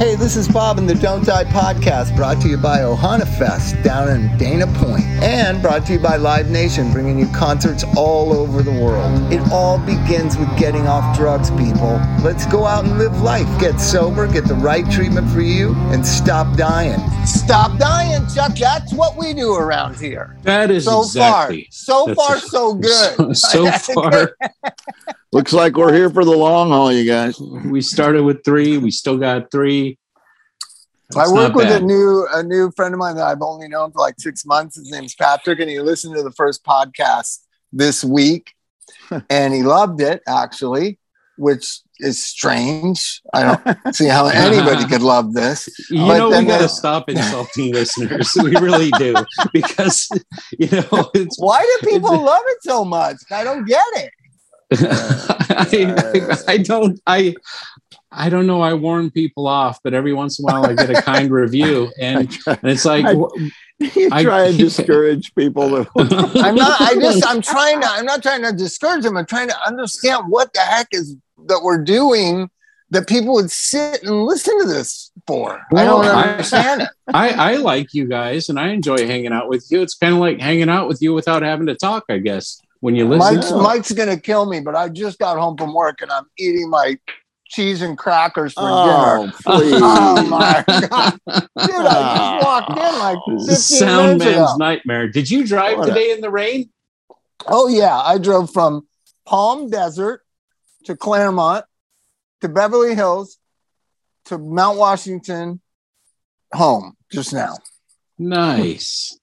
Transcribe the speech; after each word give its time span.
Hey, 0.00 0.14
this 0.14 0.34
is 0.34 0.48
Bob 0.48 0.78
in 0.78 0.86
the 0.86 0.94
Don't 0.94 1.26
Die 1.26 1.44
podcast, 1.44 2.16
brought 2.16 2.40
to 2.40 2.48
you 2.48 2.56
by 2.56 2.78
Ohana 2.78 3.28
Fest 3.36 3.76
down 3.82 4.08
in 4.08 4.34
Dana 4.38 4.66
Point, 4.78 5.04
and 5.22 5.60
brought 5.60 5.84
to 5.84 5.92
you 5.92 5.98
by 5.98 6.16
Live 6.16 6.48
Nation, 6.48 6.90
bringing 6.90 7.18
you 7.18 7.28
concerts 7.34 7.84
all 7.98 8.32
over 8.32 8.62
the 8.62 8.70
world. 8.72 9.30
It 9.30 9.42
all 9.52 9.78
begins 9.78 10.38
with 10.38 10.48
getting 10.58 10.88
off 10.88 11.14
drugs, 11.18 11.50
people. 11.50 12.00
Let's 12.24 12.46
go 12.46 12.64
out 12.64 12.86
and 12.86 12.96
live 12.96 13.20
life. 13.20 13.46
Get 13.60 13.78
sober, 13.78 14.26
get 14.26 14.46
the 14.46 14.54
right 14.54 14.90
treatment 14.90 15.28
for 15.30 15.42
you, 15.42 15.74
and 15.92 16.04
stop 16.06 16.56
dying. 16.56 16.98
Stop 17.26 17.78
dying, 17.78 18.26
Chuck. 18.34 18.56
That's 18.56 18.94
what 18.94 19.18
we 19.18 19.34
do 19.34 19.52
around 19.54 19.96
here. 19.96 20.34
That 20.44 20.70
is 20.70 20.86
so 20.86 21.02
exactly. 21.02 21.64
far, 21.64 21.70
so 21.70 22.06
that's- 22.06 22.26
far, 22.26 22.38
so 22.48 22.72
good. 22.72 23.36
So, 23.36 23.70
so 23.70 23.70
far, 23.92 24.34
Looks 25.32 25.52
like 25.52 25.76
we're 25.76 25.94
here 25.94 26.10
for 26.10 26.24
the 26.24 26.32
long 26.36 26.70
haul, 26.70 26.92
you 26.92 27.04
guys. 27.06 27.38
we 27.40 27.80
started 27.80 28.24
with 28.24 28.44
three. 28.44 28.78
We 28.78 28.90
still 28.90 29.16
got 29.16 29.50
three. 29.52 29.96
I 31.16 31.28
work 31.28 31.48
not 31.50 31.54
with 31.54 31.70
a 31.70 31.80
new 31.80 32.26
a 32.32 32.42
new 32.42 32.70
friend 32.72 32.94
of 32.94 32.98
mine 32.98 33.16
that 33.16 33.26
I've 33.26 33.42
only 33.42 33.68
known 33.68 33.92
for 33.92 33.98
like 34.00 34.14
six 34.18 34.44
months. 34.44 34.76
His 34.76 34.90
name's 34.90 35.14
Patrick, 35.14 35.60
and 35.60 35.70
he 35.70 35.80
listened 35.80 36.16
to 36.16 36.22
the 36.22 36.32
first 36.32 36.64
podcast 36.64 37.38
this 37.72 38.02
week, 38.02 38.52
and 39.30 39.54
he 39.54 39.62
loved 39.62 40.00
it 40.00 40.20
actually, 40.26 40.98
which 41.36 41.80
is 42.00 42.22
strange. 42.24 43.20
I 43.32 43.42
don't 43.64 43.94
see 43.94 44.06
how 44.06 44.26
anybody 44.26 44.84
could 44.86 45.02
love 45.02 45.32
this. 45.32 45.68
You 45.90 46.06
But 46.06 46.18
know, 46.18 46.30
we 46.30 46.44
got 46.44 46.58
to 46.60 46.68
stop 46.68 47.08
insulting 47.08 47.72
listeners. 47.72 48.36
We 48.42 48.56
really 48.56 48.90
do 48.92 49.14
because 49.52 50.08
you 50.58 50.68
know 50.70 51.10
it's. 51.14 51.38
Why 51.38 51.60
do 51.82 51.88
people 51.88 52.20
love 52.20 52.42
it 52.46 52.62
so 52.62 52.84
much? 52.84 53.16
I 53.30 53.44
don't 53.44 53.64
get 53.64 53.84
it. 53.94 54.10
I, 54.72 56.38
I 56.48 56.56
don't. 56.58 57.00
I. 57.06 57.34
I 58.12 58.28
don't 58.28 58.48
know. 58.48 58.60
I 58.60 58.74
warn 58.74 59.12
people 59.12 59.46
off, 59.46 59.78
but 59.84 59.94
every 59.94 60.12
once 60.12 60.40
in 60.40 60.44
a 60.44 60.46
while 60.46 60.66
I 60.66 60.74
get 60.74 60.90
a 60.90 61.00
kind 61.00 61.30
review, 61.30 61.92
and, 62.00 62.28
and 62.48 62.58
it's 62.64 62.84
like, 62.84 63.04
I- 63.04 63.14
wh- 63.14 63.96
You 63.96 64.08
I- 64.10 64.24
try 64.24 64.46
and 64.48 64.58
discourage 64.66 65.32
people. 65.36 65.86
I'm 65.96 66.54
not. 66.56 66.80
I 66.80 66.96
just. 67.00 67.24
I'm 67.26 67.40
trying 67.40 67.80
to. 67.82 67.86
I'm 67.88 68.04
not 68.04 68.20
trying 68.22 68.42
to 68.42 68.52
discourage 68.52 69.04
them. 69.04 69.16
I'm 69.16 69.26
trying 69.26 69.48
to 69.48 69.66
understand 69.66 70.24
what 70.28 70.52
the 70.54 70.60
heck 70.60 70.88
is 70.90 71.14
that 71.46 71.60
we're 71.62 71.82
doing 71.84 72.50
that 72.90 73.06
people 73.08 73.32
would 73.34 73.52
sit 73.52 74.02
and 74.02 74.24
listen 74.24 74.58
to 74.60 74.66
this 74.66 75.12
for. 75.28 75.60
I 75.76 75.84
don't 75.84 76.00
Well, 76.00 76.16
I- 76.16 76.30
understand 76.32 76.82
it. 76.82 76.88
I, 77.14 77.52
I 77.52 77.56
like 77.58 77.94
you 77.94 78.08
guys 78.08 78.48
and 78.48 78.58
I 78.58 78.70
enjoy 78.70 79.06
hanging 79.06 79.32
out 79.32 79.48
with 79.48 79.66
you. 79.70 79.82
It's 79.82 79.94
kind 79.94 80.14
of 80.14 80.18
like 80.18 80.40
hanging 80.40 80.68
out 80.68 80.88
with 80.88 81.00
you 81.00 81.14
without 81.14 81.42
having 81.42 81.66
to 81.66 81.76
talk, 81.76 82.04
I 82.08 82.18
guess, 82.18 82.60
when 82.80 82.96
you 82.96 83.08
listen. 83.08 83.36
Mike's, 83.36 83.52
Mike's 83.52 83.92
gonna 83.92 84.18
kill 84.18 84.46
me, 84.46 84.60
but 84.60 84.74
I 84.74 84.88
just 84.88 85.18
got 85.18 85.38
home 85.38 85.56
from 85.56 85.72
work 85.72 86.00
and 86.02 86.10
I'm 86.10 86.24
eating 86.38 86.68
my 86.68 86.98
cheese 87.46 87.82
and 87.82 87.96
crackers 87.96 88.52
for 88.52 88.62
oh, 88.62 89.26
dinner. 89.26 89.32
oh, 89.46 89.58
please. 89.58 89.80
Oh 89.82 90.26
my 90.28 90.64
god, 90.66 91.18
dude! 91.26 91.40
I 91.56 91.66
just 91.66 91.86
ah. 91.86 92.40
walked 92.42 92.70
in 92.70 92.98
like 92.98 93.48
15 93.48 93.56
Sound 93.56 94.06
minutes 94.18 94.24
ago. 94.24 94.44
man's 94.46 94.58
nightmare. 94.58 95.08
Did 95.08 95.30
you 95.30 95.46
drive 95.46 95.78
What 95.78 95.88
a- 95.88 95.92
today 95.92 96.10
in 96.10 96.20
the 96.20 96.30
rain? 96.30 96.70
Oh 97.46 97.68
yeah, 97.68 97.96
I 97.96 98.18
drove 98.18 98.52
from 98.52 98.86
Palm 99.26 99.70
Desert 99.70 100.22
to 100.84 100.96
Claremont 100.96 101.64
to 102.40 102.48
Beverly 102.48 102.94
Hills 102.94 103.38
to 104.26 104.38
Mount 104.38 104.78
Washington, 104.78 105.60
home 106.52 106.96
just 107.10 107.32
now. 107.32 107.56
Nice. 108.18 109.18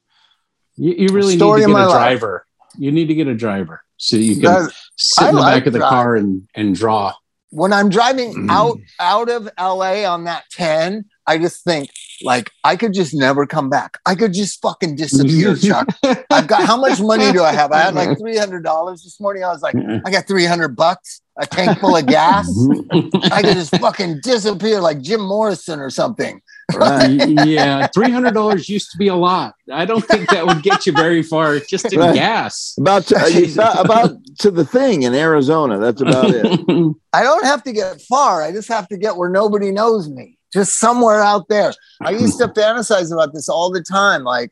You, 0.75 0.93
you 0.97 1.07
really 1.13 1.37
Story 1.37 1.59
need 1.61 1.65
of 1.65 1.69
to 1.69 1.75
get 1.75 1.83
a 1.83 1.87
life. 1.87 2.19
driver. 2.19 2.46
You 2.77 2.91
need 2.91 3.07
to 3.07 3.15
get 3.15 3.27
a 3.27 3.35
driver 3.35 3.81
so 3.97 4.17
you 4.17 4.35
can 4.35 4.43
That- 4.43 4.71
sit 4.97 5.23
I 5.25 5.29
in 5.29 5.35
the 5.35 5.41
like 5.41 5.55
back 5.61 5.67
of 5.67 5.73
the 5.73 5.79
driving. 5.79 5.95
car 5.95 6.15
and, 6.15 6.47
and 6.55 6.75
draw. 6.75 7.13
when 7.49 7.71
I'm 7.73 7.89
driving 7.89 8.33
Mm. 8.33 8.51
out 8.51 8.77
out 8.99 9.29
of 9.29 9.49
LA 9.57 10.03
on 10.05 10.25
that 10.25 10.43
10, 10.51 11.05
I 11.25 11.37
just 11.37 11.63
think 11.63 11.89
like 12.23 12.51
I 12.63 12.75
could 12.75 12.93
just 12.93 13.13
never 13.13 13.45
come 13.45 13.69
back. 13.69 13.99
I 14.05 14.15
could 14.15 14.33
just 14.33 14.59
fucking 14.61 14.95
disappear, 14.95 15.55
Chuck. 15.67 15.87
I've 16.31 16.47
got 16.47 16.63
how 16.65 16.75
much 16.77 16.99
money 16.99 17.31
do 17.31 17.43
I 17.43 17.51
have? 17.53 17.71
I 17.71 17.79
had 17.79 17.95
like 17.95 18.17
three 18.17 18.37
hundred 18.37 18.63
dollars 18.63 19.03
this 19.03 19.19
morning. 19.19 19.43
I 19.43 19.49
was 19.49 19.61
like, 19.61 19.75
I 20.05 20.09
got 20.11 20.25
three 20.27 20.45
hundred 20.45 20.75
bucks, 20.75 21.21
a 21.37 21.45
tank 21.45 21.79
full 21.79 21.95
of 21.95 22.05
gas. 22.07 22.47
I 23.31 23.41
could 23.43 23.53
just 23.55 23.77
fucking 23.77 24.21
disappear 24.23 24.79
like 24.81 25.01
Jim 25.01 25.21
Morrison 25.21 25.79
or 25.79 25.89
something. 25.89 26.41
Right. 26.75 27.07
yeah, 27.27 27.87
three 27.87 28.11
hundred 28.11 28.33
dollars 28.33 28.67
used 28.67 28.91
to 28.91 28.97
be 28.97 29.07
a 29.07 29.15
lot. 29.15 29.55
I 29.71 29.85
don't 29.85 30.03
think 30.05 30.29
that 30.31 30.45
would 30.45 30.63
get 30.63 30.85
you 30.85 30.91
very 30.91 31.23
far 31.23 31.59
just 31.59 31.91
in 31.93 31.99
Right. 31.99 32.13
gas. 32.13 32.75
About 32.77 33.05
to, 33.07 33.15
uh, 33.17 33.55
about, 33.55 33.79
about 33.85 34.17
to 34.39 34.51
the 34.51 34.65
thing 34.65 35.03
in 35.03 35.13
Arizona. 35.13 35.79
That's 35.79 36.01
about 36.01 36.31
it. 36.31 36.45
I 37.13 37.23
don't 37.23 37.45
have 37.45 37.63
to 37.63 37.71
get 37.71 38.01
far. 38.01 38.41
I 38.43 38.51
just 38.51 38.67
have 38.67 38.87
to 38.89 38.97
get 38.97 39.15
where 39.15 39.29
nobody 39.29 39.71
knows 39.71 40.09
me, 40.09 40.37
just 40.53 40.77
somewhere 40.77 41.21
out 41.21 41.47
there. 41.47 41.73
I 42.01 42.11
used 42.11 42.37
to 42.39 42.47
fantasize 42.49 43.13
about 43.13 43.33
this 43.33 43.47
all 43.47 43.71
the 43.71 43.81
time. 43.81 44.23
Like, 44.25 44.51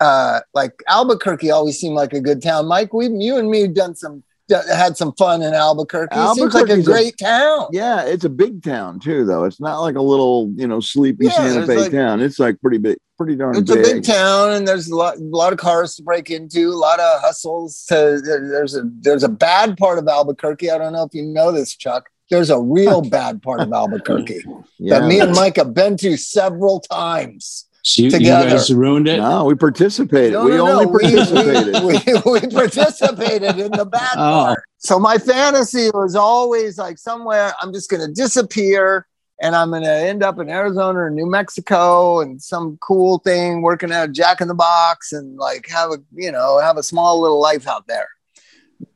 uh, 0.00 0.40
like 0.54 0.72
Albuquerque 0.88 1.50
always 1.52 1.78
seemed 1.78 1.94
like 1.94 2.12
a 2.12 2.20
good 2.20 2.42
town. 2.42 2.66
Mike, 2.66 2.92
we, 2.92 3.06
you 3.08 3.36
and 3.36 3.48
me 3.48 3.62
have 3.62 3.74
done 3.74 3.94
some, 3.94 4.18
d- 4.18 4.24
had 4.50 4.96
some 4.96 5.12
fun 5.14 5.42
in 5.42 5.54
Albuquerque. 5.54 6.14
It 6.14 6.34
seems 6.34 6.54
like 6.54 6.68
a 6.68 6.72
Albuquerque's 6.72 6.88
a- 6.88 6.90
great 6.90 7.14
town. 7.18 7.66
Yeah, 7.72 8.02
it's 8.02 8.24
a 8.24 8.28
big 8.28 8.62
town 8.62 9.00
too, 9.00 9.24
though. 9.24 9.44
It's 9.44 9.60
not 9.60 9.80
like 9.80 9.96
a 9.96 10.02
little, 10.02 10.52
you 10.56 10.66
know, 10.66 10.80
sleepy 10.80 11.26
Yeah, 11.26 11.32
Santa 11.32 11.66
Fe 11.66 11.76
like- 11.78 11.92
town. 11.92 12.20
It's 12.20 12.38
like 12.38 12.60
pretty 12.60 12.78
big, 12.78 12.98
pretty 13.16 13.36
darn 13.36 13.56
It's 13.56 13.70
a 13.70 13.74
big. 13.74 13.84
big 13.84 14.04
town, 14.04 14.52
and 14.52 14.68
there's 14.68 14.88
a 14.88 14.94
lot, 14.96 15.16
a 15.16 15.20
lot 15.22 15.52
of 15.52 15.58
cars 15.58 15.94
to 15.96 16.02
break 16.02 16.30
into, 16.30 16.70
a 16.70 16.76
lot 16.76 17.00
of 17.00 17.20
hustles. 17.22 17.84
To 17.88 18.20
there- 18.22 18.48
there's 18.48 18.76
a 18.76 18.82
there's 19.00 19.22
a 19.22 19.28
bad 19.28 19.76
part 19.78 19.98
of 19.98 20.06
Albuquerque. 20.08 20.70
I 20.70 20.78
don't 20.78 20.92
know 20.92 21.04
if 21.04 21.14
you 21.14 21.22
know 21.22 21.50
this, 21.50 21.74
Chuck. 21.74 22.10
There's 22.30 22.50
a 22.50 22.58
real 22.60 23.00
bad 23.10 23.42
part 23.42 23.60
of 23.60 23.72
Albuquerque 23.72 24.44
Yeah. 24.78 24.98
that 25.00 25.08
me 25.08 25.20
and 25.20 25.32
Mike 25.32 25.56
have 25.56 25.74
been 25.74 25.96
to 25.98 26.16
several 26.16 26.80
times. 26.80 27.66
So 27.86 28.00
you, 28.00 28.06
you 28.06 28.10
Together. 28.12 28.48
guys 28.48 28.72
ruined 28.72 29.08
it. 29.08 29.18
No, 29.18 29.44
we 29.44 29.54
participated. 29.54 30.32
No, 30.32 30.44
we 30.46 30.52
no, 30.52 30.68
only 30.70 30.86
no. 30.86 30.90
Participated. 30.90 31.74
We, 31.84 32.32
we, 32.32 32.40
we 32.40 32.46
participated 32.48 33.58
in 33.58 33.70
the 33.72 33.84
bad 33.84 34.12
Oh. 34.14 34.44
part. 34.46 34.64
So 34.78 34.98
my 34.98 35.18
fantasy 35.18 35.90
was 35.92 36.16
always 36.16 36.78
like 36.78 36.96
somewhere 36.98 37.52
I'm 37.60 37.72
just 37.74 37.90
going 37.90 38.06
to 38.06 38.12
disappear 38.12 39.06
and 39.42 39.54
I'm 39.54 39.68
going 39.70 39.82
to 39.82 39.90
end 39.90 40.22
up 40.22 40.38
in 40.38 40.48
Arizona 40.48 41.00
or 41.00 41.10
New 41.10 41.26
Mexico 41.26 42.20
and 42.20 42.40
some 42.40 42.78
cool 42.80 43.18
thing 43.18 43.60
working 43.60 43.92
at 43.92 44.12
Jack 44.12 44.40
in 44.40 44.48
the 44.48 44.54
Box 44.54 45.12
and 45.12 45.36
like 45.36 45.68
have 45.68 45.90
a, 45.90 45.98
you 46.14 46.32
know, 46.32 46.58
have 46.60 46.78
a 46.78 46.82
small 46.82 47.20
little 47.20 47.40
life 47.40 47.66
out 47.68 47.86
there. 47.86 48.08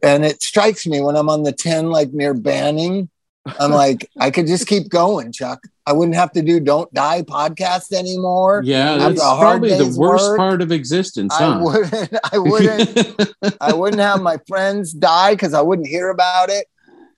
And 0.02 0.24
it 0.24 0.42
strikes 0.42 0.86
me 0.86 1.00
when 1.02 1.14
I'm 1.16 1.28
on 1.28 1.42
the 1.42 1.52
10, 1.52 1.90
like 1.90 2.12
near 2.14 2.32
Banning, 2.32 3.10
I'm 3.60 3.70
like, 3.84 4.08
I 4.18 4.30
could 4.30 4.46
just 4.46 4.66
keep 4.66 4.88
going, 4.88 5.32
Chuck. 5.32 5.60
I 5.88 5.92
wouldn't 5.92 6.16
have 6.16 6.32
to 6.32 6.42
do 6.42 6.60
Don't 6.60 6.92
Die 6.92 7.22
podcast 7.22 7.92
anymore. 7.92 8.60
Yeah, 8.62 8.98
that's 8.98 9.18
probably 9.18 9.70
the 9.70 9.96
worst 9.98 10.28
work, 10.28 10.36
part 10.36 10.60
of 10.60 10.70
existence, 10.70 11.32
I 11.32 11.62
wouldn't, 11.62 12.14
I 12.30 12.38
wouldn't 12.38 13.34
I 13.58 13.72
wouldn't 13.72 14.02
have 14.02 14.20
my 14.20 14.36
friends 14.46 14.92
die 14.92 15.32
because 15.32 15.54
I 15.54 15.62
wouldn't 15.62 15.88
hear 15.88 16.10
about 16.10 16.50
it 16.50 16.66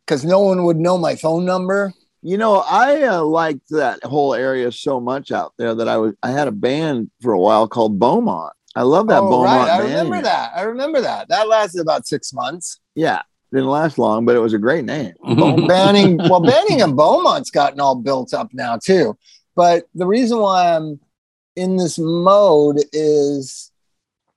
because 0.06 0.24
no 0.24 0.38
one 0.38 0.62
would 0.66 0.76
know 0.76 0.96
my 0.98 1.16
phone 1.16 1.44
number. 1.44 1.92
You 2.22 2.38
know, 2.38 2.58
I 2.58 3.02
uh, 3.02 3.24
liked 3.24 3.70
that 3.70 4.04
whole 4.04 4.34
area 4.34 4.70
so 4.70 5.00
much 5.00 5.32
out 5.32 5.52
there 5.58 5.74
that 5.74 5.88
I 5.88 5.96
was 5.96 6.14
I 6.22 6.30
had 6.30 6.46
a 6.46 6.52
band 6.52 7.10
for 7.20 7.32
a 7.32 7.40
while 7.40 7.66
called 7.66 7.98
Beaumont. 7.98 8.52
I 8.76 8.82
love 8.82 9.08
that 9.08 9.18
oh, 9.20 9.30
Beaumont 9.30 9.46
right. 9.46 9.68
I 9.68 9.78
band. 9.78 9.90
remember 9.90 10.22
that. 10.22 10.52
I 10.54 10.62
remember 10.62 11.00
that. 11.00 11.28
That 11.28 11.48
lasted 11.48 11.80
about 11.80 12.06
six 12.06 12.32
months. 12.32 12.78
Yeah, 12.94 13.22
didn't 13.52 13.68
last 13.68 13.98
long, 13.98 14.24
but 14.24 14.36
it 14.36 14.40
was 14.40 14.54
a 14.54 14.58
great 14.58 14.84
name. 14.84 15.12
Banning, 15.24 16.18
well, 16.18 16.40
Banning 16.40 16.82
and 16.82 16.96
Beaumont's 16.96 17.50
gotten 17.50 17.80
all 17.80 17.96
built 17.96 18.32
up 18.32 18.48
now 18.52 18.76
too. 18.76 19.16
But 19.56 19.84
the 19.94 20.06
reason 20.06 20.38
why 20.38 20.74
I'm 20.74 21.00
in 21.56 21.76
this 21.76 21.98
mode 21.98 22.78
is 22.92 23.70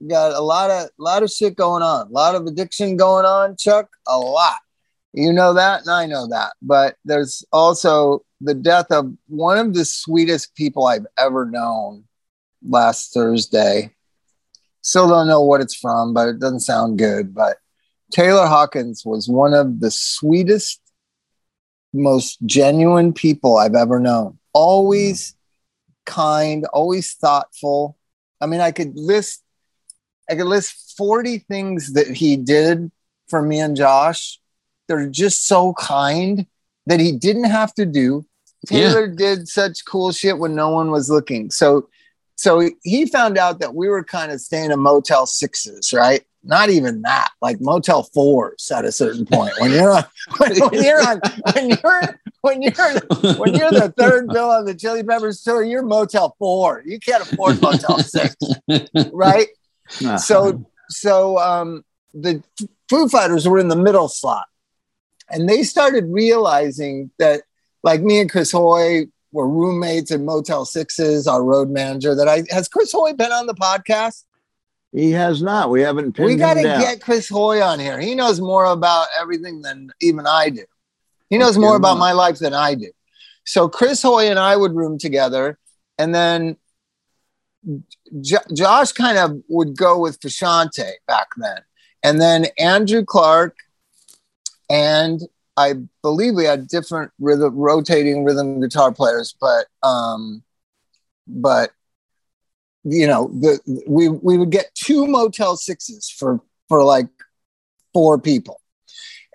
got 0.08 0.34
a 0.34 0.42
lot 0.42 0.70
of 0.70 0.90
lot 0.98 1.24
of 1.24 1.32
shit 1.32 1.56
going 1.56 1.84
on, 1.84 2.08
a 2.08 2.12
lot 2.12 2.36
of 2.36 2.46
addiction 2.46 2.98
going 2.98 3.26
on, 3.26 3.56
Chuck. 3.56 3.90
A 4.08 4.18
lot. 4.18 4.58
You 5.14 5.32
know 5.32 5.54
that, 5.54 5.82
and 5.82 5.90
I 5.92 6.08
know 6.08 6.28
that. 6.28 6.54
But 6.62 6.98
there's 7.06 7.46
also 7.52 8.26
the 8.42 8.56
death 8.56 8.88
of 8.92 9.14
one 9.28 9.58
of 9.58 9.74
the 9.74 9.86
sweetest 9.86 10.56
people 10.56 10.88
I've 10.88 11.06
ever 11.18 11.46
known 11.46 12.06
last 12.68 13.14
Thursday. 13.14 13.92
Still 14.82 15.08
don't 15.08 15.28
know 15.28 15.42
what 15.42 15.62
it's 15.62 15.76
from, 15.76 16.14
but 16.14 16.28
it 16.28 16.40
doesn't 16.40 16.62
sound 16.62 16.98
good. 16.98 17.34
But 17.34 17.58
Taylor 18.14 18.46
Hawkins 18.46 19.04
was 19.04 19.28
one 19.28 19.54
of 19.54 19.80
the 19.80 19.90
sweetest, 19.90 20.80
most 21.94 22.38
genuine 22.46 23.12
people 23.12 23.58
I've 23.58 23.76
ever 23.76 24.00
known. 24.00 24.38
Always 24.54 25.36
kind, 26.06 26.66
always 26.66 27.14
thoughtful. 27.14 27.98
I 28.40 28.46
mean, 28.46 28.62
I 28.62 28.72
could 28.72 28.96
list 28.96 29.42
I 30.30 30.36
could 30.36 30.46
list 30.46 30.94
40 30.96 31.40
things 31.40 31.94
that 31.94 32.08
he 32.08 32.38
did 32.38 32.92
for 33.28 33.42
me 33.42 33.60
and 33.60 33.76
Josh. 33.76 34.40
They're 34.88 35.10
just 35.10 35.48
so 35.48 35.74
kind 35.74 36.46
that 36.86 37.00
he 37.00 37.12
didn't 37.12 37.46
have 37.46 37.74
to 37.76 37.86
do. 37.86 38.26
Taylor 38.68 39.08
did 39.08 39.48
such 39.50 39.84
cool 39.86 40.12
shit 40.12 40.38
when 40.38 40.56
no 40.56 40.70
one 40.70 40.92
was 40.92 41.10
looking. 41.10 41.52
So 41.52 41.90
so 42.36 42.70
he 42.84 43.06
found 43.06 43.38
out 43.38 43.60
that 43.60 43.76
we 43.76 43.90
were 43.90 44.04
kind 44.04 44.32
of 44.32 44.40
staying 44.40 44.72
in 44.72 44.80
Motel 44.80 45.26
Sixes, 45.26 45.94
right? 45.94 46.24
Not 46.44 46.70
even 46.70 47.04
that, 47.04 47.30
like 47.42 47.62
Motel 47.62 48.04
Fours 48.04 48.70
at 48.70 48.84
a 48.84 48.92
certain 48.92 49.26
point. 49.26 49.54
When 49.60 49.72
you're 49.72 49.94
on, 49.94 50.04
when, 50.38 50.60
when 50.60 50.84
you're 50.84 51.08
on, 51.08 51.22
when 51.54 51.70
you're 51.70 52.20
when 52.42 52.62
you're 52.62 52.74
when 53.38 53.56
you're 53.56 53.72
the 53.72 53.94
third 53.98 54.28
bill 54.28 54.50
on 54.50 54.66
the 54.66 54.76
Chili 54.76 55.04
Peppers 55.04 55.42
tour, 55.42 55.64
you're 55.64 55.84
Motel 55.84 56.36
Four. 56.38 56.84
You 56.86 57.00
can't 57.00 57.24
afford 57.24 57.62
Motel 57.62 58.00
Six, 58.00 58.36
right? 59.14 59.48
Uh-huh. 60.02 60.18
So 60.18 60.66
so 60.90 61.38
um, 61.38 61.86
the 62.14 62.44
Foo 62.90 63.08
Fighters 63.08 63.48
were 63.48 63.60
in 63.60 63.70
the 63.70 63.78
middle 63.78 64.10
slot, 64.10 64.46
and 65.30 65.48
they 65.48 65.64
started 65.64 66.06
realizing 66.10 67.10
that, 67.20 67.44
like 67.84 68.02
me 68.02 68.20
and 68.20 68.30
Chris 68.30 68.52
Hoy 68.52 69.06
were 69.32 69.48
roommates 69.48 70.12
in 70.12 70.26
Motel 70.26 70.66
Sixes. 70.66 71.26
Our 71.26 71.42
road 71.42 71.70
manager. 71.70 72.16
That 72.16 72.28
I 72.28 72.44
has 72.50 72.68
Chris 72.68 72.92
Hoy 72.92 73.14
been 73.14 73.32
on 73.32 73.48
the 73.48 73.56
podcast? 73.56 74.24
He 74.94 75.12
has 75.12 75.42
not. 75.42 75.72
We 75.72 75.82
haven't 75.82 76.14
pinned 76.14 76.28
we 76.28 76.36
got 76.36 76.54
to 76.54 76.62
get 76.62 77.02
Chris 77.02 77.28
Hoy 77.28 77.62
on 77.62 77.80
here. 77.80 78.00
He 78.00 78.14
knows 78.14 78.40
more 78.40 78.66
about 78.66 79.08
everything 79.20 79.62
than 79.64 79.90
even 80.02 80.28
I 80.28 80.50
do. 80.50 80.64
He 81.32 81.40
knows 81.40 81.58
more 81.58 81.76
about 81.76 81.98
my 81.98 82.12
life 82.12 82.38
than 82.38 82.54
I 82.54 82.76
do. 82.76 82.92
So 83.44 83.68
Chris 83.68 84.04
Hoy 84.04 84.30
and 84.30 84.38
I 84.38 84.56
would 84.56 84.76
room 84.76 85.00
together, 85.00 85.58
and 85.98 86.14
then 86.14 86.58
Jo- 88.22 88.38
Josh 88.54 88.92
kind 88.92 89.18
of 89.18 89.42
would 89.50 89.76
go 89.76 89.98
with 89.98 90.20
Frusciante 90.20 90.92
back 91.08 91.28
then, 91.38 91.58
and 92.04 92.22
then 92.22 92.46
Andrew 92.60 93.04
Clark, 93.04 93.56
and 94.70 95.22
I 95.58 95.74
believe 96.04 96.36
we 96.36 96.46
had 96.46 96.68
different 96.68 97.12
rhythm, 97.20 97.56
rotating 97.56 98.24
rhythm 98.24 98.62
guitar 98.62 98.92
players, 98.92 99.36
but 99.42 99.66
um, 99.82 100.44
but 101.26 101.72
you 102.84 103.08
know 103.08 103.30
the 103.40 103.60
we 103.88 104.10
we 104.10 104.38
would 104.38 104.52
get 104.52 104.74
two 104.76 105.08
Motel 105.08 105.56
Sixes 105.56 106.10
for 106.10 106.42
for 106.68 106.84
like 106.84 107.08
four 107.94 108.20
people. 108.20 108.60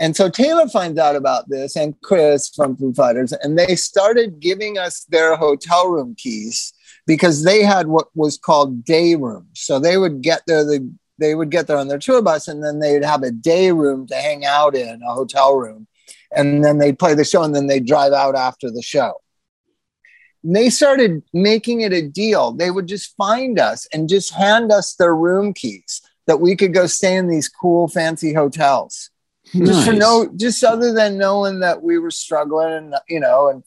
And 0.01 0.15
so 0.15 0.29
Taylor 0.29 0.69
finds 0.69 0.99
out 0.99 1.17
about 1.17 1.49
this 1.49 1.75
and 1.75 2.01
Chris 2.03 2.49
from 2.49 2.77
Foo 2.77 2.93
Fighters, 2.95 3.33
and 3.33 3.59
they 3.59 3.75
started 3.75 4.39
giving 4.39 4.79
us 4.79 5.05
their 5.09 5.35
hotel 5.35 5.89
room 5.89 6.15
keys 6.17 6.73
because 7.07 7.43
they 7.43 7.65
had 7.65 7.89
what 7.89 8.09
was 8.15 8.39
called 8.39 8.85
day 8.85 9.17
rooms. 9.17 9.49
So 9.55 9.81
they 9.81 9.99
would 9.99 10.21
get 10.21 10.43
there, 10.47 10.65
the, 10.65 10.89
they 11.19 11.35
would 11.35 11.51
get 11.51 11.67
there 11.67 11.79
on 11.79 11.89
their 11.89 11.99
tour 11.99 12.23
bus, 12.23 12.47
and 12.47 12.63
then 12.63 12.79
they'd 12.79 13.05
have 13.05 13.25
a 13.25 13.33
day 13.33 13.73
room 13.73 14.07
to 14.07 14.15
hang 14.15 14.45
out 14.45 14.77
in, 14.77 15.03
a 15.03 15.13
hotel 15.13 15.57
room. 15.57 15.89
And 16.31 16.65
then 16.65 16.79
they'd 16.79 16.99
play 16.99 17.15
the 17.15 17.25
show, 17.25 17.43
and 17.43 17.55
then 17.55 17.67
they'd 17.67 17.87
drive 17.87 18.13
out 18.13 18.37
after 18.37 18.71
the 18.71 18.83
show. 18.83 19.15
They 20.45 20.71
started 20.71 21.23
making 21.33 21.81
it 21.81 21.93
a 21.93 22.03
deal. 22.03 22.53
They 22.53 22.71
would 22.71 22.87
just 22.87 23.17
find 23.17 23.59
us 23.59 23.87
and 23.93 24.09
just 24.09 24.33
hand 24.33 24.71
us 24.71 24.95
their 24.95 25.15
room 25.15 25.53
keys 25.53 26.01
that 26.27 26.41
we 26.41 26.55
could 26.55 26.73
go 26.73 26.87
stay 26.87 27.17
in 27.17 27.29
these 27.29 27.49
cool, 27.49 27.89
fancy 27.89 28.33
hotels. 28.33 29.11
Just 29.53 29.87
for 29.87 29.95
no 29.95 30.31
just 30.37 30.63
other 30.63 30.93
than 30.93 31.17
knowing 31.17 31.61
that 31.61 31.83
we 31.83 31.99
were 31.99 32.11
struggling 32.11 32.75
and 32.75 32.95
you 33.09 33.19
know 33.19 33.49
and 33.49 33.65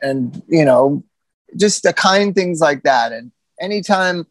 and 0.00 0.42
you 0.46 0.64
know 0.64 1.02
just 1.56 1.82
the 1.82 1.92
kind 1.92 2.34
things 2.34 2.60
like 2.60 2.84
that. 2.84 3.12
And 3.12 3.32
anytime 3.60 4.26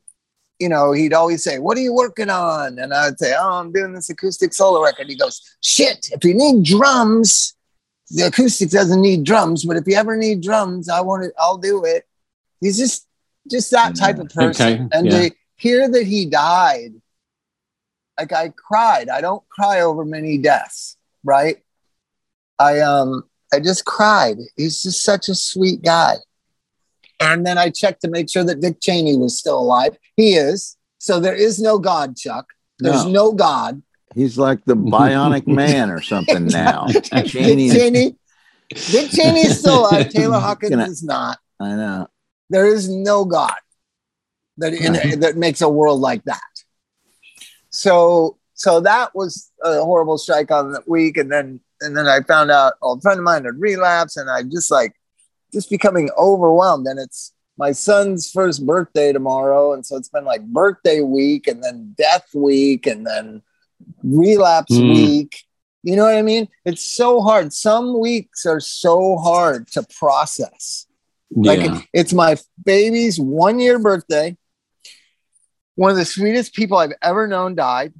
you 0.57 0.69
know 0.69 0.93
he'd 0.93 1.13
always 1.13 1.43
say 1.43 1.59
what 1.59 1.77
are 1.77 1.81
you 1.81 1.93
working 1.93 2.29
on? 2.29 2.79
And 2.79 2.93
i'd 2.93 3.19
say 3.19 3.35
oh 3.37 3.59
i'm 3.59 3.73
doing 3.73 3.93
this 3.93 4.09
acoustic 4.09 4.53
solo 4.53 4.81
record. 4.81 5.09
He 5.09 5.17
goes 5.17 5.41
shit 5.61 6.09
if 6.13 6.23
you 6.23 6.33
need 6.33 6.63
drums 6.63 7.54
the 8.11 8.23
acoustic 8.23 8.69
doesn't 8.69 9.01
need 9.01 9.23
drums 9.23 9.65
but 9.65 9.77
if 9.77 9.87
you 9.87 9.95
ever 9.95 10.15
need 10.15 10.41
drums 10.41 10.89
i 10.89 11.01
want 11.01 11.23
it 11.23 11.33
i'll 11.39 11.57
do 11.57 11.83
it 11.85 12.07
he's 12.61 12.77
just 12.77 13.07
just 13.49 13.71
that 13.71 13.95
type 13.95 14.19
of 14.19 14.29
person 14.29 14.73
Okay, 14.73 14.87
and 14.91 15.05
yeah. 15.07 15.29
to 15.29 15.35
hear 15.55 15.89
that 15.89 16.05
he 16.05 16.25
died 16.25 16.93
like 18.19 18.31
I 18.31 18.49
cried. 18.49 19.09
I 19.09 19.21
don't 19.21 19.47
cry 19.49 19.81
over 19.81 20.05
many 20.05 20.37
deaths, 20.37 20.97
right? 21.23 21.57
I 22.57 22.79
um 22.79 23.23
I 23.53 23.59
just 23.59 23.85
cried. 23.85 24.37
He's 24.55 24.81
just 24.81 25.03
such 25.03 25.29
a 25.29 25.35
sweet 25.35 25.81
guy. 25.83 26.15
And 27.19 27.45
then 27.45 27.57
I 27.57 27.69
checked 27.69 28.01
to 28.01 28.09
make 28.09 28.29
sure 28.29 28.43
that 28.43 28.61
Dick 28.61 28.77
Cheney 28.81 29.17
was 29.17 29.37
still 29.37 29.59
alive. 29.59 29.97
He 30.15 30.33
is. 30.35 30.77
So 30.97 31.19
there 31.19 31.35
is 31.35 31.61
no 31.61 31.77
God, 31.77 32.15
Chuck. 32.17 32.47
There's 32.79 33.05
No. 33.05 33.11
no, 33.11 33.31
God. 33.33 33.81
He's 34.15 34.37
like 34.37 34.63
the 34.63 34.75
bionic 34.75 35.45
man 35.61 35.91
or 35.91 36.01
something 36.01 36.45
now. 36.47 36.85
Dick 36.87 37.03
Cheney. 37.25 37.69
Cheney. 37.69 38.15
Dick 38.69 39.11
Cheney 39.11 39.41
is 39.41 39.59
still 39.59 39.81
alive. 39.81 40.09
Taylor 40.11 40.39
Hawkins 40.39 40.71
Gonna- 40.71 40.85
is 40.85 41.03
not. 41.03 41.37
I 41.59 41.75
know. 41.75 42.07
There 42.49 42.67
is 42.67 42.89
no 42.89 43.25
God 43.25 43.53
that 44.57 44.73
in, 44.73 45.19
that 45.19 45.35
makes 45.35 45.61
a 45.61 45.69
world 45.69 45.99
like 45.99 46.23
that. 46.23 46.41
So 47.69 48.37
so 48.53 48.79
that 48.79 49.13
was 49.13 49.51
a 49.63 49.83
horrible 49.83 50.17
strike 50.17 50.49
on 50.49 50.71
that 50.71 50.87
week, 50.87 51.17
and 51.17 51.31
then 51.31 51.59
and 51.81 51.95
then 51.95 52.07
I 52.07 52.21
found 52.21 52.51
out 52.51 52.73
a 52.81 52.99
friend 53.01 53.19
of 53.19 53.25
mine 53.25 53.43
had 53.43 53.59
relapsed, 53.59 54.17
and 54.17 54.29
I 54.29 54.43
just 54.43 54.71
like 54.71 54.93
just 55.51 55.69
becoming 55.69 56.09
overwhelmed. 56.17 56.87
And 56.87 56.99
it's 56.99 57.33
my 57.57 57.73
son's 57.73 58.31
first 58.31 58.65
birthday 58.65 59.11
tomorrow, 59.11 59.73
and 59.73 59.85
so 59.85 59.97
it's 59.97 60.09
been 60.09 60.25
like 60.25 60.45
birthday 60.45 61.01
week, 61.01 61.47
and 61.47 61.61
then 61.63 61.95
death 61.97 62.27
week, 62.33 62.87
and 62.87 63.05
then 63.05 63.41
relapse 64.05 64.71
Mm. 64.71 64.93
week. 64.93 65.43
You 65.83 65.95
know 65.95 66.03
what 66.05 66.15
I 66.15 66.21
mean? 66.21 66.47
It's 66.65 66.83
so 66.83 67.21
hard. 67.21 67.53
Some 67.53 67.99
weeks 67.99 68.45
are 68.45 68.59
so 68.59 69.17
hard 69.17 69.67
to 69.73 69.83
process. 69.99 70.87
Like 71.31 71.61
yeah. 71.61 71.81
it's 71.93 72.13
my 72.13 72.37
baby's 72.63 73.19
one 73.19 73.59
year 73.59 73.77
birthday. 73.79 74.37
One 75.75 75.91
of 75.91 75.97
the 75.97 76.05
sweetest 76.05 76.53
people 76.53 76.77
I've 76.77 76.93
ever 77.01 77.27
known 77.27 77.55
died. 77.55 77.93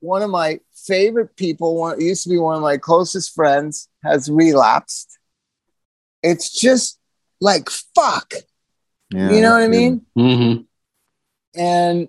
One 0.00 0.22
of 0.22 0.30
my 0.30 0.60
favorite 0.74 1.36
people, 1.36 1.76
one 1.76 2.00
used 2.00 2.24
to 2.24 2.30
be 2.30 2.38
one 2.38 2.56
of 2.56 2.62
my 2.62 2.78
closest 2.78 3.34
friends, 3.34 3.88
has 4.02 4.28
relapsed. 4.30 5.18
It's 6.22 6.50
just 6.50 6.98
like 7.40 7.68
fuck. 7.70 8.32
Yeah, 9.12 9.30
you 9.30 9.40
know 9.42 9.50
what 9.50 9.62
I 9.62 9.68
that's 9.68 9.76
mean? 9.76 10.06
Mhm. 10.16 10.66
And 11.54 12.08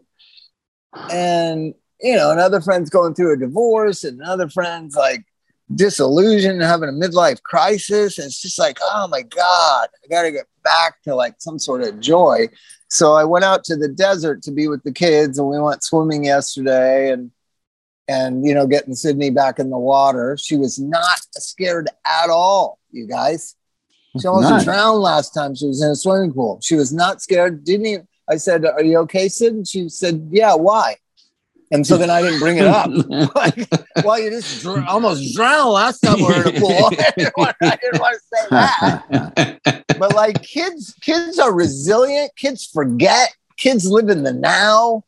and 1.12 1.74
you 2.04 2.16
know, 2.16 2.32
another 2.32 2.62
friend's 2.62 2.90
going 2.92 3.16
through 3.16 3.34
a 3.34 3.38
divorce, 3.38 4.04
and 4.04 4.20
another 4.20 4.50
friend's 4.50 4.96
like 4.96 5.26
disillusioned 5.74 6.62
and 6.62 6.70
having 6.70 6.90
a 6.90 6.92
midlife 6.92 7.42
crisis. 7.42 8.20
And 8.20 8.26
it's 8.28 8.42
just 8.42 8.60
like, 8.60 8.78
oh 8.82 9.08
my 9.08 9.22
God, 9.24 9.88
I 10.04 10.08
gotta 10.10 10.32
get 10.32 10.46
back 10.64 11.02
to 11.04 11.16
like 11.16 11.36
some 11.40 11.58
sort 11.58 11.82
of 11.82 12.00
joy. 12.00 12.48
So 12.90 13.14
I 13.14 13.24
went 13.24 13.46
out 13.46 13.64
to 13.66 13.76
the 13.76 13.88
desert 13.88 14.44
to 14.44 14.52
be 14.52 14.68
with 14.68 14.84
the 14.84 14.92
kids, 14.92 15.40
and 15.40 15.48
we 15.48 15.60
went 15.60 15.84
swimming 15.84 16.26
yesterday 16.26 17.12
and 17.12 17.32
and 18.10 18.46
you 18.46 18.54
know, 18.54 18.68
getting 18.68 18.94
Sydney 18.96 19.30
back 19.30 19.60
in 19.60 19.70
the 19.70 19.78
water. 19.78 20.38
She 20.38 20.58
was 20.58 20.78
not 20.78 21.20
scared 21.38 21.90
at 22.06 22.30
all, 22.30 22.80
you 22.92 23.08
guys. 23.08 23.56
She 24.20 24.28
almost 24.28 24.50
Nice. 24.50 24.64
drowned 24.66 25.00
last 25.02 25.34
time 25.34 25.56
she 25.56 25.66
was 25.68 25.82
in 25.82 25.90
a 25.92 25.96
swimming 25.96 26.34
pool. 26.34 26.60
She 26.62 26.76
was 26.76 26.94
not 26.94 27.22
scared. 27.22 27.64
Didn't 27.64 27.86
even. 27.86 28.08
I 28.30 28.38
said, 28.38 28.66
"Are 28.66 28.84
you 28.84 28.98
okay, 29.00 29.28
Sid?" 29.30 29.54
And 29.54 29.68
she 29.68 29.90
said, 29.90 30.28
"Yeah." 30.32 30.54
Why? 30.56 30.98
And 31.74 31.88
so 31.88 31.98
then 31.98 32.12
I 32.12 32.22
didn't 32.22 32.40
bring 32.40 32.60
it 32.60 32.68
up. 32.68 32.88
like, 33.36 33.68
well, 34.06 34.20
you 34.20 34.30
just 34.30 34.62
dr- 34.62 34.88
almost 34.88 35.34
drowned 35.34 35.72
last 35.72 36.02
time 36.02 36.18
we 36.18 36.26
were 36.26 36.48
in 36.48 36.56
a 36.56 36.60
pool. 36.60 36.70
I 37.00 37.14
didn't 37.18 37.34
want, 37.36 37.56
I 37.64 37.76
didn't 37.82 38.00
want 38.00 38.16
to 38.16 38.38
say 38.38 38.48
that. 38.52 39.84
But 40.00 40.16
like 40.16 40.42
kids, 40.42 40.94
kids 41.02 41.40
are 41.40 41.54
resilient. 41.54 42.36
Kids 42.36 42.66
forget. 42.66 43.36
Kids 43.58 43.90
live 43.90 44.10
in 44.10 44.24
the 44.24 44.34
now. 44.34 45.04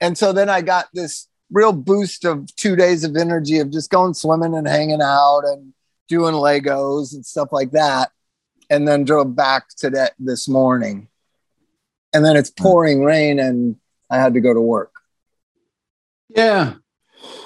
And 0.00 0.16
so 0.16 0.32
then 0.32 0.48
I 0.48 0.62
got 0.62 0.86
this 0.94 1.28
real 1.50 1.72
boost 1.72 2.24
of 2.24 2.54
two 2.56 2.74
days 2.74 3.04
of 3.04 3.16
energy 3.16 3.58
of 3.58 3.70
just 3.70 3.90
going 3.90 4.14
swimming 4.14 4.54
and 4.54 4.66
hanging 4.66 5.02
out 5.02 5.42
and 5.44 5.74
doing 6.08 6.34
Legos 6.34 7.14
and 7.14 7.26
stuff 7.26 7.48
like 7.52 7.72
that. 7.72 8.10
And 8.70 8.88
then 8.88 9.04
drove 9.04 9.36
back 9.36 9.68
to 9.78 9.90
that 9.90 10.14
this 10.18 10.48
morning. 10.48 11.08
And 12.14 12.24
then 12.24 12.36
it's 12.36 12.52
hmm. 12.56 12.62
pouring 12.62 13.04
rain 13.04 13.38
and 13.38 13.76
I 14.10 14.18
had 14.18 14.34
to 14.34 14.40
go 14.40 14.54
to 14.54 14.60
work. 14.60 14.91
Yeah, 16.34 16.74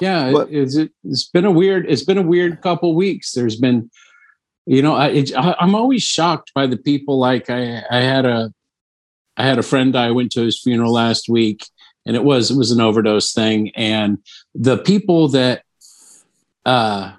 yeah. 0.01 0.33
But- 0.33 0.51
it, 0.51 0.63
it's, 0.63 0.77
it's 1.05 1.29
been 1.29 1.45
a 1.45 1.51
weird. 1.51 1.87
It's 1.89 2.05
been 2.05 2.19
a 2.19 2.23
weird 2.23 2.61
couple 2.63 2.95
weeks. 2.95 3.33
There's 3.33 3.57
been, 3.57 3.91
you 4.67 4.83
know, 4.83 4.95
I, 4.95 5.09
it, 5.09 5.37
I 5.37 5.55
I'm 5.59 5.75
always 5.75 6.03
shocked 6.03 6.53
by 6.55 6.67
the 6.67 6.77
people. 6.77 7.19
Like 7.19 7.51
I 7.51 7.83
I 7.91 8.01
had 8.01 8.25
a 8.27 8.53
I 9.37 9.45
had 9.45 9.59
a 9.59 9.63
friend 9.63 9.97
I 9.97 10.11
went 10.13 10.33
to 10.33 10.43
his 10.43 10.61
funeral 10.61 10.93
last 10.93 11.29
week, 11.29 11.65
and 12.07 12.17
it 12.17 12.25
was 12.25 12.51
it 12.51 12.57
was 12.57 12.71
an 12.71 12.81
overdose 12.81 13.33
thing. 13.33 13.71
And 13.77 14.19
the 14.55 14.79
people 14.79 15.29
that 15.29 15.63
uh 16.65 17.13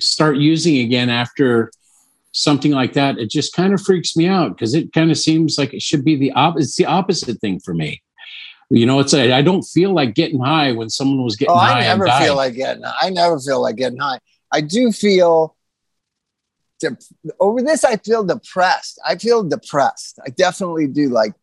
start 0.00 0.36
using 0.36 0.78
again 0.78 1.08
after 1.08 1.70
something 2.32 2.72
like 2.72 2.92
that, 2.92 3.18
it 3.18 3.30
just 3.30 3.54
kind 3.54 3.72
of 3.72 3.80
freaks 3.80 4.14
me 4.16 4.26
out 4.26 4.50
because 4.50 4.74
it 4.74 4.92
kind 4.92 5.10
of 5.10 5.16
seems 5.16 5.56
like 5.56 5.72
it 5.72 5.80
should 5.80 6.04
be 6.04 6.16
the 6.16 6.32
opposite. 6.32 6.64
It's 6.64 6.76
the 6.76 6.84
opposite 6.84 7.40
thing 7.40 7.60
for 7.60 7.72
me. 7.72 8.02
You 8.70 8.84
know, 8.86 8.98
it's 9.00 9.14
a, 9.14 9.32
I 9.32 9.42
don't 9.42 9.62
feel 9.62 9.92
like 9.92 10.14
getting 10.14 10.40
high 10.40 10.72
when 10.72 10.90
someone 10.90 11.22
was 11.22 11.36
getting 11.36 11.54
Oh, 11.54 11.58
high. 11.58 11.78
I 11.78 11.82
never 11.82 12.06
feel 12.06 12.34
like 12.36 12.54
getting. 12.54 12.82
I 12.84 13.10
never 13.10 13.38
feel 13.38 13.62
like 13.62 13.76
getting 13.76 13.98
high. 13.98 14.18
I 14.52 14.60
do 14.60 14.90
feel. 14.92 15.56
dep- 16.80 17.00
over 17.40 17.62
this, 17.62 17.84
I 17.84 17.96
feel 17.96 18.24
depressed. 18.24 18.98
I 19.06 19.16
feel 19.16 19.42
depressed. 19.44 20.18
I 20.26 20.30
definitely 20.30 20.88
do. 20.88 21.08
Like, 21.10 21.34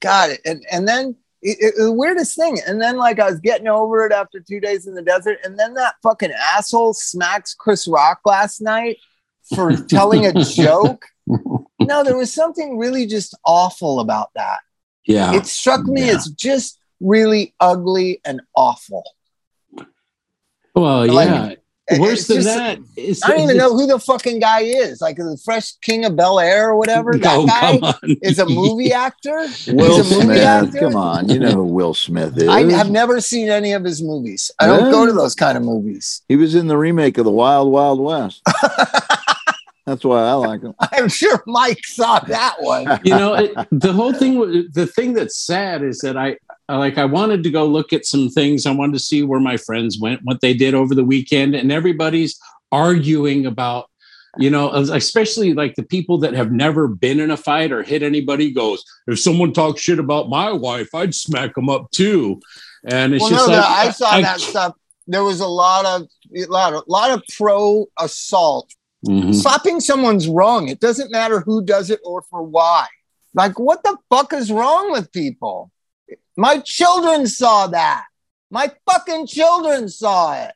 God, 0.00 0.30
and 0.44 0.64
and 0.70 0.88
then 0.88 1.14
it, 1.40 1.56
it- 1.60 1.74
the 1.76 1.92
weirdest 1.92 2.36
thing. 2.36 2.58
And 2.66 2.82
then 2.82 2.96
like 2.96 3.20
I 3.20 3.30
was 3.30 3.38
getting 3.40 3.68
over 3.68 4.04
it 4.04 4.12
after 4.12 4.40
two 4.40 4.58
days 4.60 4.86
in 4.88 4.94
the 4.94 5.02
desert, 5.02 5.38
and 5.44 5.56
then 5.58 5.74
that 5.74 5.94
fucking 6.02 6.32
asshole 6.32 6.94
smacks 6.94 7.54
Chris 7.54 7.86
Rock 7.86 8.20
last 8.24 8.60
night 8.60 8.98
for 9.54 9.72
telling 9.76 10.26
a 10.26 10.32
joke. 10.44 11.04
No, 11.78 12.02
there 12.02 12.16
was 12.16 12.32
something 12.32 12.78
really 12.78 13.06
just 13.06 13.36
awful 13.44 14.00
about 14.00 14.30
that. 14.34 14.58
Yeah. 15.06 15.34
It 15.34 15.46
struck 15.46 15.84
me 15.84 16.06
Yeah. 16.06 16.16
as 16.16 16.26
just 16.30 16.78
really 17.00 17.54
ugly 17.60 18.20
and 18.24 18.40
awful. 18.54 19.04
well, 20.74 21.06
like- 21.06 21.28
yeah. 21.28 21.54
Worse 22.00 22.18
it's 22.18 22.26
than 22.28 22.36
just- 22.38 22.46
that, 22.56 22.78
it's, 22.96 23.24
I 23.24 23.28
don't 23.28 23.42
even 23.42 23.50
it's- 23.50 23.70
know 23.70 23.76
who 23.76 23.86
the 23.86 24.00
fucking 24.00 24.40
guy 24.40 24.62
is. 24.62 25.00
Like 25.00 25.18
the 25.18 25.38
fresh 25.44 25.70
king 25.82 26.04
of 26.04 26.16
Bel 26.16 26.40
Air 26.40 26.70
or 26.70 26.76
whatever. 26.76 27.12
That 27.18 27.36
Oh, 27.38 27.46
guy 27.46 27.78
come 27.78 27.84
on. 27.84 28.16
is 28.22 28.40
a 28.40 28.46
movie 28.60 28.92
actor. 28.92 29.46
Will 29.68 29.94
a 29.94 30.02
movie 30.02 30.20
Smith. 30.22 30.42
actor? 30.42 30.78
Come 30.80 30.96
on. 30.96 31.28
You 31.28 31.38
know 31.38 31.52
who 31.52 31.62
Will 31.64 31.94
Smith 31.94 32.36
is. 32.42 32.48
I 32.48 32.68
have 32.72 32.90
never 32.90 33.20
seen 33.20 33.48
any 33.48 33.70
of 33.72 33.84
his 33.84 34.02
movies. 34.02 34.50
I 34.58 34.66
don't 34.66 34.86
Yeah. 34.86 34.90
go 34.90 35.06
to 35.06 35.12
those 35.12 35.36
kind 35.36 35.56
of 35.56 35.62
movies. 35.62 36.22
He 36.28 36.34
was 36.34 36.56
in 36.56 36.66
the 36.66 36.76
remake 36.76 37.18
of 37.18 37.24
The 37.24 37.30
Wild 37.30 37.70
Wild 37.70 38.00
West. 38.00 38.42
That's 39.86 40.04
why 40.04 40.20
I 40.22 40.32
like 40.32 40.62
them. 40.62 40.74
I'm 40.92 41.08
sure 41.08 41.42
Mike 41.46 41.84
saw 41.84 42.18
that 42.18 42.56
one. 42.58 43.00
you 43.04 43.12
know 43.14 43.34
it, 43.34 43.54
the 43.70 43.92
whole 43.92 44.12
thing 44.12 44.38
wa- 44.38 44.62
the 44.72 44.86
thing 44.86 45.14
that's 45.14 45.38
sad 45.38 45.82
is 45.82 46.00
that 46.00 46.16
I, 46.16 46.36
I 46.68 46.76
like 46.76 46.98
i 46.98 47.04
wanted 47.04 47.42
to 47.44 47.50
go 47.50 47.64
look 47.64 47.92
at 47.92 48.04
some 48.04 48.28
things 48.28 48.66
i 48.66 48.72
wanted 48.72 48.94
to 48.94 48.98
see 48.98 49.22
where 49.22 49.40
my 49.40 49.56
friends 49.56 49.98
went 50.00 50.20
what 50.24 50.40
they 50.40 50.54
did 50.54 50.74
over 50.74 50.94
the 50.94 51.04
weekend 51.04 51.54
and 51.54 51.70
everybody's 51.70 52.38
arguing 52.72 53.46
about 53.46 53.88
you 54.38 54.50
know 54.50 54.70
especially 54.72 55.54
like 55.54 55.76
the 55.76 55.84
people 55.84 56.18
that 56.18 56.34
have 56.34 56.50
never 56.50 56.88
been 56.88 57.20
in 57.20 57.30
a 57.30 57.36
fight 57.36 57.70
or 57.70 57.82
hit 57.82 58.02
anybody 58.02 58.50
goes 58.50 58.84
if 59.06 59.20
someone 59.20 59.52
talks 59.52 59.80
shit 59.80 60.00
about 60.00 60.28
my 60.28 60.50
wife 60.50 60.92
i'd 60.94 61.14
smack 61.14 61.54
them 61.54 61.68
up 61.68 61.88
too 61.92 62.40
and 62.86 63.14
it's 63.14 63.22
well, 63.22 63.30
just 63.30 63.48
no, 63.48 63.54
like 63.54 63.62
no, 63.62 63.68
I 63.68 63.90
saw 63.90 64.10
I- 64.10 64.22
that 64.22 64.40
stuff. 64.40 64.74
There 65.08 65.22
was 65.24 65.40
a 65.40 65.46
lot 65.46 65.84
of 65.86 66.08
a 66.36 66.46
lot 66.46 66.72
of, 66.72 66.82
a 66.86 66.90
lot 66.90 67.10
of 67.12 67.22
pro 67.36 67.86
assault. 67.98 68.72
Mhm. 69.06 69.34
Slapping 69.34 69.80
someone's 69.80 70.28
wrong. 70.28 70.68
It 70.68 70.80
doesn't 70.80 71.10
matter 71.10 71.40
who 71.40 71.64
does 71.64 71.90
it 71.90 72.00
or 72.04 72.22
for 72.22 72.42
why. 72.42 72.86
Like, 73.34 73.58
what 73.58 73.82
the 73.82 73.96
fuck 74.10 74.32
is 74.32 74.50
wrong 74.50 74.90
with 74.92 75.12
people? 75.12 75.70
My 76.36 76.58
children 76.58 77.26
saw 77.26 77.66
that. 77.68 78.04
My 78.50 78.70
fucking 78.90 79.26
children 79.26 79.88
saw 79.88 80.34
it. 80.44 80.52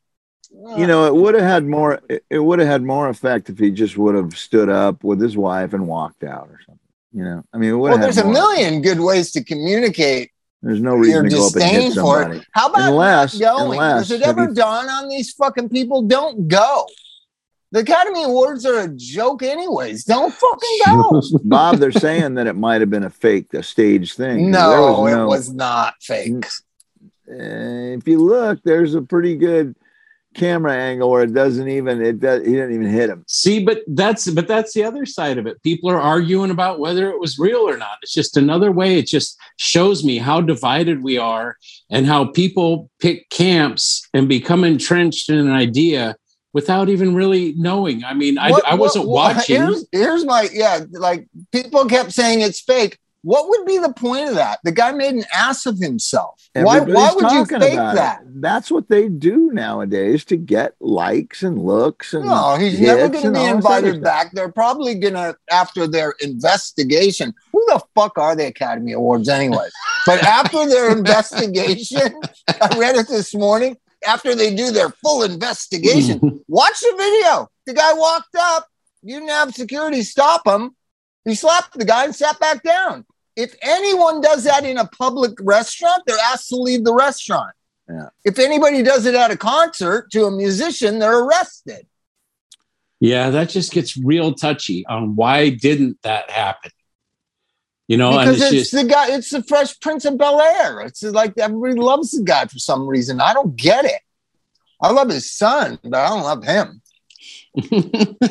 You 0.77 0.87
know, 0.87 1.07
it 1.07 1.15
would 1.15 1.35
have 1.35 1.45
had 1.45 1.65
more. 1.65 2.01
It, 2.29 2.39
would 2.41 2.59
have 2.59 2.67
had 2.69 2.83
more 2.83 3.09
effect 3.09 3.49
if 3.51 3.59
he 3.59 3.71
just 3.71 3.97
would 3.97 4.15
have 4.17 4.37
stood 4.37 4.69
up 4.69 5.05
with 5.05 5.21
his 5.21 5.37
wife 5.37 5.75
and 5.75 5.87
walked 5.87 6.25
out 6.25 6.49
or 6.51 6.59
something. 6.67 6.79
You 7.13 7.25
know, 7.25 7.45
I 7.53 7.59
mean, 7.59 7.79
well, 7.79 7.99
there's 7.99 8.19
a 8.19 8.27
million 8.27 8.83
good 8.83 8.99
ways 9.01 9.31
to 9.33 9.45
communicate 9.45 10.31
There's 10.63 10.81
no 10.81 10.95
reason 10.95 11.25
to 11.25 11.31
go 11.31 11.47
up 11.49 11.55
and 11.55 11.63
hit 11.63 11.71
disdain 11.71 11.91
for 11.93 12.23
somebody. 12.23 12.39
it. 12.41 12.47
How 12.53 12.69
about 12.69 12.89
Unless, 12.91 13.39
going? 13.39 13.73
unless, 13.81 14.09
Does 14.09 14.21
it 14.21 14.27
ever 14.27 14.45
you- 14.49 14.55
dawn 14.55 14.89
on 14.89 15.09
these 15.09 15.33
fucking 15.33 15.69
people? 15.69 16.03
Don't 16.03 16.49
go. 16.49 16.87
The 17.73 17.81
Academy 17.81 18.25
Awards 18.25 18.67
are 18.67 18.81
a 18.81 18.89
joke, 18.89 19.43
anyways. 19.43 20.05
Don't 20.05 20.35
fucking 20.35 20.79
go. 20.87 21.23
Bob, 21.45 21.77
they're 21.77 21.93
saying 21.93 22.35
that 22.35 22.49
it 22.49 22.57
might 22.57 22.81
have 22.81 22.91
been 22.91 23.05
a 23.05 23.11
fake, 23.11 23.55
a 23.55 23.63
stage 23.63 24.15
thing. 24.15 24.51
No, 24.51 25.03
was 25.03 25.13
it 25.13 25.25
was 25.25 25.55
not 25.55 25.95
fake. 26.01 26.45
Uh, 27.31 27.95
if 27.97 28.09
you 28.09 28.19
look, 28.19 28.61
there's 28.65 28.95
a 28.95 29.03
pretty 29.03 29.37
good 29.37 29.77
camera 30.35 30.73
angle 30.73 31.11
where 31.11 31.25
it 31.25 31.35
doesn't 31.35 31.69
even 31.69 32.01
it 32.01 32.21
does 32.21 32.47
he 32.47 32.53
didn't 32.53 32.75
even 32.75 32.89
hit 32.89 33.11
him. 33.11 33.25
See, 33.27 33.65
but 33.65 33.83
that's 33.89 34.31
but 34.31 34.47
that's 34.47 34.73
the 34.73 34.85
other 34.85 35.07
side 35.07 35.39
of 35.39 35.47
it. 35.47 35.63
People 35.63 35.91
are 35.91 36.01
arguing 36.01 36.51
about 36.51 36.79
whether 36.79 37.11
it 37.11 37.21
was 37.21 37.39
real 37.39 37.69
or 37.69 37.77
not. 37.77 37.99
It's 38.03 38.13
just 38.13 38.37
another 38.37 38.73
way. 38.73 38.99
It 38.99 39.07
just 39.07 39.39
shows 39.57 40.05
me 40.05 40.19
how 40.19 40.41
divided 40.41 41.03
we 41.03 41.19
are 41.19 41.57
and 41.89 42.07
how 42.07 42.27
people 42.27 42.91
pick 43.01 43.29
camps 43.31 44.09
and 44.15 44.29
become 44.29 44.65
entrenched 44.65 45.31
in 45.31 45.39
an 45.39 45.51
idea 45.51 46.17
without 46.53 46.89
even 46.89 47.15
really 47.15 47.55
knowing. 47.57 48.05
I 48.05 48.15
mean, 48.15 48.39
I, 48.39 48.51
What- 48.51 48.67
I 48.67 48.75
wasn't 48.75 49.07
what- 49.07 49.15
what- 49.29 49.37
watching. 49.37 49.57
Here's, 49.63 49.85
here's 49.93 50.25
my 50.25 50.49
yeah. 50.53 50.81
Like 50.93 51.29
people 51.53 51.85
kept 51.87 52.13
saying 52.13 52.41
it's 52.41 52.61
fake. 52.61 52.99
What 53.23 53.51
would 53.51 53.67
be 53.67 53.77
the 53.77 53.93
point 53.93 54.31
of 54.31 54.35
that? 54.37 54.61
The 54.65 54.73
guy 54.73 54.93
made 54.93 55.13
an 55.15 55.25
ass 55.35 55.67
of 55.67 55.79
himself. 55.79 56.41
Why? 56.55 56.79
Everybody's 56.79 56.95
Why 56.95 57.13
would 57.13 57.23
you 57.33 57.45
talking 57.45 57.61
fake 57.61 57.73
about 57.75 57.93
it. 57.93 57.97
that? 57.97 58.21
That's 58.27 58.71
what 58.71 58.89
they 58.89 59.11
do 59.11 59.51
nowadays 59.53 60.25
to 60.27 60.39
get 60.39 60.73
likes 60.81 61.43
and 61.43 61.59
looks 61.63 62.15
and 62.15 62.25
No, 62.25 62.57
he's 62.57 62.81
never 62.81 63.09
going 63.11 63.25
to 63.25 63.31
be 63.33 63.37
all 63.39 63.57
this 63.57 63.65
other 63.67 63.77
invited 63.89 64.03
back. 64.03 64.33
They're 64.33 64.51
probably 64.51 64.95
going 64.95 65.13
to, 65.15 65.37
after 65.51 65.87
their 65.87 66.15
investigation, 66.23 67.35
who 67.53 67.63
the 67.69 67.83
fuck 67.95 68.17
are 68.19 68.35
the 68.35 68.47
Academy 68.47 68.93
Awards 68.93 69.29
anyway? 69.29 69.69
but 70.07 70.23
after 70.25 70.67
their 70.67 70.91
investigation, 70.97 72.01
I 72.61 72.77
read 72.79 72.97
it 72.97 73.07
this 73.09 73.35
morning. 73.35 73.77
After 74.07 74.35
they 74.35 74.55
do 74.55 74.71
their 74.71 74.89
full 74.89 75.23
investigation, 75.23 76.21
watch 76.49 76.81
the 76.81 76.95
video. 76.97 77.49
The 77.67 77.75
guy 77.75 77.93
walked 77.95 78.35
up. 78.39 78.67
You 79.03 79.17
didn't 79.17 79.31
have 79.31 79.55
security 79.55 80.03
stop 80.03 80.47
him. 80.47 80.75
He 81.25 81.35
slapped 81.35 81.79
the 81.79 81.85
guy 81.85 82.05
and 82.05 82.15
sat 82.15 82.39
back 82.41 82.63
down. 82.63 83.05
If 83.37 83.55
anyone 83.63 84.21
does 84.21 84.45
that 84.45 84.65
in 84.65 84.77
a 84.79 84.87
public 84.87 85.33
restaurant, 85.41 86.03
they're 86.07 86.19
asked 86.33 86.49
to 86.49 86.57
leave 86.57 86.85
the 86.85 86.95
restaurant. 86.95 87.55
Yeah. 87.89 88.09
If 88.25 88.39
anybody 88.39 88.83
does 88.83 89.07
it 89.07 89.15
at 89.15 89.31
a 89.31 89.37
concert 89.37 90.11
to 90.13 90.25
a 90.27 90.31
musician, 90.31 90.99
they're 90.99 91.21
arrested. 91.21 91.87
yeah, 93.01 93.31
that 93.31 93.49
just 93.49 93.73
gets 93.73 93.97
real 93.97 94.35
touchy 94.35 94.85
on 94.87 95.17
why 95.17 95.51
didn't 95.51 95.99
that 96.03 96.31
happen? 96.31 96.71
You 97.91 97.97
know, 97.97 98.13
and 98.13 98.21
because 98.21 98.41
it's, 98.41 98.53
it's, 98.53 98.71
just 98.71 98.83
the 98.85 98.89
guy, 98.89 99.11
it's 99.11 99.31
the 99.31 99.43
Fresh 99.43 99.81
Prince 99.81 100.05
of 100.05 100.17
Bel 100.17 100.41
Air. 100.41 100.81
It's 100.83 101.03
like 101.03 101.37
everybody 101.37 101.75
loves 101.75 102.13
the 102.13 102.23
guy 102.23 102.47
for 102.47 102.61
some 102.61 102.87
reason. 102.87 103.21
I 103.21 103.35
don't 103.35 103.57
get 103.57 103.85
it. 103.85 104.01
I 104.81 104.93
love 104.93 105.09
his 105.09 105.33
son, 105.33 105.77
but 105.83 105.95
I 105.95 106.09
don't 106.09 106.23
love 106.23 106.45
him. 106.45 106.83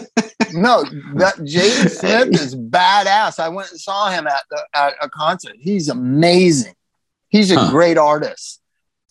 No, 0.52 0.84
that 1.18 1.36
Jaden 1.40 1.90
Smith 1.90 2.42
is 2.42 2.56
badass. 2.56 3.40
I 3.40 3.50
went 3.50 3.70
and 3.70 3.80
saw 3.80 4.10
him 4.10 4.26
at 4.26 4.42
the, 4.50 4.66
at 4.74 4.94
a 5.00 5.08
concert. 5.08 5.56
He's 5.60 5.90
amazing. 5.90 6.74
He's 7.28 7.52
a 7.52 7.60
Huh. 7.60 7.70
great 7.70 8.00
artist, 8.00 8.60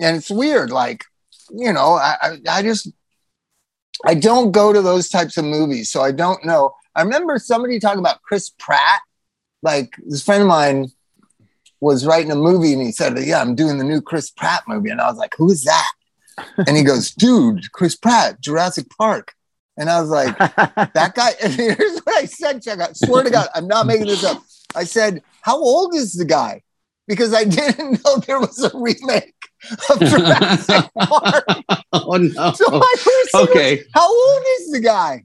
and 0.00 0.16
it's 0.16 0.30
weird. 0.30 0.70
Like, 0.70 1.04
you 1.50 1.72
know, 1.72 1.92
I, 1.92 2.16
I 2.20 2.38
I 2.48 2.62
just 2.62 2.90
I 4.04 4.14
don't 4.14 4.50
go 4.50 4.72
to 4.72 4.82
those 4.82 5.08
types 5.08 5.36
of 5.36 5.44
movies, 5.44 5.92
so 5.92 6.00
I 6.00 6.10
don't 6.10 6.44
know. 6.44 6.74
I 6.96 7.02
remember 7.02 7.38
somebody 7.38 7.78
talking 7.78 8.00
about 8.00 8.22
Chris 8.22 8.50
Pratt. 8.58 9.00
Like 9.62 9.94
this 10.06 10.22
friend 10.22 10.42
of 10.42 10.48
mine 10.48 10.88
was 11.80 12.06
writing 12.06 12.32
a 12.32 12.36
movie, 12.36 12.72
and 12.72 12.82
he 12.82 12.92
said, 12.92 13.18
"Yeah, 13.18 13.40
I'm 13.40 13.54
doing 13.54 13.78
the 13.78 13.84
new 13.84 14.00
Chris 14.00 14.30
Pratt 14.30 14.62
movie," 14.66 14.90
and 14.90 15.00
I 15.00 15.08
was 15.08 15.18
like, 15.18 15.34
"Who 15.36 15.50
is 15.50 15.64
that?" 15.64 15.90
And 16.66 16.76
he 16.76 16.82
goes, 16.82 17.10
"Dude, 17.10 17.72
Chris 17.72 17.96
Pratt, 17.96 18.40
Jurassic 18.40 18.86
Park." 18.96 19.34
And 19.78 19.88
I 19.88 20.00
was 20.00 20.10
like, 20.10 20.36
that 20.38 21.12
guy, 21.14 21.30
and 21.42 21.52
here's 21.54 22.00
what 22.00 22.16
I 22.16 22.24
said, 22.24 22.62
Chuck. 22.62 22.80
I 22.80 22.92
swear 22.92 23.22
to 23.22 23.30
God, 23.30 23.48
I'm 23.54 23.68
not 23.68 23.86
making 23.86 24.08
this 24.08 24.24
up. 24.24 24.42
I 24.74 24.84
said, 24.84 25.22
How 25.40 25.56
old 25.56 25.94
is 25.94 26.14
the 26.14 26.24
guy? 26.24 26.62
Because 27.06 27.32
I 27.32 27.44
didn't 27.44 28.04
know 28.04 28.16
there 28.18 28.40
was 28.40 28.62
a 28.62 28.76
remake 28.76 29.34
of 29.88 30.00
Jurassic 30.00 30.84
Park. 30.98 31.44
oh 31.92 32.16
no. 32.16 32.52
So 32.52 32.64
I 32.68 32.96
was 32.96 33.30
like, 33.32 33.48
okay. 33.48 33.84
How 33.94 34.08
old 34.08 34.42
is 34.60 34.72
the 34.72 34.80
guy? 34.80 35.24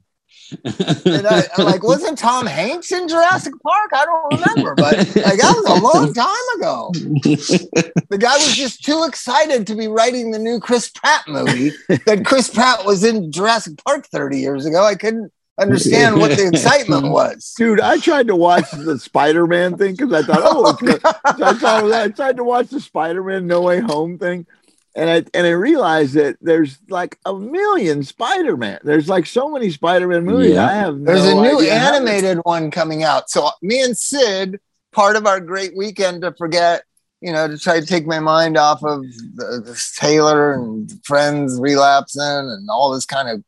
And 0.52 1.26
I, 1.26 1.44
I'm 1.56 1.64
like, 1.64 1.82
wasn't 1.94 2.18
Tom 2.18 2.46
Hanks 2.46 2.92
in 2.92 3.08
Jurassic 3.08 3.54
Park? 3.62 3.90
I 3.92 4.04
don't 4.04 4.40
remember, 4.40 4.74
but 4.74 4.96
like 4.96 5.38
that 5.40 5.54
was 5.56 5.78
a 5.78 5.82
long 5.82 6.12
time 6.14 6.58
ago. 6.58 6.92
The 8.10 8.18
guy 8.18 8.34
was 8.34 8.54
just 8.54 8.84
too 8.84 9.04
excited 9.08 9.66
to 9.66 9.74
be 9.74 9.88
writing 9.88 10.30
the 10.30 10.38
new 10.38 10.60
Chris 10.60 10.88
Pratt 10.88 11.26
movie 11.26 11.72
that 12.06 12.24
Chris 12.24 12.48
Pratt 12.48 12.84
was 12.84 13.02
in 13.02 13.32
Jurassic 13.32 13.82
Park 13.84 14.06
30 14.06 14.38
years 14.38 14.66
ago. 14.66 14.84
I 14.84 14.94
couldn't 14.94 15.32
understand 15.58 16.18
what 16.18 16.36
the 16.36 16.46
excitement 16.48 17.08
was. 17.10 17.54
Dude, 17.56 17.80
I 17.80 17.98
tried 17.98 18.28
to 18.28 18.36
watch 18.36 18.70
the 18.70 18.98
Spider-Man 18.98 19.76
thing 19.76 19.96
because 19.96 20.12
I 20.12 20.22
thought, 20.22 20.42
oh, 20.42 20.76
I, 21.24 21.54
tried, 21.58 21.92
I 21.92 22.08
tried 22.08 22.36
to 22.36 22.44
watch 22.44 22.68
the 22.68 22.80
Spider-Man 22.80 23.46
No 23.46 23.62
Way 23.62 23.80
Home 23.80 24.18
thing, 24.18 24.46
and 24.94 25.10
I 25.10 25.24
and 25.34 25.46
I 25.46 25.50
realized 25.50 26.14
that 26.14 26.36
there's 26.40 26.78
like 26.88 27.18
a 27.24 27.34
million 27.34 28.04
Spider-Man. 28.04 28.80
There's 28.84 29.08
like 29.08 29.26
so 29.26 29.50
many 29.50 29.70
Spider-Man 29.70 30.24
movies. 30.24 30.52
Yeah. 30.52 30.66
I 30.66 30.74
have 30.74 31.04
There's 31.04 31.24
no 31.24 31.38
a 31.38 31.42
new 31.42 31.58
idea 31.58 31.74
animated 31.74 32.38
one 32.44 32.70
coming 32.70 33.02
out. 33.02 33.28
So 33.28 33.50
me 33.60 33.82
and 33.82 33.96
Sid, 33.98 34.60
part 34.92 35.16
of 35.16 35.26
our 35.26 35.40
great 35.40 35.76
weekend 35.76 36.22
to 36.22 36.32
forget, 36.32 36.84
you 37.20 37.32
know, 37.32 37.48
to 37.48 37.58
try 37.58 37.80
to 37.80 37.86
take 37.86 38.06
my 38.06 38.20
mind 38.20 38.56
off 38.56 38.84
of 38.84 39.02
the, 39.34 39.62
this 39.64 39.94
Taylor 39.96 40.52
and 40.52 40.92
friends 41.04 41.58
relapsing 41.60 42.22
and 42.22 42.68
all 42.70 42.92
this 42.92 43.06
kind 43.06 43.28
of 43.28 43.42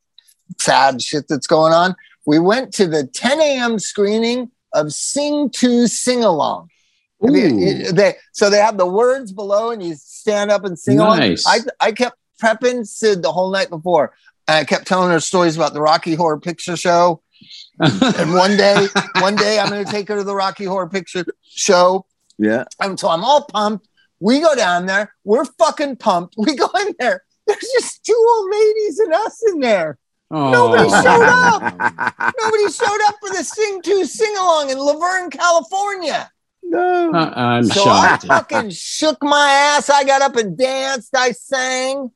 sad 0.58 1.00
shit 1.00 1.28
that's 1.28 1.46
going 1.46 1.72
on. 1.72 1.94
We 2.26 2.40
went 2.40 2.74
to 2.74 2.88
the 2.88 3.06
10 3.06 3.40
a.m. 3.40 3.78
screening 3.78 4.50
of 4.72 4.92
Sing 4.92 5.48
2 5.50 5.86
Sing 5.86 6.24
Along. 6.24 6.70
I 7.22 7.30
mean, 7.30 7.62
it- 7.62 7.94
they, 7.96 8.14
so 8.32 8.50
they 8.50 8.58
have 8.58 8.76
the 8.76 8.86
words 8.86 9.32
below 9.32 9.70
and 9.70 9.82
you 9.82 9.94
stand 9.96 10.50
up 10.50 10.64
and 10.64 10.78
sing 10.78 10.98
along. 11.00 11.18
Nice. 11.18 11.44
I, 11.46 11.58
I 11.80 11.92
kept 11.92 12.16
prepping 12.42 12.86
Sid 12.86 13.22
the 13.22 13.32
whole 13.32 13.50
night 13.50 13.70
before. 13.70 14.12
And 14.48 14.58
I 14.58 14.64
kept 14.64 14.86
telling 14.86 15.10
her 15.10 15.20
stories 15.20 15.56
about 15.56 15.72
the 15.74 15.80
Rocky 15.80 16.14
Horror 16.14 16.38
Picture 16.40 16.76
Show. 16.76 17.22
And 17.80 18.32
one 18.32 18.56
day, 18.56 18.88
one 19.20 19.36
day 19.36 19.58
I'm 19.58 19.68
going 19.68 19.84
to 19.84 19.90
take 19.90 20.08
her 20.08 20.16
to 20.16 20.24
the 20.24 20.34
Rocky 20.34 20.64
Horror 20.64 20.88
Picture 20.88 21.24
Show. 21.42 22.06
Yeah, 22.38 22.64
And 22.80 22.98
so 23.00 23.08
I'm 23.08 23.24
all 23.24 23.44
pumped. 23.44 23.88
We 24.20 24.40
go 24.40 24.54
down 24.54 24.86
there. 24.86 25.12
We're 25.24 25.44
fucking 25.44 25.96
pumped. 25.96 26.34
We 26.38 26.54
go 26.54 26.68
in 26.80 26.94
there. 26.98 27.22
There's 27.46 27.58
just 27.78 28.04
two 28.04 28.26
old 28.36 28.50
ladies 28.50 28.98
and 28.98 29.12
us 29.14 29.42
in 29.52 29.60
there. 29.60 29.98
Oh. 30.30 30.50
Nobody 30.50 30.88
showed 30.90 31.22
up. 31.28 31.62
Nobody 32.42 32.72
showed 32.72 33.00
up 33.06 33.14
for 33.20 33.30
the 33.30 33.44
Sing 33.44 33.80
Two 33.82 34.04
sing 34.04 34.34
along 34.36 34.70
in 34.70 34.78
La 34.78 34.94
Verne, 34.98 35.30
California. 35.30 36.30
No. 36.68 37.12
Uh, 37.12 37.32
I'm 37.36 37.64
So 37.64 37.84
shocked. 37.84 38.24
I 38.28 38.38
fucking 38.38 38.70
shook 38.70 39.22
my 39.22 39.48
ass. 39.48 39.88
I 39.90 40.04
got 40.04 40.22
up 40.22 40.36
and 40.36 40.56
danced. 40.56 41.14
I 41.16 41.32
sang. 41.32 42.10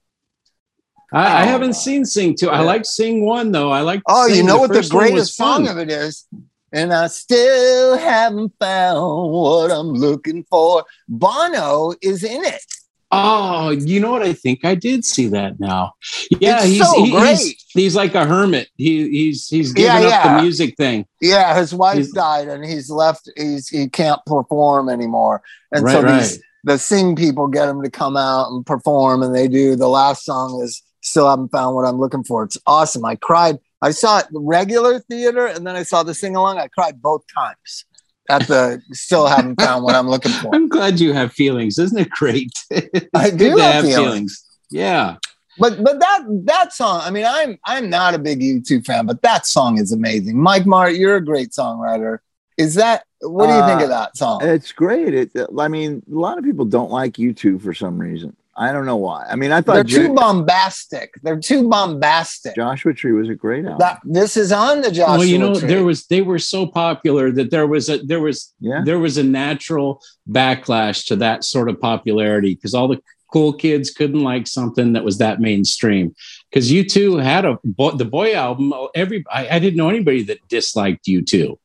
I, 1.13 1.43
I 1.43 1.45
haven't 1.45 1.75
seen 1.75 2.05
Sing 2.05 2.37
Two. 2.37 2.51
I 2.51 2.61
like 2.61 2.85
Sing 2.85 3.25
One 3.25 3.53
though. 3.53 3.71
I 3.71 3.81
like. 3.81 4.03
Oh, 4.07 4.27
you 4.27 4.37
Sing. 4.37 4.47
know 4.47 4.59
what 4.59 4.69
the 4.69 4.77
first 4.77 4.93
one 4.93 5.03
was 5.05 5.11
greatest 5.11 5.37
song 5.37 5.69
of 5.69 5.79
it 5.79 5.91
is? 5.91 6.27
And 6.73 6.93
I 6.93 7.09
still 7.09 7.99
haven't 7.99 8.53
found 8.61 9.33
what 9.33 9.73
I'm 9.73 9.89
looking 9.93 10.45
for. 10.45 10.85
Bono 11.09 11.95
is 12.01 12.23
in 12.23 12.45
it. 12.45 12.63
Oh, 13.13 13.71
you 13.71 13.99
know 13.99 14.13
what? 14.13 14.23
I 14.23 14.33
think 14.33 14.65
I 14.65 14.75
did 14.77 15.05
see 15.05 15.27
that 15.29 15.59
now. 15.59 15.95
Yeah, 16.39 16.65
he's 16.65 16.81
so 16.89 17.03
he- 17.05 17.11
great. 17.11 17.39
he's 17.39 17.65
he's 17.71 17.97
like 17.97 18.15
a 18.15 18.25
hermit. 18.25 18.69
He 18.77 19.09
he's 19.09 19.49
he's 19.49 19.73
giving 19.73 19.91
Yeah, 20.03 20.07
up 20.07 20.25
yeah. 20.25 20.37
the 20.37 20.43
music 20.43 20.77
thing. 20.77 21.07
Yeah, 21.21 21.59
his 21.59 21.75
wife 21.75 21.97
He's- 21.97 22.13
died 22.13 22.49
and 22.49 22.65
he's 22.65 22.89
left. 22.89 23.29
He's 23.37 23.69
he 23.69 23.89
can't 23.89 24.21
perform 24.27 24.89
anymore. 24.89 25.43
And 25.73 25.85
right, 25.85 25.93
so 25.93 26.03
right. 26.03 26.39
the 26.65 26.79
sing 26.79 27.17
people 27.17 27.49
get 27.49 27.69
him 27.69 27.83
to 27.83 27.91
come 27.91 28.17
out 28.17 28.49
and 28.53 28.65
perform, 28.65 29.23
and 29.25 29.35
they 29.35 29.49
do. 29.49 29.75
The 29.75 29.89
last 29.89 30.25
song 30.25 30.61
is 30.63 30.81
"Still 31.01 31.29
Haven't 31.29 31.51
Found 31.51 31.75
What 31.75 31.87
I'm 31.87 31.99
Looking 31.99 32.23
For." 32.23 32.45
It's 32.45 32.59
awesome. 32.67 33.05
I 33.05 33.17
cried. 33.17 33.59
I 33.83 33.91
saw 33.93 34.19
it 34.19 34.27
in 34.33 34.47
regular 34.47 35.01
theater, 35.01 35.47
and 35.47 35.67
then 35.67 35.75
I 35.75 35.83
saw 35.85 36.03
the 36.05 36.15
sing 36.15 36.37
along. 36.37 36.59
I 36.59 36.69
cried 36.69 37.01
both 37.03 37.23
times 37.35 37.87
at 38.31 38.47
the 38.47 38.83
"Still 38.93 39.27
Haven't 39.27 39.61
Found 39.61 39.85
What 39.85 39.95
I'm 39.95 40.09
Looking 40.09 40.33
For." 40.33 40.55
I'm 40.55 40.69
glad 40.69 41.01
you 41.01 41.13
have 41.13 41.33
feelings. 41.33 41.79
Isn't 41.79 41.99
it 41.99 42.11
great? 42.11 42.53
I 43.15 43.31
do 43.31 43.57
to 43.57 43.63
have 43.63 43.85
feelings. 43.85 44.45
Yeah. 44.71 45.17
But 45.59 45.83
but 45.83 46.01
that 46.01 46.21
that 46.45 46.73
song, 46.73 47.03
I 47.05 47.11
mean, 47.11 47.27
I'm 47.27 47.59
I'm 47.65 47.91
not 47.91 48.15
a 48.15 48.19
big 48.19 48.41
U2 48.41 48.87
fan, 48.87 49.05
but 49.05 49.21
that 49.23 49.47
song 49.47 49.79
is 49.79 49.93
amazing. 49.93 50.41
Mike 50.41 50.65
Martt, 50.65 50.95
you're 50.97 51.17
a 51.17 51.25
great 51.25 51.51
songwriter. 51.51 52.19
Is 52.57 52.77
that 52.77 53.05
what 53.21 53.49
do 53.49 53.53
you 53.53 53.67
think 53.67 53.81
Uh, 53.81 53.85
of 53.85 53.91
that 53.91 54.17
song? 54.17 54.41
It's 54.43 54.73
great. 54.73 55.13
It, 55.13 55.31
I 55.59 55.69
mean, 55.69 56.03
a 56.11 56.15
lot 56.15 56.39
of 56.39 56.45
people 56.45 56.65
don't 56.65 56.91
like 56.91 57.15
U2 57.15 57.61
for 57.61 57.75
some 57.75 57.99
reason. 57.99 58.35
I 58.57 58.73
don't 58.73 58.85
know 58.85 58.97
why. 58.97 59.27
I 59.31 59.37
mean, 59.37 59.53
I 59.53 59.61
thought 59.61 59.75
They're 59.75 59.85
thought 59.85 60.09
too 60.09 60.15
bombastic. 60.15 61.15
They're 61.23 61.39
too 61.39 61.69
bombastic. 61.69 62.57
Joshua 62.57 62.93
Tree 62.93 63.13
was 63.13 63.29
a 63.29 63.35
great 63.35 63.65
album. 63.65 63.79
That 63.79 64.01
this 64.05 64.37
is 64.37 64.53
on 64.53 64.81
the 64.81 64.91
Joshua 64.91 65.07
Tree. 65.07 65.19
well, 65.19 65.25
you 65.25 65.39
know, 65.39 65.59
Tree. 65.59 65.69
there 65.69 65.85
was 65.85 66.07
they 66.07 66.21
were 66.21 66.39
so 66.39 66.67
popular 66.67 67.31
that 67.31 67.51
there 67.51 67.67
was 67.67 67.89
a 67.89 67.99
there 67.99 68.21
was 68.21 68.53
yeah. 68.61 68.83
there 68.85 68.99
was 68.99 69.19
a 69.19 69.23
natural 69.23 70.03
backlash 70.29 71.07
to 71.07 71.17
that 71.17 71.45
sort 71.45 71.69
of 71.69 71.81
popularity 71.81 72.55
because 72.55 72.75
all 72.75 72.89
the 72.89 73.01
cool 73.33 73.53
kids 73.53 73.91
couldn't 73.91 74.21
like 74.23 74.47
something 74.47 74.93
that 74.95 75.05
was 75.05 75.19
that 75.19 75.41
mainstream. 75.41 76.15
Because 76.51 76.71
U2 76.71 77.23
had 77.23 77.45
a 77.45 77.59
boy, 77.65 77.93
the 77.93 78.05
boy 78.05 78.35
album. 78.35 78.73
Every 78.95 79.25
I, 79.31 79.49
I 79.49 79.59
didn't 79.59 79.77
know 79.77 79.89
anybody 79.89 80.25
that 80.25 80.47
disliked 80.49 81.07
U2. 81.07 81.57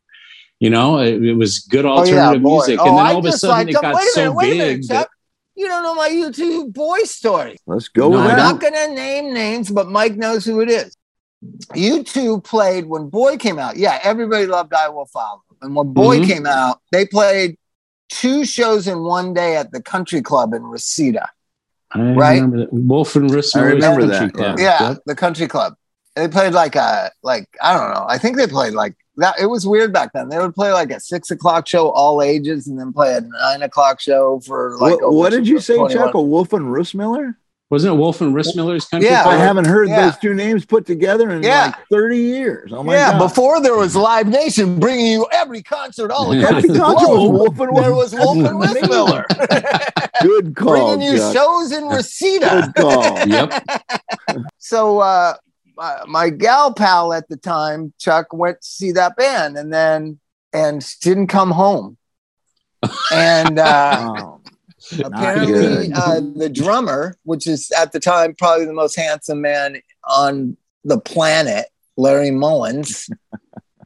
You 0.60 0.70
know, 0.70 1.00
it, 1.00 1.22
it 1.22 1.34
was 1.34 1.60
good 1.60 1.86
Oh, 1.86 1.96
yeah, 1.96 2.00
alternative 2.00 2.42
music, 2.42 2.80
Oh, 2.80 2.88
and 2.88 2.98
then 2.98 3.06
I 3.06 3.12
all 3.12 3.20
of 3.20 3.26
a 3.26 3.32
sudden 3.34 3.70
it 3.70 3.74
got 3.74 3.96
Wait 3.96 4.08
so 4.12 4.22
minute, 4.22 4.36
wait 4.36 4.54
a 4.54 4.56
minute, 4.56 4.80
big. 4.82 4.88
Chuck. 4.88 5.10
that- 5.10 5.10
You 5.56 5.68
don't 5.68 5.84
know 5.84 5.96
my 5.96 6.10
U2 6.10 6.74
boy 6.74 7.00
story. 7.04 7.58
Let's 7.66 7.88
go 7.88 8.10
No, 8.10 8.18
with 8.18 8.32
I 8.32 8.36
not 8.36 8.60
gonna 8.60 8.88
name 8.90 9.34
names, 9.34 9.72
but 9.72 9.88
Mike 9.88 10.16
knows 10.16 10.46
who 10.46 10.60
it 10.62 10.70
is. 10.70 10.96
U2 11.76 12.44
played 12.44 12.86
when 12.88 13.10
Boy 13.10 13.38
came 13.38 13.60
out. 13.60 13.78
Yeah, 13.78 14.00
everybody 14.04 14.46
loved 14.48 14.74
I 14.74 14.90
Will 14.90 15.06
Follow. 15.06 15.44
And 15.62 15.76
when 15.76 15.94
Boy 15.94 16.20
Mhm. 16.20 16.26
came 16.26 16.46
out, 16.46 16.82
they 16.92 17.06
played 17.06 17.58
two 18.10 18.46
shows 18.46 18.88
in 18.88 19.04
one 19.04 19.34
day 19.34 19.56
at 19.56 19.72
the 19.72 19.82
country 19.82 20.22
club 20.22 20.54
in 20.54 20.64
Reseda. 20.64 21.30
I 21.92 22.00
Right? 22.14 22.36
remember 22.42 22.58
that. 22.58 22.74
Wolf 22.74 23.16
and 23.16 23.30
Rissler 23.30 23.56
I 23.62 23.62
remember 23.62 24.06
that, 24.08 24.34
Club. 24.34 24.60
Yeah, 24.60 24.90
Yep. 24.90 25.04
the 25.06 25.16
country 25.16 25.48
club. 25.48 25.76
They 26.16 26.28
played 26.28 26.54
like 26.54 26.76
a 26.76 27.12
like 27.24 27.48
I 27.62 27.78
don't 27.78 27.94
know. 27.94 28.06
I 28.08 28.18
think 28.18 28.38
they 28.38 28.48
played 28.48 28.74
like 28.74 28.96
that. 29.18 29.36
It 29.40 29.46
was 29.48 29.66
weird 29.68 29.92
back 29.94 30.12
then. 30.14 30.30
They 30.30 30.38
would 30.38 30.56
play 30.56 30.72
like 30.72 30.92
a 30.92 31.00
six 31.00 31.32
o'clock 31.32 31.68
show, 31.68 31.90
all 31.92 32.22
ages, 32.22 32.68
and 32.68 32.80
then 32.80 32.92
play 32.94 33.16
a 33.16 33.22
nine 33.22 33.62
o'clock 33.64 34.00
show 34.00 34.40
for 34.42 34.78
like. 34.80 35.00
what, 35.02 35.14
what 35.14 35.30
did 35.32 35.48
you 35.48 35.60
say, 35.60 35.76
21. 35.76 36.06
Chuck? 36.06 36.14
A 36.16 36.22
Wolf 36.22 36.54
and 36.54 36.66
Rissmiller? 36.66 37.36
Wasn't 37.72 37.92
it 37.92 37.98
Wolf 37.98 38.22
and 38.22 38.36
Rissmiller's 38.36 38.86
Country 38.86 39.10
Yeah. 39.10 39.26
I 39.28 39.38
haven't 39.38 39.66
heard 39.66 39.90
Yeah. 39.90 40.06
those 40.06 40.18
two 40.20 40.36
names 40.36 40.66
put 40.68 40.86
together 40.86 41.32
in 41.32 41.42
Yeah. 41.42 41.66
like 41.66 41.76
30 41.92 42.20
years. 42.20 42.72
Oh 42.72 42.84
my 42.84 42.94
yeah, 42.94 43.14
God. 43.14 43.28
before 43.28 43.60
there 43.60 43.76
was 43.76 43.96
Live 43.96 44.28
Nation 44.28 44.80
bringing 44.80 45.08
you 45.08 45.26
every 45.32 45.64
concert 45.64 46.12
all 46.12 46.32
across 46.32 46.58
Every 46.64 46.70
the 46.70 46.78
concert 46.78 47.08
was 47.10 47.18
globe. 47.18 47.34
Wolf 47.34 47.60
and 47.60 47.78
There 47.84 47.96
was 47.96 48.14
Wolf 48.14 48.38
and 48.38 48.48
Amazing. 48.48 48.84
Rissmiller 48.84 49.26
Good 50.22 50.56
call. 50.56 50.96
bringing 50.96 51.12
you 51.12 51.18
Chuck. 51.18 51.34
shows 51.34 51.72
in 51.72 51.86
Reseda. 51.88 52.72
Good 52.76 52.84
call. 52.84 53.28
Yep. 53.28 53.64
So 54.60 55.00
uh, 55.00 55.34
my, 55.76 56.00
my 56.08 56.30
gal 56.30 56.74
pal 56.74 57.14
at 57.14 57.28
the 57.30 57.38
time, 57.38 57.94
Chuck, 58.00 58.34
went 58.34 58.62
to 58.62 58.68
see 58.68 58.92
that 58.94 59.16
band 59.16 59.58
and 59.58 59.74
then 59.74 60.20
and 60.54 60.86
didn't 61.02 61.28
come 61.28 61.52
home. 61.52 61.98
And 63.12 63.60
uh, 63.60 64.02
Wow. 64.02 64.42
apparently, 65.04 65.92
uh, 65.94 66.22
the 66.36 66.50
drummer, 66.50 67.18
which 67.24 67.48
is 67.48 67.72
at 67.72 67.92
the 67.92 68.00
time 68.00 68.36
probably 68.36 68.66
the 68.66 68.74
most 68.74 68.96
handsome 68.96 69.42
man 69.42 69.82
on 70.08 70.58
the 70.84 71.00
planet, 71.00 71.66
Larry 71.98 72.32
Mullins. 72.32 73.10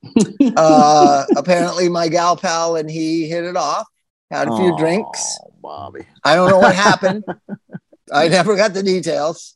uh, 0.58 1.26
apparently, 1.38 1.90
my 1.90 2.08
gal 2.08 2.36
pal 2.36 2.76
and 2.76 2.90
he 2.90 3.28
hit 3.30 3.44
it 3.46 3.56
off, 3.56 3.88
had 4.32 4.48
a 4.48 4.56
few 4.58 4.72
Oh, 4.72 4.78
drinks. 4.78 5.40
Bobby. 5.62 6.06
I 6.24 6.36
don't 6.36 6.50
know 6.50 6.60
what 6.60 6.76
happened. 6.76 7.24
I 8.12 8.28
never 8.28 8.56
got 8.56 8.74
the 8.74 8.84
details. 8.84 9.56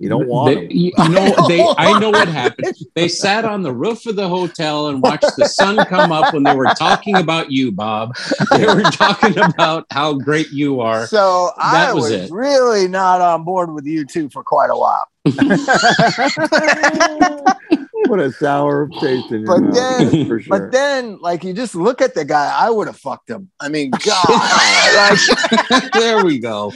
You 0.00 0.08
don't 0.08 0.26
want 0.28 0.48
They, 0.48 0.54
them. 0.54 0.68
you 0.70 0.92
you 0.96 1.08
know, 1.10 1.34
they. 1.48 1.62
I 1.76 1.98
know 2.00 2.08
what 2.08 2.26
happened. 2.26 2.74
They 2.94 3.06
sat 3.06 3.44
on 3.44 3.62
the 3.62 3.72
roof 3.72 4.06
of 4.06 4.16
the 4.16 4.26
hotel 4.28 4.88
and 4.88 5.02
watched 5.02 5.36
the 5.36 5.44
sun 5.46 5.76
come 5.86 6.10
up 6.10 6.32
when 6.32 6.42
they 6.42 6.54
were 6.56 6.72
talking 6.78 7.16
about 7.16 7.52
you, 7.52 7.70
Bob. 7.70 8.16
They 8.50 8.64
were 8.64 8.80
talking 8.82 9.36
about 9.38 9.84
how 9.90 10.14
great 10.14 10.48
you 10.52 10.80
are. 10.80 11.06
So 11.06 11.50
I 11.58 11.72
That 11.72 11.94
was 11.94 12.04
was, 12.04 12.12
it. 12.12 12.30
really 12.32 12.88
not 12.88 13.20
on 13.20 13.44
board 13.44 13.74
with 13.74 13.84
U2 13.84 14.32
for 14.32 14.42
quite 14.42 14.70
a 14.70 14.76
while. 14.76 15.06
what 18.06 18.20
a 18.20 18.32
sour 18.32 18.88
taste 19.00 19.30
in 19.32 19.42
your 19.42 19.46
But 19.46 19.60
mouth. 19.64 19.74
then- 19.74 20.26
for 20.26 20.40
sure. 20.40 20.58
But 20.58 20.72
then, 20.72 21.18
like, 21.20 21.44
you 21.44 21.52
just 21.52 21.74
look 21.74 22.00
at 22.00 22.14
the 22.14 22.24
guy. 22.24 22.50
I 22.58 22.70
would 22.70 22.86
have 22.86 22.96
fucked 22.96 23.28
him. 23.30 23.50
I 23.60 23.68
mean, 23.68 23.90
God, 23.90 24.24
like, 24.30 25.92
there 25.92 26.24
we 26.24 26.38
go. 26.38 26.72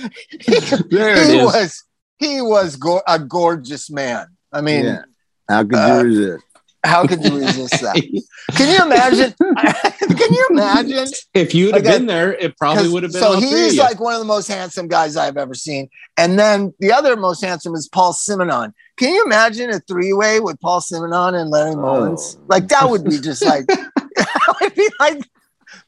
There 0.90 1.16
it 1.16 1.30
he 1.30 1.38
is. 1.38 1.44
was 1.44 1.84
he 2.18 2.40
was 2.40 2.76
go- 2.76 3.02
a 3.06 3.18
gorgeous 3.18 3.90
man. 3.90 4.28
I 4.52 4.60
mean, 4.60 4.84
yeah. 4.84 5.02
How 5.48 5.64
could 5.64 5.74
uh, 5.78 5.98
you 5.98 6.04
resist? 6.04 6.44
how 6.84 7.06
could 7.06 7.24
you 7.24 7.38
resist 7.38 7.80
that? 7.80 7.94
Can 8.56 8.68
you 8.68 8.84
imagine? 8.84 9.34
Can 10.18 10.34
you 10.34 10.46
imagine? 10.50 11.08
If 11.32 11.54
you'd 11.54 11.74
have 11.74 11.84
Like, 11.84 11.94
I- 11.94 11.98
been 11.98 12.06
there, 12.06 12.34
it 12.34 12.56
probably 12.58 12.88
would 12.88 13.02
have 13.02 13.12
been. 13.12 13.20
So 13.20 13.34
all 13.34 13.40
three 13.40 13.48
of 13.48 13.70
he's 13.70 13.78
like 13.78 14.00
one 14.00 14.14
of 14.14 14.20
the 14.20 14.26
most 14.26 14.48
handsome 14.48 14.86
guys 14.88 15.16
I've 15.16 15.36
ever 15.36 15.54
seen. 15.54 15.88
And 16.16 16.38
then 16.38 16.74
the 16.80 16.92
other 16.92 17.16
most 17.16 17.42
handsome 17.42 17.74
is 17.74 17.88
Paul 17.88 18.12
Simonon. 18.12 18.72
Can 18.96 19.12
you 19.12 19.24
imagine 19.24 19.70
a 19.70 19.80
three-way 19.80 20.40
with 20.40 20.60
Paul 20.60 20.80
Simonon 20.80 21.34
and 21.40 21.50
Larry 21.50 21.74
Mullins? 21.74 22.36
Oh. 22.38 22.44
Like 22.48 22.68
that 22.68 22.88
would 22.88 23.04
be 23.04 23.18
just 23.18 23.44
like 23.44 23.66
that 23.66 24.56
would 24.60 24.74
be 24.74 24.88
like 25.00 25.22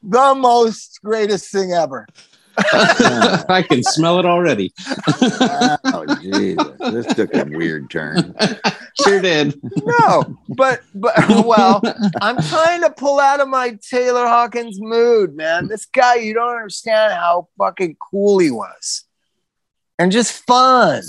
the 0.03 0.35
most 0.35 0.99
greatest 1.03 1.51
thing 1.51 1.71
ever. 1.73 2.07
I 3.49 3.63
can 3.67 3.83
smell 3.83 4.19
it 4.19 4.25
already. 4.25 4.73
oh, 5.21 6.05
Jesus. 6.21 6.57
This 6.79 7.05
took 7.15 7.33
a 7.35 7.45
weird 7.45 7.89
turn. 7.89 8.35
sure 9.03 9.21
did. 9.21 9.59
No, 9.83 10.37
but 10.49 10.81
but 10.95 11.13
well, 11.45 11.81
I'm 12.19 12.41
trying 12.41 12.81
to 12.81 12.89
pull 12.89 13.19
out 13.19 13.39
of 13.39 13.47
my 13.47 13.77
Taylor 13.87 14.25
Hawkins 14.25 14.79
mood, 14.81 15.35
man. 15.35 15.67
This 15.67 15.85
guy, 15.85 16.15
you 16.15 16.33
don't 16.33 16.55
understand 16.55 17.13
how 17.13 17.47
fucking 17.59 17.97
cool 17.99 18.39
he 18.39 18.49
was. 18.49 19.05
And 19.99 20.11
just 20.11 20.43
fun. 20.45 21.03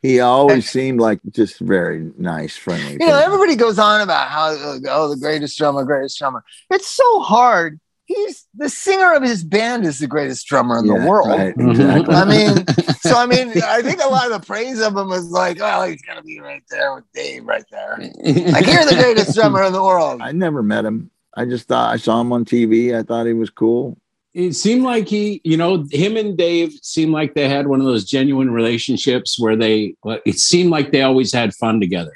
He 0.00 0.20
always 0.20 0.70
seemed 0.70 1.00
like 1.00 1.20
just 1.32 1.58
very 1.58 2.12
nice, 2.16 2.56
friendly. 2.56 2.92
You 2.92 3.08
know, 3.08 3.18
everybody 3.18 3.56
goes 3.56 3.78
on 3.78 4.00
about 4.00 4.28
how 4.28 4.56
oh 4.88 5.08
the 5.08 5.20
greatest 5.20 5.58
drummer, 5.58 5.84
greatest 5.84 6.18
drummer. 6.18 6.44
It's 6.70 6.86
so 6.86 7.20
hard. 7.20 7.80
He's 8.08 8.46
the 8.56 8.70
singer 8.70 9.12
of 9.12 9.22
his 9.22 9.44
band 9.44 9.84
is 9.84 9.98
the 9.98 10.06
greatest 10.06 10.46
drummer 10.46 10.78
in 10.78 10.86
Yeah, 10.86 10.98
the 10.98 11.06
world. 11.06 11.28
right, 11.28 11.54
Mhm. 11.56 11.70
exactly. 11.72 12.14
I 12.14 12.24
mean, 12.24 12.64
so 13.02 13.14
I 13.16 13.26
mean, 13.26 13.52
I 13.64 13.82
think 13.82 14.02
a 14.02 14.08
lot 14.08 14.30
of 14.32 14.40
the 14.40 14.46
praise 14.46 14.80
of 14.80 14.96
him 14.96 15.08
was 15.08 15.26
like, 15.30 15.58
oh, 15.60 15.82
he's 15.84 16.00
gonna 16.02 16.22
be 16.22 16.40
right 16.40 16.62
there 16.70 16.94
with 16.94 17.04
Dave 17.14 17.44
right 17.44 17.64
there. 17.70 17.98
Like 18.24 18.66
you're 18.66 18.86
the 18.86 18.96
greatest 18.98 19.34
drummer 19.34 19.62
in 19.64 19.72
the 19.74 19.82
world. 19.82 20.22
I 20.22 20.32
never 20.32 20.62
met 20.62 20.86
him. 20.86 21.10
I 21.36 21.44
just 21.44 21.68
thought 21.68 21.92
I 21.92 21.98
saw 21.98 22.20
him 22.20 22.32
on 22.32 22.44
TV. 22.46 22.98
I 22.98 23.02
thought 23.02 23.26
he 23.26 23.34
was 23.34 23.50
cool. 23.50 23.98
it 24.34 24.54
seemed 24.54 24.84
like 24.84 25.06
he, 25.08 25.40
you 25.44 25.56
know, 25.56 25.84
him 25.90 26.16
and 26.16 26.36
Dave 26.36 26.72
seemed 26.82 27.12
like 27.12 27.34
they 27.34 27.48
had 27.48 27.66
one 27.66 27.80
of 27.80 27.86
those 27.86 28.04
genuine 28.04 28.50
relationships 28.50 29.38
where 29.38 29.56
they, 29.56 29.94
it 30.24 30.38
seemed 30.38 30.70
like 30.70 30.92
they 30.92 31.02
always 31.02 31.32
had 31.32 31.52
fun 31.54 31.78
together. 31.80 32.12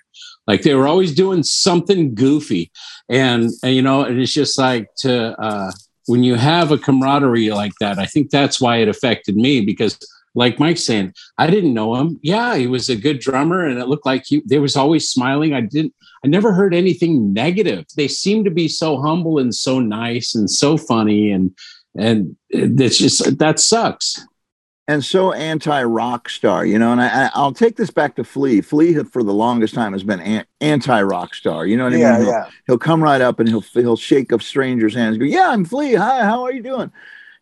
Like 0.52 0.62
they 0.62 0.74
were 0.74 0.86
always 0.86 1.14
doing 1.14 1.42
something 1.42 2.14
goofy. 2.14 2.70
And, 3.08 3.48
and 3.62 3.74
you 3.74 3.80
know, 3.80 4.02
and 4.02 4.20
it's 4.20 4.34
just 4.34 4.58
like 4.58 4.86
to, 4.98 5.40
uh, 5.40 5.72
when 6.08 6.22
you 6.22 6.34
have 6.34 6.70
a 6.70 6.76
camaraderie 6.76 7.48
like 7.50 7.72
that, 7.80 7.98
I 7.98 8.04
think 8.04 8.28
that's 8.28 8.60
why 8.60 8.76
it 8.76 8.88
affected 8.88 9.34
me 9.34 9.62
because 9.62 9.98
like 10.34 10.58
Mike's 10.58 10.84
saying, 10.84 11.14
I 11.38 11.46
didn't 11.46 11.72
know 11.72 11.94
him. 11.94 12.20
Yeah, 12.22 12.56
he 12.56 12.66
was 12.66 12.90
a 12.90 12.96
good 12.96 13.20
drummer, 13.20 13.66
and 13.66 13.78
it 13.78 13.88
looked 13.88 14.06
like 14.06 14.24
he. 14.26 14.42
They 14.46 14.58
was 14.58 14.76
always 14.76 15.08
smiling. 15.08 15.54
I 15.54 15.60
didn't. 15.60 15.94
I 16.24 16.28
never 16.28 16.52
heard 16.52 16.74
anything 16.74 17.32
negative. 17.32 17.84
They 17.96 18.08
seemed 18.08 18.44
to 18.46 18.50
be 18.50 18.68
so 18.68 19.00
humble 19.00 19.38
and 19.38 19.54
so 19.54 19.78
nice 19.80 20.34
and 20.34 20.50
so 20.50 20.76
funny, 20.78 21.30
and 21.30 21.54
and 21.98 22.34
it's 22.48 22.96
just 22.98 23.38
that 23.38 23.60
sucks. 23.60 24.26
And 24.88 25.04
so 25.04 25.32
anti 25.32 25.82
rock 25.84 26.28
star, 26.28 26.66
you 26.66 26.78
know. 26.78 26.90
And 26.90 27.00
I, 27.00 27.30
I'll 27.34 27.52
take 27.52 27.76
this 27.76 27.90
back 27.90 28.16
to 28.16 28.24
Flea. 28.24 28.60
Flea 28.60 29.04
for 29.04 29.22
the 29.22 29.32
longest 29.32 29.74
time 29.74 29.92
has 29.92 30.02
been 30.02 30.44
anti 30.60 31.02
rock 31.02 31.34
star. 31.34 31.66
You 31.66 31.76
know 31.76 31.84
what 31.84 31.92
I 31.92 31.98
yeah, 31.98 32.12
mean? 32.12 32.20
He'll, 32.22 32.30
yeah. 32.30 32.50
he'll 32.66 32.78
come 32.78 33.02
right 33.02 33.20
up 33.20 33.38
and 33.38 33.48
he'll 33.48 33.60
he'll 33.60 33.96
shake 33.96 34.32
a 34.32 34.40
stranger's 34.40 34.94
hands. 34.94 35.18
Go, 35.18 35.24
yeah, 35.24 35.50
I'm 35.50 35.64
Flea. 35.64 35.94
Hi, 35.94 36.24
how 36.24 36.42
are 36.42 36.52
you 36.52 36.62
doing? 36.62 36.90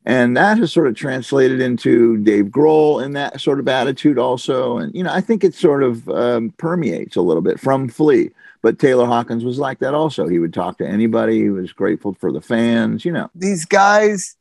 And 0.06 0.36
that 0.36 0.58
has 0.58 0.72
sort 0.72 0.86
of 0.86 0.94
translated 0.94 1.60
into 1.60 2.16
Dave 2.18 2.46
Grohl 2.46 3.04
and 3.04 3.14
that 3.16 3.40
sort 3.40 3.60
of 3.60 3.68
attitude 3.68 4.18
also. 4.18 4.78
And, 4.78 4.94
you 4.94 5.02
know, 5.02 5.12
I 5.12 5.20
think 5.20 5.44
it 5.44 5.54
sort 5.54 5.82
of 5.82 6.08
um, 6.08 6.50
permeates 6.56 7.16
a 7.16 7.22
little 7.22 7.42
bit 7.42 7.60
from 7.60 7.88
Flea. 7.88 8.30
But 8.62 8.78
Taylor 8.78 9.06
Hawkins 9.06 9.44
was 9.44 9.58
like 9.58 9.78
that 9.78 9.94
also. 9.94 10.26
He 10.26 10.38
would 10.38 10.54
talk 10.54 10.78
to 10.78 10.86
anybody. 10.86 11.40
He 11.40 11.50
was 11.50 11.72
grateful 11.72 12.14
for 12.14 12.32
the 12.32 12.40
fans, 12.42 13.04
you 13.04 13.12
know. 13.12 13.30
These 13.34 13.64
guys 13.64 14.36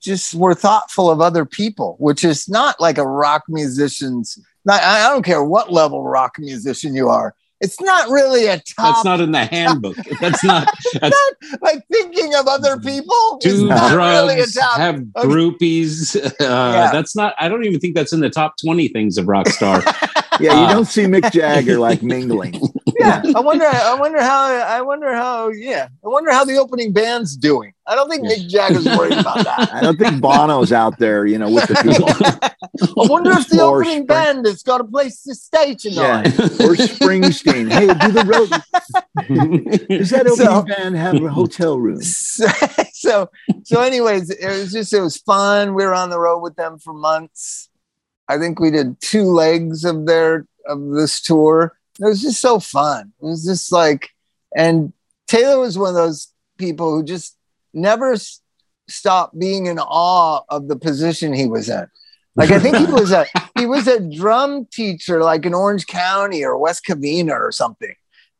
just 0.00 0.34
were 0.34 0.54
thoughtful 0.54 1.10
of 1.10 1.20
other 1.20 1.44
people, 1.44 1.96
which 1.98 2.24
is 2.24 2.48
not 2.48 2.80
like 2.80 2.98
a 2.98 3.06
rock 3.06 3.44
musician's. 3.48 4.38
Not, 4.64 4.82
I 4.82 5.08
don't 5.08 5.24
care 5.24 5.42
what 5.42 5.72
level 5.72 6.02
rock 6.04 6.34
musician 6.38 6.94
you 6.94 7.08
are 7.08 7.34
it's 7.60 7.80
not 7.80 8.08
really 8.08 8.46
a 8.46 8.56
top. 8.56 8.94
That's 8.94 9.04
not 9.04 9.20
in 9.20 9.32
the 9.32 9.44
handbook. 9.44 9.96
That's 10.20 10.42
not. 10.42 10.72
That's 10.98 11.16
not 11.50 11.60
like 11.60 11.86
thinking 11.92 12.34
of 12.34 12.48
other 12.48 12.78
people. 12.80 13.38
Do 13.42 13.68
drugs. 13.68 13.94
Really 13.94 14.36
have 14.76 14.96
groupies. 15.16 16.16
Uh, 16.40 16.72
yeah. 16.72 16.90
That's 16.92 17.14
not. 17.14 17.34
I 17.38 17.48
don't 17.48 17.64
even 17.64 17.80
think 17.80 17.94
that's 17.94 18.12
in 18.12 18.20
the 18.20 18.30
top 18.30 18.54
twenty 18.56 18.88
things 18.88 19.18
of 19.18 19.28
rock 19.28 19.48
star. 19.48 19.82
yeah, 20.40 20.60
you 20.60 20.66
uh, 20.66 20.72
don't 20.72 20.84
see 20.84 21.04
Mick 21.04 21.30
Jagger 21.32 21.78
like 21.78 22.02
mingling. 22.14 22.60
yeah, 22.98 23.22
I 23.34 23.40
wonder. 23.40 23.66
I 23.66 23.94
wonder 23.94 24.20
how. 24.20 24.46
I 24.46 24.80
wonder 24.82 25.14
how. 25.14 25.48
Yeah, 25.48 25.88
I 26.04 26.08
wonder 26.08 26.30
how 26.32 26.44
the 26.44 26.56
opening 26.56 26.92
band's 26.92 27.36
doing. 27.36 27.72
I 27.86 27.94
don't 27.94 28.08
think 28.08 28.24
Mick 28.24 28.48
Jagger's 28.48 28.84
worried 28.84 29.18
about 29.18 29.44
that. 29.44 29.70
I 29.74 29.80
don't 29.80 29.98
think 29.98 30.20
Bono's 30.20 30.72
out 30.72 30.98
there, 30.98 31.26
you 31.26 31.38
know, 31.38 31.50
with 31.50 31.66
the 31.66 31.74
people. 31.74 32.08
I 33.04 33.08
wonder 33.08 33.32
if 33.32 33.48
the 33.48 33.64
or 33.64 33.78
opening 33.78 34.04
Spring- 34.04 34.06
band 34.06 34.46
has 34.46 34.62
got 34.62 34.80
a 34.80 34.84
place 34.84 35.22
to 35.24 35.34
stay 35.34 35.74
tonight. 35.74 36.26
Yeah. 36.26 36.44
Or 36.66 36.76
Springsteen. 36.76 37.70
hey, 37.70 37.86
do 37.88 38.12
the 38.12 38.24
road. 38.24 39.88
Does 39.88 40.10
that 40.10 40.26
opening 40.28 40.46
so, 40.46 40.62
band 40.62 40.96
have 40.96 41.20
a 41.22 41.30
hotel 41.30 41.78
room? 41.78 42.00
So, 42.02 42.46
so, 42.92 43.30
so, 43.64 43.80
anyways, 43.80 44.30
it 44.30 44.46
was 44.46 44.72
just 44.72 44.92
it 44.92 45.00
was 45.00 45.16
fun. 45.16 45.74
We 45.74 45.84
were 45.84 45.94
on 45.94 46.10
the 46.10 46.20
road 46.20 46.40
with 46.40 46.54
them 46.54 46.78
for 46.78 46.92
months. 46.92 47.69
I 48.30 48.38
think 48.38 48.60
we 48.60 48.70
did 48.70 49.00
two 49.00 49.24
legs 49.24 49.84
of 49.84 50.06
their 50.06 50.46
of 50.66 50.90
this 50.90 51.20
tour. 51.20 51.76
It 52.00 52.04
was 52.04 52.22
just 52.22 52.40
so 52.40 52.60
fun. 52.60 53.12
It 53.20 53.26
was 53.26 53.44
just 53.44 53.72
like, 53.72 54.10
and 54.56 54.92
Taylor 55.26 55.58
was 55.58 55.76
one 55.76 55.88
of 55.88 55.94
those 55.96 56.28
people 56.56 56.94
who 56.94 57.02
just 57.02 57.36
never 57.74 58.12
s- 58.12 58.40
stopped 58.88 59.36
being 59.36 59.66
in 59.66 59.80
awe 59.80 60.42
of 60.48 60.68
the 60.68 60.76
position 60.76 61.32
he 61.32 61.48
was 61.48 61.68
in. 61.68 61.86
Like 62.36 62.52
I 62.52 62.60
think 62.60 62.76
he 62.76 62.86
was 62.86 63.10
a 63.10 63.26
he 63.58 63.66
was 63.66 63.88
a 63.88 63.98
drum 63.98 64.66
teacher, 64.66 65.24
like 65.24 65.44
in 65.44 65.52
Orange 65.52 65.88
County 65.88 66.44
or 66.44 66.56
West 66.56 66.84
Covina 66.86 67.32
or 67.32 67.50
something, 67.50 67.94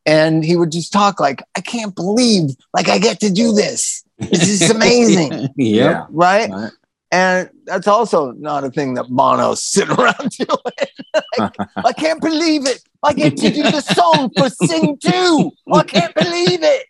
and 0.05 0.45
he 0.45 0.55
would 0.55 0.71
just 0.71 0.93
talk 0.93 1.19
like, 1.19 1.43
"I 1.57 1.61
can't 1.61 1.93
believe 1.93 2.51
like 2.73 2.87
I 2.87 2.97
get 2.97 3.19
to 3.19 3.29
do 3.29 3.51
this. 3.51 4.05
This 4.17 4.61
is 4.61 4.69
amazing." 4.77 5.49
yeah, 5.57 6.05
right? 6.11 6.49
right. 6.49 6.71
And 7.11 7.49
that's 7.65 7.87
also 7.87 8.31
not 8.31 8.63
a 8.63 8.71
thing 8.71 8.93
that 8.93 9.09
Bono's 9.09 9.63
sitting 9.63 9.95
around 9.99 10.29
doing. 10.31 11.21
like, 11.37 11.55
I 11.75 11.93
can't 11.93 12.21
believe 12.21 12.65
it. 12.65 12.81
I 13.03 13.13
get 13.13 13.35
to 13.37 13.49
do 13.51 13.63
the 13.63 13.81
song 13.81 14.31
for 14.37 14.49
Sing 14.49 14.97
2. 14.97 15.51
I 15.73 15.83
can't 15.83 16.15
believe 16.15 16.59
it. 16.63 16.85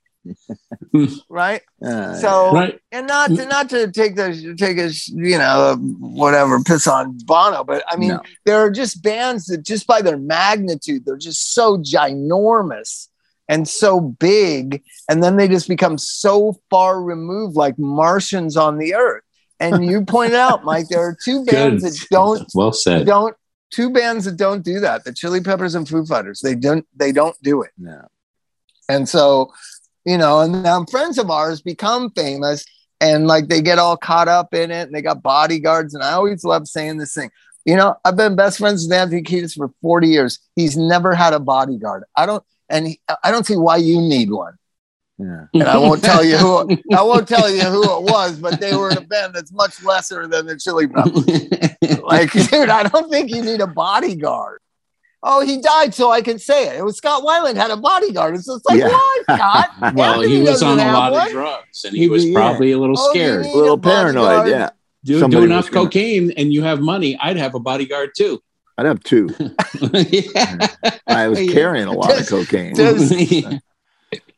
right? 1.30 1.62
Uh, 1.84 2.14
so, 2.16 2.54
right. 2.54 2.80
and 2.92 3.08
not 3.08 3.30
to 3.30 3.46
not 3.46 3.70
to 3.70 3.92
take 3.92 4.16
the 4.16 4.54
take 4.56 4.78
a 4.78 4.92
you 5.08 5.38
know 5.38 5.76
whatever 6.00 6.62
piss 6.62 6.86
on 6.86 7.18
Bono, 7.26 7.64
but 7.64 7.84
I 7.88 7.96
mean 7.96 8.10
no. 8.10 8.22
there 8.46 8.58
are 8.58 8.70
just 8.70 9.02
bands 9.02 9.46
that 9.46 9.66
just 9.66 9.88
by 9.88 10.04
their 10.04 10.18
magnitude 10.18 11.06
they're 11.06 11.18
just 11.18 11.54
so 11.54 11.78
ginormous 11.78 13.08
and 13.50 13.68
so 13.68 14.00
big, 14.00 14.84
and 15.10 15.24
then 15.24 15.38
they 15.38 15.48
just 15.48 15.68
become 15.68 15.98
so 15.98 16.60
far 16.70 17.02
removed, 17.02 17.56
like 17.56 17.80
Martians 17.80 18.56
on 18.56 18.78
the 18.78 18.94
Earth. 18.94 19.24
And 19.62 19.86
you 19.86 20.04
pointed 20.04 20.36
out, 20.36 20.66
Mike, 20.66 20.88
there 20.90 21.02
are 21.02 21.16
two 21.24 21.46
bands 21.46 21.84
Good. 21.84 21.94
that 21.94 22.08
don't 22.10 22.52
well 22.54 22.74
said 22.74 23.06
don't 23.06 23.36
two 23.74 23.90
bands 23.90 24.26
that 24.26 24.36
don't 24.36 24.66
do 24.66 24.82
that 24.82 25.06
the 25.06 25.14
chili 25.14 25.40
peppers 25.40 25.76
and 25.76 25.88
foo 25.88 26.06
fighters 26.06 26.42
they 26.42 26.56
don't 26.56 26.86
they 26.94 27.14
don't 27.14 27.42
do 27.42 27.62
it 27.62 27.72
no 27.78 28.06
and 28.90 29.08
so 29.08 29.50
you 30.06 30.18
know, 30.18 30.40
and 30.40 30.64
now 30.64 30.84
friends 30.86 31.18
of 31.18 31.30
ours 31.30 31.62
become 31.62 32.10
famous 32.12 32.66
and 33.00 33.28
like 33.28 33.48
they 33.48 33.62
get 33.62 33.80
all 33.80 33.98
caught 33.98 34.28
up 34.28 34.54
in 34.54 34.72
it 34.72 34.88
and 34.88 34.96
they 34.96 35.02
got 35.02 35.22
bodyguards. 35.22 35.94
And 35.94 36.04
I 36.04 36.14
always 36.14 36.44
love 36.44 36.68
saying 36.68 36.98
this 36.98 37.14
thing. 37.14 37.30
You 37.66 37.76
know, 37.76 37.96
I've 38.04 38.16
been 38.16 38.36
best 38.36 38.58
friends 38.58 38.84
with 38.84 38.94
Anthony 38.98 39.22
Kiedis 39.22 39.56
for 39.56 39.72
40 39.82 40.08
years. 40.08 40.40
He's 40.56 40.76
never 40.76 41.14
had 41.14 41.34
a 41.34 41.40
bodyguard. 41.40 42.04
I 42.16 42.26
don't, 42.26 42.44
and 42.70 42.88
he, 42.88 43.02
I 43.24 43.30
don't 43.30 43.46
see 43.46 43.56
why 43.56 43.78
you 43.78 44.02
need 44.02 44.32
one. 44.32 44.54
Yeah. 45.22 45.46
And 45.54 45.64
I 45.64 45.78
won't 45.78 46.04
tell 46.04 46.24
you 46.24 46.38
who 46.38 46.78
I 46.96 47.04
won't 47.04 47.28
tell 47.28 47.50
you 47.50 47.62
who 47.62 47.84
it 47.84 48.04
was, 48.04 48.40
but 48.40 48.60
they 48.60 48.76
were 48.76 48.90
in 48.90 48.98
a 48.98 49.02
band 49.02 49.36
that's 49.36 49.52
much 49.52 49.84
lesser 49.84 50.28
than 50.28 50.48
the 50.48 50.58
Chili 50.58 50.88
Peppers. 50.88 52.02
like, 52.04 52.32
dude, 52.50 52.70
I 52.70 52.84
don't 52.84 53.10
think 53.12 53.30
you 53.30 53.44
need 53.44 53.62
a 53.62 53.68
bodyguard. 53.68 54.62
Oh, 55.24 55.46
he 55.46 55.62
died 55.62 55.94
so 55.94 56.10
I 56.10 56.22
can 56.22 56.40
say 56.40 56.70
it. 56.70 56.78
It 56.78 56.84
was 56.84 56.98
Scott 56.98 57.24
Weiland 57.24 57.56
had 57.56 57.70
a 57.70 57.78
bodyguard. 57.78 58.34
It's 58.34 58.48
just 58.48 58.68
like, 58.68 58.80
yeah. 58.80 58.88
why, 58.88 59.24
Scott? 59.30 59.94
well, 59.94 60.22
he 60.22 60.42
was 60.42 60.64
on 60.64 60.80
a 60.80 60.92
lot 60.92 61.12
one. 61.12 61.28
of 61.28 61.32
drugs 61.32 61.86
and 61.86 61.96
he 61.96 62.10
was 62.10 62.26
yeah. 62.26 62.34
probably 62.34 62.72
a 62.72 62.80
little 62.80 62.98
oh, 62.98 63.12
scared. 63.12 63.46
A 63.46 63.56
little 63.56 63.78
paranoid, 63.78 64.48
yeah. 64.48 64.72
Do, 65.04 65.28
do 65.28 65.44
enough 65.44 65.70
cocaine 65.70 66.32
and 66.32 66.52
you 66.52 66.64
have 66.64 66.80
money, 66.80 67.18
I'd 67.20 67.38
have 67.38 67.54
a 67.54 67.60
bodyguard 67.60 68.12
too. 68.18 68.42
I'd 68.80 68.88
have 68.88 69.04
two. 69.04 69.30
yeah. 69.92 70.68
I 71.06 71.28
was 71.28 71.38
carrying 71.52 71.88
a 71.88 71.92
lot 71.92 72.20
of 72.20 72.28
cocaine. 72.28 72.74
Just, 72.74 73.14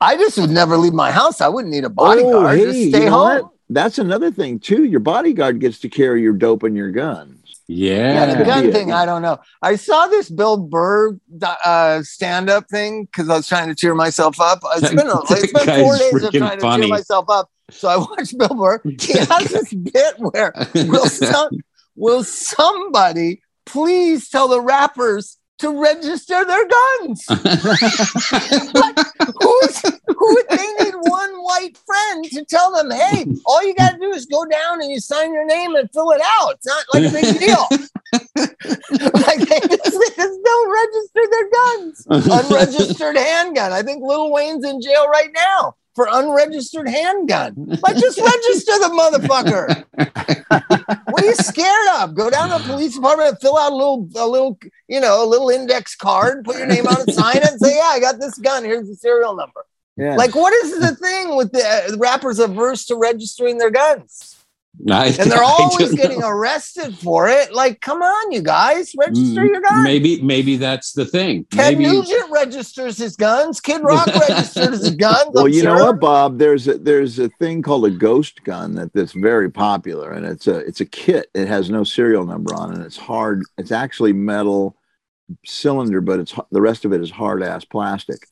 I 0.04 0.18
just 0.18 0.38
would 0.38 0.50
never 0.50 0.76
leave 0.76 0.94
my 0.94 1.12
house. 1.12 1.40
I 1.40 1.48
wouldn't 1.48 1.74
need 1.74 1.86
a 1.86 1.90
bodyguard. 1.90 2.36
Oh, 2.36 2.48
hey, 2.48 2.66
just 2.66 2.90
stay 2.90 3.06
home. 3.06 3.44
What? 3.44 3.50
That's 3.70 3.98
another 3.98 4.32
thing 4.32 4.60
too. 4.60 4.84
Your 4.84 5.00
bodyguard 5.00 5.60
gets 5.60 5.80
to 5.80 5.90
carry 5.90 6.22
your 6.22 6.34
dope 6.34 6.64
and 6.64 6.76
your 6.76 6.92
gun. 6.92 7.40
Yeah, 7.68 8.14
yeah 8.14 8.36
the 8.36 8.44
gun 8.44 8.72
thing, 8.74 8.92
I 8.92 9.06
don't 9.06 9.22
know. 9.22 9.40
I 9.62 9.78
saw 9.78 10.08
this 10.08 10.30
Bill 10.30 10.58
Burr 10.58 11.18
uh, 11.42 12.04
stand 12.04 12.50
up 12.50 12.68
thing 12.70 13.06
because 13.06 13.30
I 13.30 13.38
was 13.38 13.48
trying 13.48 13.70
to 13.70 13.76
cheer 13.76 13.96
myself 13.96 14.40
up. 14.42 14.60
It's 14.76 14.90
been, 14.90 15.08
a, 15.08 15.20
it's 15.30 15.54
been 15.54 15.84
four 15.84 15.98
days 15.98 16.24
of 16.24 16.34
trying 16.34 16.60
funny. 16.60 16.82
to 16.82 16.88
cheer 16.88 16.96
myself 16.98 17.30
up. 17.30 17.50
So 17.70 17.88
I 17.88 17.98
watched 18.10 18.38
Bill 18.38 18.50
Burr. 18.50 18.82
He 18.84 19.14
has 19.18 19.46
this 19.46 19.74
bit 19.74 20.16
where 20.18 20.54
will, 20.76 21.06
some, 21.06 21.52
will 21.96 22.24
somebody 22.26 23.42
please 23.66 24.30
tell 24.30 24.50
the 24.50 24.60
rappers 24.60 25.38
to 25.60 25.82
register 25.82 26.44
their 26.46 26.68
guns. 26.68 27.26
like, 27.30 28.98
who's, 29.40 29.82
who, 30.08 30.44
they 30.50 30.68
need 30.84 30.94
one 30.96 31.32
white 31.44 31.78
friend 31.86 32.26
to 32.26 32.44
tell 32.46 32.74
them, 32.74 32.92
hey, 32.92 33.26
all 33.46 33.64
you 33.64 33.74
got 33.76 33.92
to 33.92 34.00
do 34.00 34.12
is 34.12 34.26
go 34.26 34.46
down 34.46 34.82
and 34.82 34.92
you 34.92 35.00
sign 35.00 35.34
your 35.34 35.46
name 35.46 35.76
and 35.76 35.90
fill 35.92 36.12
it 36.12 36.22
out. 36.40 36.56
It's 36.56 36.66
not 36.66 36.86
like 36.94 37.04
a 37.06 37.12
big 37.12 37.40
deal. 37.40 37.68
like 39.14 39.40
they 39.40 39.60
just, 39.68 39.92
they 39.92 40.16
just 40.16 40.40
don't 40.44 40.72
register 40.72 41.22
their 41.32 41.50
guns. 41.50 42.08
Unregistered 42.10 43.18
handgun. 43.18 43.72
I 43.72 43.84
think 43.84 44.04
Lil 44.04 44.32
Wayne's 44.32 44.66
in 44.66 44.82
jail 44.82 45.08
right 45.08 45.32
now 45.34 45.76
for 45.96 46.08
unregistered 46.12 46.88
handgun. 46.88 47.54
Like, 47.84 47.98
just 47.98 48.20
register 48.20 48.80
the 48.80 48.90
motherfucker. 48.90 49.84
what 51.12 51.24
are 51.24 51.26
you 51.26 51.36
scared 51.36 51.88
of? 52.00 52.16
Go 52.16 52.30
down 52.30 52.50
to 52.50 52.58
the 52.58 52.74
police 52.74 52.96
department, 52.96 53.40
fill 53.42 53.58
out 53.58 53.72
a 53.72 53.76
little, 53.76 54.10
a 54.16 54.28
little, 54.28 54.58
you 54.88 55.00
know, 55.00 55.24
a 55.24 55.28
little 55.28 55.50
index 55.50 55.96
card, 55.96 56.46
put 56.46 56.58
your 56.58 56.68
name 56.68 56.88
on 56.88 57.02
it, 57.02 57.14
sign 57.14 57.38
it, 57.38 57.44
and 57.44 57.60
say, 57.60 57.76
"Yeah, 57.76 57.84
I 57.86 58.00
got 58.00 58.20
this 58.20 58.38
gun. 58.38 58.64
Here's 58.64 58.88
the 58.88 58.96
serial 58.96 59.36
number." 59.36 59.66
Yeah. 59.96 60.16
Like, 60.16 60.34
what 60.36 60.54
is 60.66 60.80
the 60.80 60.96
thing 60.96 61.36
with 61.36 61.52
the 61.52 61.64
uh, 61.64 61.98
rappers 61.98 62.40
averse 62.40 62.86
to 62.86 62.96
registering 62.96 63.60
their 63.60 63.70
guns? 63.70 64.33
I, 64.90 65.08
and 65.08 65.32
they're 65.32 65.44
always 65.44 65.94
getting 65.94 66.20
know. 66.20 66.30
arrested 66.30 66.98
for 66.98 67.30
it. 67.30 67.54
Like, 67.54 67.80
come 67.82 68.02
on, 68.02 68.32
you 68.32 68.42
guys, 68.42 68.94
register 68.98 69.42
mm, 69.42 69.48
your 69.48 69.62
guns. 69.62 69.84
Maybe, 69.84 70.22
maybe 70.22 70.58
that's 70.58 70.94
the 70.94 71.06
thing. 71.06 71.46
Ted 71.52 71.78
maybe... 71.78 71.92
Nugent 71.92 72.32
registers 72.32 72.98
his 72.98 73.16
guns. 73.16 73.62
Kid 73.62 73.82
Rock 73.84 74.08
registers 74.08 74.80
his 74.80 74.96
guns. 74.96 75.30
Well, 75.32 75.46
I'm 75.46 75.54
you 75.54 75.62
sure. 75.62 75.78
know 75.78 75.86
what, 75.86 76.00
Bob? 76.00 76.40
There's 76.40 76.68
a, 76.68 76.78
there's 76.78 77.20
a 77.20 77.30
thing 77.30 77.62
called 77.62 77.86
a 77.86 77.92
ghost 77.92 78.44
gun 78.44 78.74
that, 78.76 78.94
that's 78.94 79.14
very 79.14 79.52
popular, 79.52 80.12
and 80.12 80.26
it's 80.26 80.48
a 80.48 80.58
it's 80.58 80.82
a 80.82 80.86
kit. 80.86 81.30
It 81.34 81.48
has 81.48 81.70
no 81.70 81.84
serial 81.84 82.26
number 82.26 82.54
on 82.56 82.72
it. 82.72 82.78
And 82.78 82.86
it's 82.86 82.98
hard. 82.98 83.44
It's 83.58 83.72
actually 83.72 84.14
metal 84.14 84.76
cylinder, 85.46 86.02
but 86.02 86.20
it's 86.20 86.34
the 86.52 86.62
rest 86.62 86.84
of 86.84 86.94
it 86.94 87.02
is 87.02 87.12
hard 87.12 87.44
ass 87.44 87.64
plastic. 87.64 88.28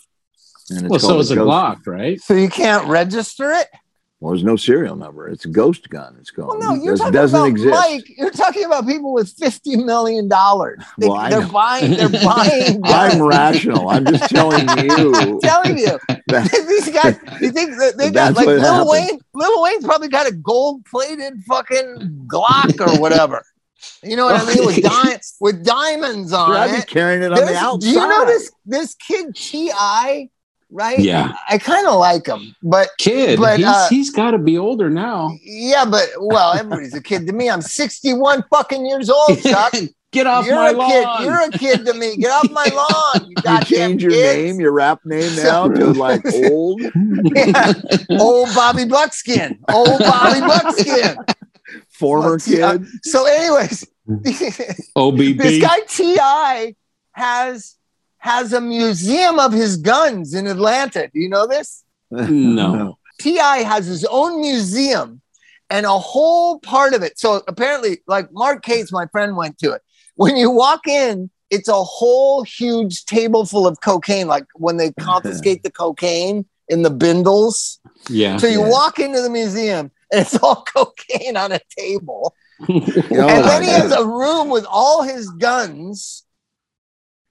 And 0.69 0.85
it's 0.85 0.89
well, 0.89 0.99
so 0.99 1.19
is 1.19 1.31
a 1.31 1.35
Glock, 1.35 1.85
right? 1.85 2.19
So 2.21 2.33
you 2.33 2.49
can't 2.49 2.87
register 2.87 3.51
it. 3.51 3.67
Well, 4.21 4.33
there's 4.33 4.43
no 4.43 4.55
serial 4.55 4.95
number. 4.95 5.27
It's 5.27 5.45
a 5.45 5.47
ghost 5.47 5.89
gun. 5.89 6.15
It's 6.19 6.29
called. 6.29 6.49
Well, 6.59 6.59
no, 6.77 6.83
you're 6.83 6.93
It 6.93 6.97
talking 6.99 7.11
doesn't 7.13 7.35
about 7.39 7.49
exist. 7.49 7.71
Mike. 7.73 8.03
You're 8.17 8.29
talking 8.29 8.65
about 8.65 8.85
people 8.85 9.13
with 9.13 9.33
fifty 9.35 9.75
million 9.75 10.27
dollars. 10.27 10.77
They, 10.99 11.07
Well, 11.07 11.17
are 11.17 11.29
know. 11.31 11.49
buying. 11.51 11.91
They're 11.93 12.07
buying. 12.23 12.79
I'm 12.83 13.19
rational. 13.23 13.89
I'm 13.89 14.05
just 14.05 14.29
telling 14.29 14.67
you. 14.77 15.15
I'm 15.15 15.39
telling 15.39 15.77
you, 15.79 15.97
these 16.29 16.89
guys. 16.91 17.17
You 17.41 17.51
think 17.51 17.71
that 17.79 17.95
they 17.97 18.11
got 18.11 18.35
like 18.35 18.45
Lil 18.45 18.61
happened. 18.61 18.89
Wayne? 18.91 19.19
Lil 19.33 19.63
Wayne's 19.63 19.85
probably 19.85 20.07
got 20.09 20.27
a 20.29 20.31
gold-plated 20.33 21.33
fucking 21.47 22.27
Glock 22.31 22.79
or 22.79 23.01
whatever. 23.01 23.43
You 24.03 24.15
know 24.17 24.25
what 24.25 24.39
I 24.39 24.53
mean? 24.53 24.63
With 24.67 24.83
di- 24.83 25.19
with 25.39 25.65
diamonds 25.65 26.31
on 26.31 26.51
I'd 26.51 26.69
be 26.69 26.77
it. 26.77 26.87
carrying 26.87 27.23
it 27.23 27.31
on 27.31 27.37
There's- 27.39 27.49
the 27.53 27.57
outside. 27.57 27.79
do 27.81 27.89
you 27.89 28.07
know 28.07 28.25
this 28.27 28.51
this 28.67 28.93
kid 28.93 29.33
T.I.? 29.35 30.29
Right? 30.73 30.99
Yeah. 30.99 31.33
I 31.49 31.57
kind 31.57 31.85
of 31.85 31.95
like 31.99 32.25
him, 32.27 32.55
but 32.63 32.89
Kid, 32.97 33.39
But, 33.39 33.57
he's, 33.57 33.67
uh, 33.67 33.87
he's 33.89 34.09
got 34.09 34.31
to 34.31 34.37
be 34.37 34.57
older 34.57 34.89
now. 34.89 35.31
yeah, 35.43 35.83
but 35.83 36.07
well, 36.19 36.53
everybody's 36.53 36.93
a 36.93 37.01
kid 37.03 37.27
to 37.27 37.33
me. 37.33 37.49
I'm 37.49 37.61
61 37.61 38.45
fucking 38.49 38.85
years 38.85 39.09
old, 39.09 39.39
Chuck. 39.43 39.73
Get 40.13 40.27
off 40.27 40.45
You're 40.45 40.55
my 40.55 40.69
a 40.69 40.87
kid. 41.17 41.25
You're 41.25 41.41
a 41.41 41.51
kid 41.51 41.85
to 41.85 41.93
me. 41.93 42.17
Get 42.17 42.31
off 42.31 42.49
my 42.51 42.65
lawn. 42.73 43.29
You 43.29 43.35
You 43.37 43.43
goddamn 43.43 43.65
change 43.65 44.03
your 44.03 44.11
kids. 44.11 44.37
name, 44.37 44.59
your 44.61 44.71
rap 44.73 44.99
name 45.05 45.33
now 45.37 45.67
to 45.69 45.85
like 45.93 46.21
old. 46.33 46.81
Yeah. 47.35 47.73
Old 48.19 48.49
Bobby 48.55 48.85
Buckskin. 48.85 49.59
Old 49.73 49.99
Bobby 49.99 50.39
Buckskin. 50.41 51.15
former 51.91 52.31
Let's 52.31 52.43
see, 52.45 52.61
uh, 52.61 52.77
kid. 52.79 52.87
So, 53.03 53.25
anyways, 53.25 53.85
OBB. 54.97 55.37
this 55.37 55.61
guy 55.61 55.79
T.I. 55.87 56.75
has 57.13 57.75
has 58.21 58.53
a 58.53 58.61
museum 58.61 59.39
of 59.39 59.51
his 59.51 59.77
guns 59.77 60.33
in 60.33 60.47
Atlanta. 60.47 61.09
Do 61.13 61.19
you 61.19 61.29
know 61.29 61.45
this? 61.47 61.83
No. 62.11 62.97
T.I. 63.19 63.57
has 63.59 63.85
his 63.85 64.03
own 64.05 64.41
museum 64.41 65.21
and 65.69 65.85
a 65.85 65.97
whole 65.97 66.59
part 66.59 66.93
of 66.93 67.03
it. 67.03 67.19
So 67.19 67.41
apparently, 67.47 67.99
like 68.07 68.31
Mark 68.31 68.63
Cates, 68.63 68.91
my 68.91 69.05
friend, 69.07 69.35
went 69.37 69.57
to 69.59 69.71
it. 69.73 69.81
When 70.15 70.35
you 70.37 70.49
walk 70.49 70.87
in, 70.87 71.29
it's 71.49 71.67
a 71.69 71.83
whole 71.83 72.43
huge 72.43 73.05
table 73.05 73.45
full 73.45 73.67
of 73.67 73.79
cocaine, 73.81 74.27
like 74.27 74.45
when 74.55 74.77
they 74.77 74.91
confiscate 74.99 75.61
the 75.63 75.71
cocaine 75.71 76.45
in 76.67 76.81
the 76.83 76.89
bindles. 76.89 77.79
yeah. 78.09 78.37
So 78.37 78.47
you 78.47 78.61
Yeah. 78.61 78.69
walk 78.69 78.97
into 78.99 79.21
the 79.21 79.29
museum 79.29 79.91
and 80.11 80.21
it's 80.21 80.35
all 80.43 80.63
cocaine 80.75 81.37
on 81.37 81.51
a 81.51 81.59
table. 81.77 82.33
Oh, 82.69 82.73
and 82.73 83.45
then 83.45 83.63
he 83.63 83.69
has 83.69 83.91
a 83.91 84.05
room 84.05 84.49
with 84.49 84.65
all 84.69 85.01
his 85.03 85.29
guns, 85.31 86.23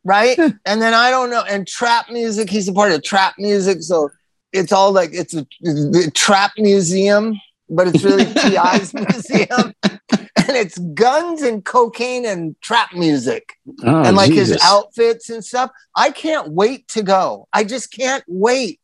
right? 0.05 0.39
and 0.65 0.83
then 0.83 0.95
I 0.95 1.11
don't 1.11 1.31
know, 1.31 1.43
and 1.49 1.67
trap 1.67 2.11
music. 2.11 2.51
He's 2.51 2.69
a 2.69 2.73
part 2.73 2.93
of 2.93 3.03
trap 3.03 3.35
music, 3.39 3.83
so 3.83 4.11
it's 4.53 4.73
all 4.73 4.93
like 4.93 5.11
it's 5.13 5.35
a, 5.35 5.47
the 5.61 6.11
trap 6.15 6.53
museum, 6.59 7.41
but 7.69 7.89
it's 7.89 8.03
really 8.03 8.25
T.I.'s 8.35 8.95
museum, 8.95 9.75
and 9.83 10.57
it's 10.57 10.79
guns 10.79 11.43
and 11.43 11.65
cocaine 11.65 12.27
and 12.27 12.61
trap 12.61 12.93
music, 12.95 13.55
Oh, 13.85 14.03
and 14.03 14.17
like 14.17 14.33
his 14.33 14.59
outfits 14.63 15.31
and 15.31 15.45
stuff. 15.45 15.71
I 15.95 16.11
can't 16.11 16.53
wait 16.53 16.89
to 16.89 17.03
go. 17.03 17.49
I 17.53 17.65
just 17.65 17.93
can't 17.93 18.25
wait 18.27 18.81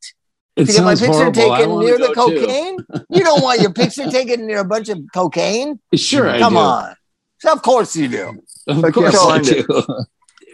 It 0.57 0.66
to 0.66 0.72
get 0.72 0.85
my 0.85 0.94
picture 0.94 1.12
horrible. 1.12 1.33
Taken 1.33 1.79
near 1.81 1.98
the 1.98 2.12
cocaine. 2.14 2.79
You 3.11 3.24
don't 3.24 3.42
want 3.42 3.61
your 3.61 3.72
picture 3.72 4.09
taken 4.11 4.46
near 4.46 4.59
a 4.59 4.64
bunch 4.64 4.88
of 4.88 5.00
cocaine. 5.12 5.81
Sure, 5.94 6.29
I 6.29 6.38
Come 6.38 6.57
on. 6.57 6.94
Of 7.44 7.62
course 7.62 7.94
you 7.94 8.09
do. 8.09 8.42
Of 8.66 8.83
can't 8.83 8.94
course 8.94 9.16
I 9.16 9.38
do. 9.38 9.85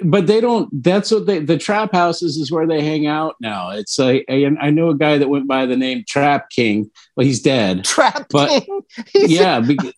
But 0.04 0.26
they 0.26 0.40
don't. 0.40 0.68
That's 0.82 1.10
what 1.10 1.26
they. 1.26 1.38
The 1.40 1.58
trap 1.58 1.92
houses 1.92 2.36
is 2.36 2.52
where 2.52 2.66
they 2.66 2.82
hang 2.82 3.06
out 3.06 3.36
now. 3.40 3.70
It's 3.70 3.98
a 3.98 4.24
I 4.30 4.70
know 4.70 4.90
a 4.90 4.96
guy 4.96 5.18
that 5.18 5.28
went 5.28 5.48
by 5.48 5.66
the 5.66 5.76
name 5.76 6.04
Trap 6.06 6.50
King. 6.50 6.90
Well, 7.16 7.26
he's 7.26 7.40
dead. 7.42 7.84
Trap 7.84 8.26
But- 8.30 8.48
King. 8.64 8.80
He's 9.12 9.32
Yeah, 9.32 9.60
because, 9.60 9.94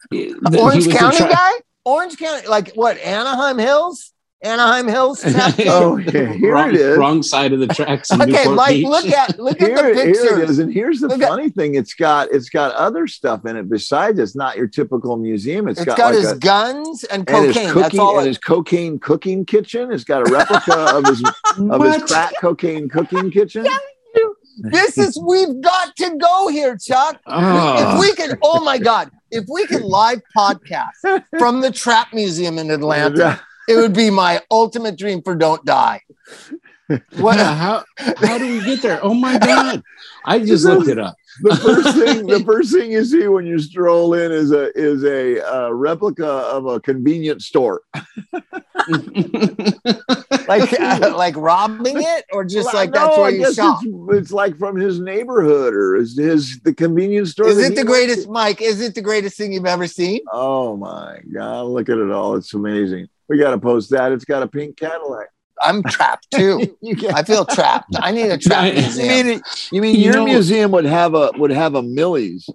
Orange 0.57 0.89
County 0.89 1.19
guy? 1.19 1.51
Orange 1.85 2.17
County, 2.17 2.47
like 2.47 2.73
what? 2.75 2.97
Anaheim 2.99 3.59
Hills? 3.59 4.13
Anaheim 4.45 4.87
Hills? 4.89 5.21
Trap 5.33 5.57
King? 5.57 5.67
Oh, 5.71 5.97
yeah, 6.13 6.33
here 6.35 6.53
wrong, 6.55 6.69
it 6.69 6.77
is. 6.77 6.99
Wrong 6.99 7.23
side 7.23 7.53
of 7.53 7.61
the 7.61 7.67
tracks. 7.67 8.11
In 8.13 8.21
okay, 8.23 8.33
Newport 8.33 8.57
Mike, 8.57 8.69
Beach. 8.75 8.87
look 8.87 9.07
at 9.07 9.39
look 9.41 9.59
Here, 9.59 9.71
at 9.77 9.77
the 9.77 9.83
here 9.83 9.91
it 9.91 10.15
pictures. 10.15 10.51
is, 10.51 10.59
and 10.59 10.73
here's 10.73 11.01
the 11.01 11.09
Look 11.09 11.23
at- 11.23 11.29
funny 11.29 11.49
thing: 11.51 11.75
it's 11.77 11.95
got 11.95 12.29
it's 12.31 12.49
got 12.51 12.75
other 12.75 13.07
stuff 13.07 13.47
in 13.47 13.57
it 13.57 13.69
besides. 13.69 14.19
It's 14.19 14.37
not 14.37 14.57
your 14.57 14.67
typical 14.69 15.17
museum. 15.17 15.67
it's 15.69 15.85
got, 15.85 16.15
his 16.15 16.27
like 16.27 16.37
a, 16.37 16.39
guns 16.39 17.05
and 17.05 17.29
and 17.29 17.47
his 17.47 17.55
cocaine. 17.57 17.69
cooking 17.73 17.83
That's 17.83 17.99
all. 17.99 18.19
and 18.19 18.27
It, 18.27 18.31
his 18.31 18.39
cocaine 18.39 18.99
cooking 18.99 19.45
kitchen. 19.45 19.91
It's 19.91 20.05
got 20.05 20.29
a 20.29 20.31
replica 20.33 20.97
of 20.97 21.07
his 21.07 21.23
of 21.23 21.83
his 21.83 22.01
What? 22.01 22.07
crack 22.09 22.33
cocaine 22.41 22.89
cooking 22.89 23.31
kitchen. 23.31 23.67
this 24.59 24.99
is 24.99 25.19
we've 25.21 25.61
got 25.61 25.97
to 25.97 26.17
go 26.21 26.49
here, 26.49 26.77
Chuck. 26.77 27.21
Oh. 27.27 27.39
If 27.79 27.87
ah. 27.87 27.99
we 28.01 28.15
could, 28.15 28.39
oh 28.43 28.63
my 28.65 28.79
God, 28.79 29.11
if 29.31 29.45
we 29.51 29.67
could 29.67 29.83
live 29.83 30.21
podcast 30.37 31.25
from 31.39 31.61
the 31.61 31.71
Trap 31.71 32.13
Museum 32.13 32.59
in 32.59 32.71
Atlanta, 32.71 33.41
it 33.69 33.77
would 33.77 33.95
be 33.95 34.11
my 34.11 34.41
ultimate 34.51 34.97
dream 34.97 35.23
for 35.23 35.35
Don't 35.35 35.65
Die. 35.65 36.01
What? 37.17 37.39
Yeah, 37.39 37.55
how 37.55 37.85
how 38.19 38.37
do 38.37 38.47
we 38.47 38.63
get 38.63 38.83
there? 38.83 39.03
Oh 39.03 39.15
my 39.15 39.39
god! 39.39 39.83
I 40.27 40.39
just 40.39 40.67
looked 40.67 40.89
it 40.89 40.99
up. 40.99 41.17
the 41.41 41.57
first 41.57 41.97
thing 41.97 42.27
the 42.39 42.45
first 42.45 42.73
thing 42.75 42.93
you 42.93 43.05
see 43.07 43.27
when 43.27 43.47
you 43.47 43.59
stroll 43.59 44.13
in 44.13 44.31
is 44.31 44.53
a 44.53 44.71
is 44.79 45.03
a 45.03 45.41
uh, 45.43 45.71
replica 45.71 46.27
of 46.27 46.67
a 46.67 46.81
convenience 46.81 47.47
store. 47.47 47.81
like 50.47 50.79
like 50.79 51.35
robbing 51.37 52.03
it, 52.03 52.27
or 52.33 52.45
just 52.45 52.67
Well, 52.67 52.75
like 52.75 52.93
that's 52.93 53.17
no, 53.17 53.23
where 53.23 53.31
I 53.31 53.35
you 53.35 53.39
guess 53.39 53.55
shop? 53.55 53.81
It's, 53.83 54.19
it's 54.19 54.33
like 54.33 54.59
from 54.59 54.77
his 54.77 55.01
neighborhood 55.01 55.73
or 55.73 55.95
his, 55.95 56.19
his 56.19 56.61
the 56.61 56.75
convenience 56.75 57.31
store. 57.31 57.49
Is 57.49 57.57
it 57.59 57.77
the 57.77 57.85
greatest, 57.85 58.27
to. 58.27 58.31
Mike? 58.31 58.61
Is 58.61 58.83
it 58.83 58.95
the 58.95 59.01
greatest 59.01 59.39
thing 59.39 59.55
you've 59.55 59.65
ever 59.65 59.87
seen? 59.87 60.21
Oh 60.31 60.77
my 60.77 61.21
god! 61.33 61.63
Look 61.63 61.89
at 61.89 61.97
it 61.97 62.11
all. 62.11 62.37
It's 62.37 62.53
amazing. 62.53 63.09
We 63.29 63.39
got 63.39 63.51
to 63.51 63.59
post 63.59 63.91
that. 63.91 64.13
It's 64.13 64.25
got 64.25 64.43
a 64.43 64.47
pink 64.49 64.77
Cadillac. 64.77 65.29
I'm 65.63 65.83
trapped 65.85 66.31
too. 66.33 66.77
you 66.83 66.97
can 66.97 67.13
I 67.15 67.23
feel 67.23 67.45
trapped. 67.45 67.95
I 68.01 68.11
need 68.11 68.31
a 68.31 68.39
trap 68.39 68.65
I- 68.65 68.67
You 68.73 68.81
museum. 68.83 69.27
mean, 69.27 69.43
you 69.73 69.81
mean 69.83 69.95
You 69.97 70.03
your 70.03 70.15
know- 70.15 70.25
museum 70.25 70.71
would 70.73 70.85
have 70.85 71.15
a 71.15 71.31
would 71.37 71.51
have 71.53 71.75
a 71.75 71.83
Millie's 71.83 72.49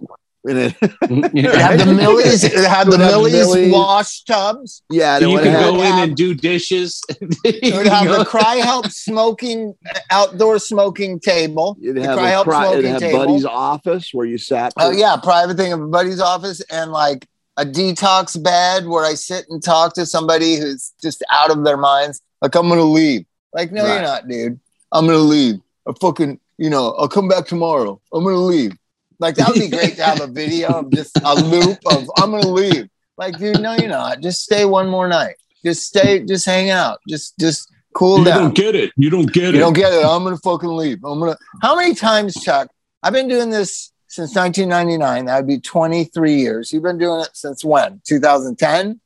in 0.46 0.56
it? 0.56 0.74
It 0.82 1.54
had 1.54 1.80
the 1.80 1.92
Millies, 1.94 2.44
it 2.44 2.52
had 2.68 2.86
the 2.86 2.98
have 2.98 3.10
Millies 3.12 3.32
Millie's. 3.48 3.72
wash 3.72 4.22
tubs. 4.24 4.82
yeah, 4.90 5.16
and 5.16 5.24
it 5.24 5.28
you 5.28 5.34
would 5.34 5.42
can 5.44 5.52
have, 5.52 5.62
go 5.74 5.74
in 5.80 5.80
have- 5.92 6.08
and 6.08 6.16
do 6.16 6.34
dishes. 6.34 7.02
It 7.42 7.74
would 7.74 7.86
have 7.86 8.06
the 8.08 8.24
CRI-Help 8.24 8.86
smoking 8.88 9.74
outdoor 10.10 10.58
smoking 10.58 11.20
table. 11.20 11.76
you'd 11.80 11.96
the 11.96 12.02
have 12.02 12.16
Cry 12.18 12.28
a 12.28 12.32
Help 12.32 12.46
cry, 12.46 12.62
it'd 12.72 12.72
smoking 12.84 12.90
have 12.92 13.00
table. 13.00 13.18
Buddy's 13.26 13.44
office 13.46 14.10
where 14.14 14.26
you 14.26 14.38
sat. 14.38 14.72
Oh 14.78 14.90
yeah, 14.90 15.16
private 15.22 15.56
thing 15.56 15.72
of 15.72 15.90
buddy's 15.90 16.20
office 16.20 16.60
and 16.70 16.90
like 16.92 17.26
a 17.60 17.64
detox 17.64 18.42
bed 18.42 18.86
where 18.86 19.04
I 19.04 19.14
sit 19.14 19.44
and 19.50 19.62
talk 19.62 19.94
to 19.94 20.06
somebody 20.06 20.56
who's 20.56 20.92
just 21.02 21.22
out 21.30 21.50
of 21.50 21.64
their 21.64 21.76
minds. 21.76 22.22
Like 22.40 22.54
I'm 22.54 22.68
gonna 22.68 22.82
leave. 22.82 23.26
Like 23.52 23.70
no, 23.72 23.84
Right. 23.84 23.94
you're 23.94 24.02
not, 24.02 24.28
dude. 24.28 24.58
I'm 24.92 25.06
gonna 25.06 25.18
leave. 25.18 25.60
I 25.88 25.92
fucking, 26.00 26.40
you 26.58 26.70
know, 26.70 26.92
I'll 26.92 27.08
come 27.08 27.28
back 27.28 27.46
tomorrow. 27.46 28.00
I'm 28.12 28.24
gonna 28.24 28.36
leave. 28.36 28.72
Like 29.18 29.34
that 29.34 29.48
would 29.48 29.58
be 29.60 29.68
great 29.68 29.96
to 29.96 30.04
have 30.04 30.20
a 30.20 30.26
video 30.26 30.68
of 30.68 30.90
just 30.90 31.18
a 31.22 31.34
loop 31.34 31.78
of 31.86 32.10
I'm 32.16 32.30
gonna 32.30 32.48
leave. 32.48 32.88
Like, 33.18 33.36
dude, 33.38 33.60
no, 33.60 33.74
you're 33.74 33.88
not. 33.88 34.20
Just 34.22 34.42
stay 34.42 34.64
one 34.64 34.88
more 34.88 35.06
night. 35.06 35.34
Just 35.62 35.82
stay. 35.82 36.24
Just 36.24 36.46
hang 36.46 36.70
out. 36.70 37.00
Just, 37.06 37.38
just 37.38 37.70
cool 37.92 38.20
You 38.20 38.24
down. 38.24 38.36
You 38.36 38.42
don't 38.44 38.54
get 38.56 38.74
it. 38.74 38.92
You 38.96 39.10
don't 39.10 39.30
get 39.30 39.42
You 39.42 39.48
it. 39.50 39.54
You 39.56 39.60
don't 39.60 39.72
get 39.74 39.92
it. 39.92 40.06
I'm 40.06 40.24
gonna 40.24 40.38
fucking 40.38 40.74
leave. 40.74 41.04
I'm 41.04 41.20
gonna. 41.20 41.36
How 41.60 41.76
many 41.76 41.94
times, 41.94 42.34
Chuck? 42.42 42.68
I've 43.02 43.12
been 43.12 43.28
doing 43.28 43.50
this 43.50 43.92
since 44.10 44.34
1999. 44.34 45.26
That'd 45.26 45.46
be 45.46 45.60
23 45.60 46.34
years. 46.34 46.72
You've 46.72 46.82
been 46.82 46.98
doing 46.98 47.20
it 47.20 47.30
since 47.32 47.64
when? 47.64 48.00
2010, 48.06 49.00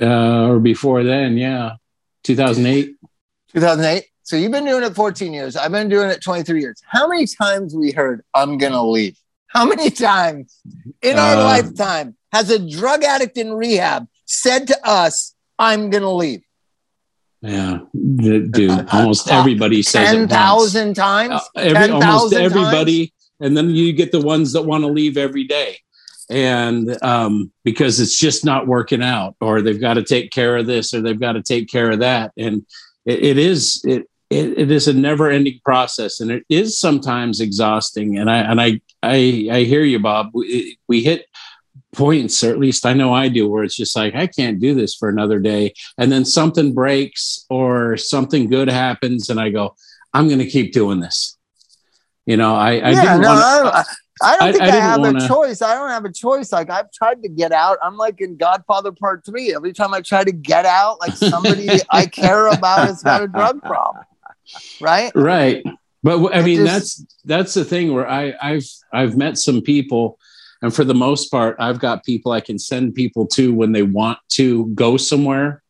uh, 0.00 0.48
or 0.48 0.58
before 0.60 1.04
then, 1.04 1.36
yeah, 1.36 1.72
2008. 2.24 2.96
2008. 3.52 4.04
So 4.22 4.36
you've 4.36 4.52
been 4.52 4.64
doing 4.64 4.82
it 4.84 4.94
14 4.94 5.32
years. 5.32 5.56
I've 5.56 5.72
been 5.72 5.88
doing 5.88 6.10
it 6.10 6.22
23 6.22 6.60
years. 6.60 6.82
How 6.86 7.06
many 7.08 7.26
times 7.26 7.74
we 7.74 7.92
heard 7.92 8.22
I'm 8.34 8.58
gonna 8.58 8.84
leave? 8.84 9.16
How 9.48 9.64
many 9.64 9.90
times 10.08 10.58
in 11.02 11.18
our 11.18 11.36
Uh, 11.36 11.44
lifetime 11.44 12.16
has 12.32 12.50
a 12.50 12.58
drug 12.58 13.04
addict 13.04 13.36
in 13.38 13.52
rehab 13.52 14.06
said 14.26 14.66
to 14.68 14.86
us, 14.88 15.34
"I'm 15.58 15.90
gonna 15.90 16.12
leave"? 16.12 16.42
Yeah, 17.40 17.78
dude, 17.94 18.88
almost 18.92 19.30
everybody 19.30 19.82
says 19.82 20.08
it 20.08 20.12
Ten 20.12 20.18
once. 20.20 20.32
thousand 20.32 20.94
times. 20.94 21.34
Uh, 21.34 21.60
every, 21.60 21.86
10,000 21.88 22.02
almost 22.02 22.34
times? 22.54 23.10
And 23.40 23.56
then 23.56 23.70
you 23.70 23.92
get 23.92 24.12
the 24.12 24.20
ones 24.20 24.52
that 24.52 24.62
want 24.62 24.84
to 24.84 24.88
leave 24.88 25.16
every 25.16 25.44
day, 25.44 25.78
and 26.30 26.96
um, 27.02 27.52
because 27.64 28.00
it's 28.00 28.18
just 28.18 28.44
not 28.44 28.66
working 28.66 29.02
out, 29.02 29.36
or 29.40 29.62
they've 29.62 29.80
got 29.80 29.94
to 29.94 30.02
take 30.02 30.30
care 30.30 30.56
of 30.56 30.66
this, 30.66 30.92
or 30.92 31.00
they've 31.00 31.20
got 31.20 31.32
to 31.32 31.42
take 31.42 31.68
care 31.68 31.90
of 31.90 32.00
that, 32.00 32.32
and 32.36 32.66
it, 33.06 33.22
it 33.22 33.38
is 33.38 33.82
it, 33.84 34.08
it 34.30 34.58
it 34.58 34.70
is 34.70 34.88
a 34.88 34.92
never 34.92 35.30
ending 35.30 35.60
process, 35.64 36.20
and 36.20 36.30
it 36.30 36.44
is 36.48 36.78
sometimes 36.78 37.40
exhausting. 37.40 38.18
And 38.18 38.30
I 38.30 38.38
and 38.38 38.60
I 38.60 38.80
I 39.02 39.48
I 39.50 39.62
hear 39.62 39.82
you, 39.82 39.98
Bob. 39.98 40.30
We, 40.34 40.78
we 40.88 41.02
hit 41.02 41.26
points, 41.94 42.44
or 42.44 42.50
at 42.50 42.58
least 42.58 42.84
I 42.84 42.92
know 42.92 43.14
I 43.14 43.28
do, 43.28 43.48
where 43.48 43.64
it's 43.64 43.76
just 43.76 43.96
like 43.96 44.14
I 44.14 44.26
can't 44.26 44.60
do 44.60 44.74
this 44.74 44.94
for 44.94 45.08
another 45.08 45.38
day, 45.38 45.72
and 45.96 46.12
then 46.12 46.24
something 46.24 46.74
breaks 46.74 47.46
or 47.48 47.96
something 47.96 48.50
good 48.50 48.68
happens, 48.68 49.30
and 49.30 49.40
I 49.40 49.48
go, 49.48 49.74
I'm 50.12 50.28
going 50.28 50.40
to 50.40 50.50
keep 50.50 50.72
doing 50.72 51.00
this. 51.00 51.37
You 52.28 52.36
know, 52.36 52.54
I, 52.54 52.72
I 52.78 52.90
yeah, 52.90 53.16
no, 53.16 53.28
want 53.28 53.74
I, 53.74 53.84
I 54.22 54.36
don't 54.36 54.48
I- 54.48 54.52
think 54.52 54.62
I 54.64 54.70
have 54.88 55.00
wanna- 55.00 55.24
a 55.24 55.28
choice. 55.28 55.62
I 55.62 55.74
don't 55.74 55.88
have 55.88 56.04
a 56.04 56.12
choice. 56.12 56.52
Like 56.52 56.68
I've 56.68 56.90
tried 56.92 57.22
to 57.22 57.28
get 57.28 57.52
out. 57.52 57.78
I'm 57.82 57.96
like 57.96 58.20
in 58.20 58.36
Godfather 58.36 58.92
Part 58.92 59.24
Three. 59.24 59.54
Every 59.54 59.72
time 59.72 59.94
I 59.94 60.02
try 60.02 60.24
to 60.24 60.32
get 60.32 60.66
out, 60.66 61.00
like 61.00 61.16
somebody 61.32 61.68
I 61.90 62.04
care 62.04 62.48
about 62.48 62.86
has 62.86 63.02
got 63.02 63.22
a 63.22 63.28
drug 63.28 63.62
problem. 63.70 64.04
Right? 64.80 65.10
right 65.14 65.62
but 66.02 66.34
I 66.34 66.42
mean 66.42 66.58
just- 66.64 66.66
that's 66.66 67.16
that's 67.24 67.54
the 67.54 67.64
thing 67.66 67.92
where 67.92 68.08
i 68.08 68.32
i've 68.40 68.64
i've 68.94 69.14
met 69.16 69.36
some 69.36 69.60
people 69.60 70.18
and 70.62 70.74
for 70.74 70.84
the 70.84 70.94
most 70.94 71.30
part 71.30 71.54
i've 71.60 71.78
got 71.78 72.02
people 72.02 72.32
i 72.32 72.40
can 72.40 72.58
send 72.58 72.94
people 72.94 73.26
to 73.26 73.52
when 73.52 73.72
they 73.72 73.82
want 73.82 74.18
to 74.30 74.66
go 74.68 74.96
somewhere 74.96 75.62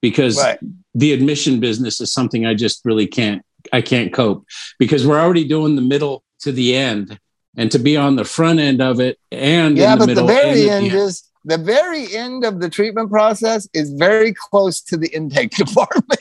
because 0.00 0.36
Right. 0.38 0.58
the 0.94 1.12
admission 1.12 1.58
business 1.58 2.00
is 2.00 2.12
something 2.12 2.46
i 2.46 2.54
just 2.54 2.84
really 2.84 3.08
can't 3.08 3.42
i 3.72 3.80
can't 3.80 4.12
cope 4.12 4.44
because 4.78 5.06
we're 5.06 5.20
already 5.20 5.44
doing 5.46 5.76
the 5.76 5.82
middle 5.82 6.22
to 6.40 6.52
the 6.52 6.74
end 6.76 7.18
and 7.56 7.70
to 7.70 7.78
be 7.78 7.96
on 7.96 8.16
the 8.16 8.24
front 8.24 8.58
end 8.60 8.80
of 8.82 9.00
it 9.00 9.18
and 9.30 9.76
Yeah, 9.78 9.94
in 9.94 9.98
the 9.98 10.06
but 10.06 10.14
the 10.14 10.24
very 10.24 10.70
end 10.70 10.90
the 10.90 10.96
is 10.96 11.24
the 11.44 11.58
very 11.58 12.14
end 12.14 12.44
of 12.44 12.60
the 12.60 12.70
treatment 12.70 13.10
process 13.10 13.68
is 13.74 13.90
very 13.94 14.32
close 14.32 14.80
to 14.82 14.96
the 14.96 15.08
intake 15.08 15.50
department. 15.56 16.20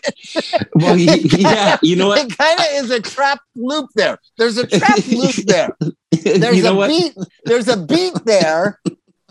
well 0.76 0.96
y- 0.96 1.20
yeah 1.24 1.78
you 1.84 1.96
know 1.96 2.08
what 2.14 2.26
It 2.26 2.36
kind 2.38 2.60
of 2.60 2.66
is 2.72 2.90
a 2.90 3.00
trap 3.00 3.40
loop 3.56 3.90
there. 3.96 4.18
There's 4.40 4.58
a 4.58 4.66
trap 4.66 4.98
loop 5.08 5.36
there. 5.46 5.78
There's 6.12 6.58
you 6.58 6.64
know 6.64 6.74
a 6.74 6.76
what 6.76 6.88
beat. 6.88 7.14
There's 7.46 7.68
a 7.68 7.78
beat 7.78 8.16
there 8.26 8.80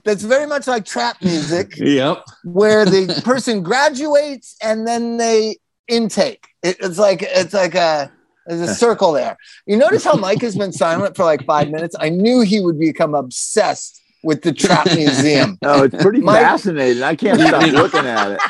that's 0.04 0.22
very 0.22 0.46
much 0.46 0.66
like 0.68 0.85
trap 0.85 1.16
music. 1.22 1.76
yep 1.76 2.22
where 2.44 2.85
the 2.85 3.20
person 3.24 3.62
graduates 3.62 4.54
and 4.62 4.87
then 4.87 5.16
they 5.16 5.59
intake. 5.88 6.46
It, 6.62 6.76
it's 6.80 6.98
like 6.98 7.22
it's 7.22 7.54
like 7.54 7.74
a 7.74 8.10
there's 8.46 8.60
a 8.68 8.74
circle 8.74 9.12
there. 9.12 9.36
You 9.66 9.76
notice 9.76 10.04
how 10.04 10.14
Mike 10.14 10.40
has 10.42 10.56
been 10.56 10.72
silent 10.72 11.16
for 11.16 11.24
like 11.24 11.44
five 11.44 11.70
minutes. 11.70 11.94
I 11.98 12.08
knew 12.08 12.40
he 12.40 12.60
would 12.60 12.78
become 12.78 13.14
obsessed 13.14 13.98
with 14.22 14.42
the 14.42 14.52
trap 14.52 14.84
museum. 14.94 15.56
oh, 15.62 15.84
it's 15.84 16.02
pretty 16.02 16.20
Mike- 16.20 16.42
fascinating. 16.42 17.02
I 17.02 17.14
can't 17.14 17.40
stop 17.40 17.62
looking 17.72 18.00
at 18.06 18.32
it. 18.32 18.40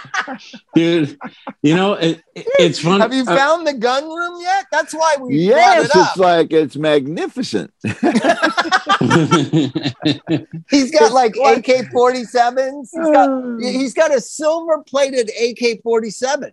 dude 0.75 1.17
you 1.63 1.75
know 1.77 1.93
it, 1.95 2.21
it- 2.35 2.47
it's 2.59 2.79
fun 2.81 3.01
Have 3.01 3.13
you 3.15 3.23
uh, 3.23 3.37
found 3.37 3.67
the 3.67 3.75
gun 3.75 4.05
room 4.05 4.41
yet? 4.41 4.67
That's 4.73 4.93
why 4.95 5.17
we 5.21 5.37
Yes, 5.39 5.93
brought 5.93 6.07
it 6.07 6.09
it's 6.09 6.17
like 6.17 6.53
it's 6.53 6.77
magnificent. 6.77 7.73
He's 10.71 10.91
got 10.91 11.13
like 11.13 11.37
What? 11.39 11.59
AK 11.59 11.91
47s. 11.93 12.89
He's 12.93 13.11
got 13.13 13.61
he's 13.61 13.95
got 13.95 14.15
a 14.15 14.21
silver 14.21 14.83
plated 14.83 15.31
AK 15.41 15.83
47. 15.83 16.53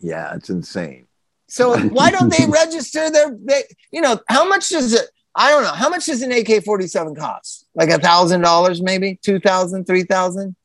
Yeah, 0.00 0.34
it's 0.34 0.50
insane. 0.50 1.06
So 1.48 1.78
why 1.88 2.10
don't 2.10 2.30
they 2.30 2.46
register 2.46 3.10
their 3.10 3.36
they 3.44 3.62
you 3.92 4.00
know 4.00 4.18
how 4.28 4.48
much 4.48 4.68
does 4.68 4.92
it 4.92 5.06
I 5.34 5.50
don't 5.50 5.62
know 5.62 5.72
how 5.72 5.88
much 5.88 6.06
does 6.06 6.22
an 6.22 6.32
AK 6.32 6.64
47 6.64 7.14
cost? 7.14 7.66
Like 7.74 7.90
a 7.90 7.98
thousand 7.98 8.40
dollars 8.42 8.82
maybe? 8.82 9.18
Two 9.22 9.38
thousand, 9.40 9.86
three 9.86 10.02
thousand? 10.04 10.56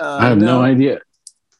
Uh, 0.00 0.18
i 0.20 0.28
have 0.28 0.38
no 0.38 0.62
idea 0.62 1.00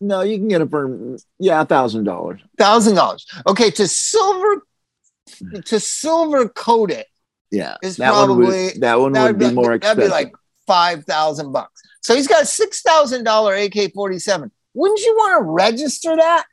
No, 0.01 0.21
you 0.23 0.39
can 0.39 0.49
get 0.49 0.61
it 0.61 0.71
for 0.71 1.17
yeah, 1.39 1.61
a 1.63 1.65
thousand 1.65 2.05
dollars. 2.05 2.41
Thousand 2.57 2.95
dollars. 2.95 3.27
Okay, 3.47 3.71
to 3.73 3.89
silver 3.89 4.63
to 5.65 5.79
silver 5.81 6.49
coat 6.49 6.91
it 6.91 7.07
Yeah, 7.51 7.77
is 7.83 7.97
that 7.97 8.11
one 8.13 8.27
probably 8.27 8.47
would 8.47 8.81
that 8.81 9.01
one 9.01 9.13
that 9.13 9.25
would 9.25 9.39
be 9.39 9.51
more 9.53 9.75
expensive. 9.75 9.97
that'd 9.97 10.11
be 10.11 10.13
like 10.13 10.35
five 10.67 11.05
thousand 11.05 11.53
bucks. 11.53 11.83
So 12.03 12.15
he's 12.15 12.29
got 12.29 12.43
a 12.43 12.47
six 12.47 12.81
thousand 12.83 13.25
dollar 13.25 13.55
AK 13.55 13.93
forty 13.95 14.19
seven. 14.19 14.51
Wouldn't 14.75 15.01
you 15.01 15.15
want 15.17 15.41
to 15.41 15.45
register 15.51 16.15
that? 16.17 16.45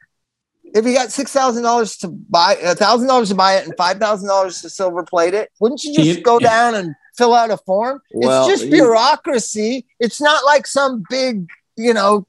If 0.73 0.85
you 0.85 0.93
got 0.93 1.11
six 1.11 1.31
thousand 1.31 1.63
dollars 1.63 1.97
to 1.97 2.07
buy 2.09 2.55
a 2.61 2.75
thousand 2.75 3.07
dollars 3.07 3.29
to 3.29 3.35
buy 3.35 3.55
it 3.57 3.65
and 3.65 3.73
five 3.77 3.97
thousand 3.97 4.27
dollars 4.27 4.61
to 4.61 4.69
silver 4.69 5.03
plate 5.03 5.33
it, 5.33 5.51
wouldn't 5.59 5.83
you 5.83 5.93
just 5.95 6.23
go 6.23 6.39
down 6.39 6.75
and 6.75 6.93
fill 7.17 7.33
out 7.33 7.51
a 7.51 7.57
form? 7.57 8.01
Well, 8.13 8.43
it's 8.43 8.51
just 8.53 8.65
you- 8.65 8.71
bureaucracy. 8.71 9.85
It's 9.99 10.19
not 10.19 10.43
like 10.45 10.67
some 10.67 11.03
big, 11.09 11.47
you 11.77 11.93
know, 11.93 12.27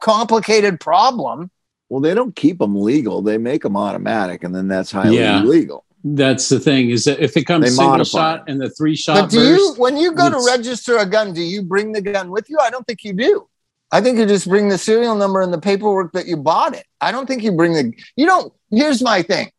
complicated 0.00 0.80
problem. 0.80 1.50
well, 1.88 2.00
they 2.00 2.14
don't 2.14 2.34
keep 2.36 2.58
them 2.58 2.74
legal; 2.80 3.22
they 3.22 3.38
make 3.38 3.62
them 3.62 3.76
automatic, 3.76 4.44
and 4.44 4.54
then 4.54 4.68
that's 4.68 4.90
highly 4.90 5.18
Yeah. 5.18 5.40
illegal. 5.42 5.84
That's 6.04 6.48
the 6.48 6.60
thing 6.60 6.90
is 6.90 7.04
that 7.04 7.18
if 7.20 7.36
it 7.36 7.44
comes 7.44 7.64
They 7.64 7.70
single 7.70 7.88
modify 7.92 8.18
shot 8.18 8.44
it. 8.46 8.52
and 8.52 8.60
the 8.60 8.70
three 8.70 8.94
shot 8.94 9.22
But 9.22 9.30
do 9.30 9.40
you, 9.40 9.74
when 9.76 9.96
you 9.96 10.12
go 10.12 10.30
to 10.30 10.40
register 10.46 10.98
a 10.98 11.06
gun, 11.06 11.32
do 11.32 11.40
you 11.42 11.62
bring 11.62 11.90
the 11.92 12.00
gun 12.00 12.30
with 12.30 12.48
you? 12.48 12.58
I 12.60 12.70
don't 12.70 12.86
think 12.86 13.02
you 13.02 13.12
do. 13.12 13.48
I 13.92 14.00
think 14.00 14.18
you 14.18 14.26
just 14.26 14.48
bring 14.48 14.68
the 14.68 14.78
serial 14.78 15.14
number 15.14 15.40
and 15.40 15.52
the 15.52 15.60
paperwork 15.60 16.12
that 16.12 16.26
you 16.26 16.36
bought 16.36 16.74
it. 16.74 16.84
I 17.00 17.12
don't 17.12 17.26
think 17.26 17.42
you 17.42 17.52
bring 17.52 17.72
the, 17.72 17.92
you 18.16 18.26
don't, 18.26 18.52
here's 18.70 19.02
my 19.02 19.22
thing. 19.22 19.50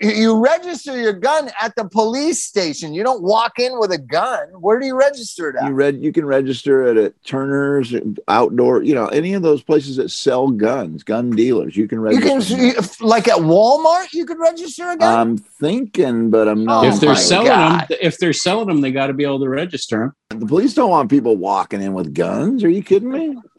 You- 0.00 0.10
You 0.10 0.38
register 0.38 0.96
your 1.00 1.12
gun 1.12 1.50
at 1.60 1.74
the 1.74 1.84
police 1.88 2.44
station. 2.44 2.94
You 2.94 3.02
don't 3.02 3.20
walk 3.22 3.58
in 3.58 3.80
with 3.80 3.90
a 3.90 3.98
gun. 3.98 4.46
Where 4.60 4.78
do 4.78 4.86
you 4.86 4.96
register 4.96 5.48
it 5.48 5.56
You 5.60 5.66
at? 5.68 5.72
read 5.74 6.00
you 6.02 6.12
can 6.12 6.24
register 6.24 6.86
it 6.86 6.96
at 6.96 7.14
Turner's, 7.24 7.92
outdoor, 8.28 8.84
you 8.84 8.94
know, 8.94 9.06
any 9.08 9.34
of 9.34 9.42
those 9.42 9.60
places 9.62 9.96
that 9.96 10.10
sell 10.12 10.48
guns, 10.50 11.02
gun 11.02 11.30
dealers. 11.30 11.76
You 11.76 11.88
can 11.88 11.98
register. 12.00 12.24
You 12.28 12.32
register. 12.34 12.56
can, 12.56 12.64
you- 13.00 13.06
like 13.06 13.26
at 13.26 13.38
Walmart, 13.38 14.12
you 14.12 14.24
could 14.24 14.38
register 14.38 14.88
a 14.90 14.96
gun. 14.96 15.18
I'm 15.18 15.36
thinking, 15.38 16.30
but 16.30 16.46
I'm 16.46 16.64
not. 16.64 16.84
Oh 16.84 16.88
if 16.88 17.00
they're 17.00 17.16
selling 17.16 17.48
God. 17.48 17.88
them, 17.88 17.98
if 18.00 18.18
they're 18.18 18.32
selling 18.32 18.68
them, 18.68 18.82
they 18.82 18.92
got 18.92 19.08
to 19.08 19.14
be 19.14 19.24
able 19.24 19.40
to 19.40 19.48
register 19.48 20.14
them. 20.30 20.40
the 20.40 20.46
police 20.46 20.74
don't 20.74 20.90
want 20.90 21.10
people 21.10 21.36
walking 21.36 21.82
in 21.82 21.92
with 21.92 22.14
guns. 22.14 22.62
Are 22.62 22.70
you 22.70 22.84
kidding 22.84 23.10
me? 23.10 23.36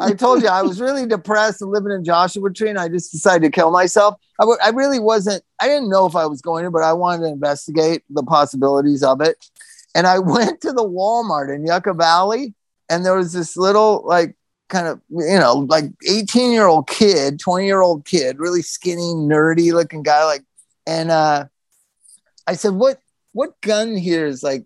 I 0.00 0.12
told 0.14 0.42
you 0.42 0.48
I 0.48 0.62
was 0.62 0.80
really 0.80 1.06
depressed 1.06 1.62
and 1.62 1.70
living 1.70 1.92
in 1.92 2.04
Joshua 2.04 2.52
Tree, 2.52 2.70
and 2.70 2.78
I 2.78 2.88
just 2.88 3.12
decided 3.12 3.42
to 3.44 3.50
kill 3.50 3.70
myself. 3.70 4.16
I 4.40 4.44
w- 4.44 4.58
I 4.64 4.70
really 4.70 4.98
wasn't. 4.98 5.44
I 5.60 5.68
didn't 5.68 5.90
know 5.90 6.06
if 6.06 6.16
I 6.16 6.24
was 6.26 6.40
going 6.40 6.64
to, 6.64 6.70
but 6.70 6.82
I 6.82 6.94
wanted 6.94 7.24
to 7.24 7.32
investigate 7.32 8.02
the 8.08 8.22
possibilities 8.22 9.02
of 9.02 9.20
it. 9.20 9.36
And 9.94 10.06
I 10.06 10.18
went 10.34 10.62
to 10.62 10.72
the 10.72 10.82
Walmart 10.84 11.54
in 11.54 11.66
Yucca 11.66 11.92
Valley, 11.92 12.54
and 12.88 13.04
there 13.04 13.16
was 13.16 13.32
this 13.32 13.56
little 13.56 14.02
like 14.06 14.34
kind 14.70 14.86
of 14.86 15.00
you 15.10 15.38
know 15.38 15.66
like 15.68 15.84
18 16.08 16.52
year 16.52 16.66
old 16.66 16.88
kid 16.88 17.40
20 17.40 17.66
year 17.66 17.80
old 17.80 18.04
kid 18.04 18.38
really 18.38 18.62
skinny 18.62 19.12
nerdy 19.14 19.72
looking 19.72 20.02
guy 20.02 20.24
like 20.24 20.42
and 20.86 21.10
uh 21.10 21.44
i 22.46 22.54
said 22.54 22.72
what 22.72 23.00
what 23.32 23.60
gun 23.62 23.96
here 23.96 24.26
is 24.26 24.44
like 24.44 24.64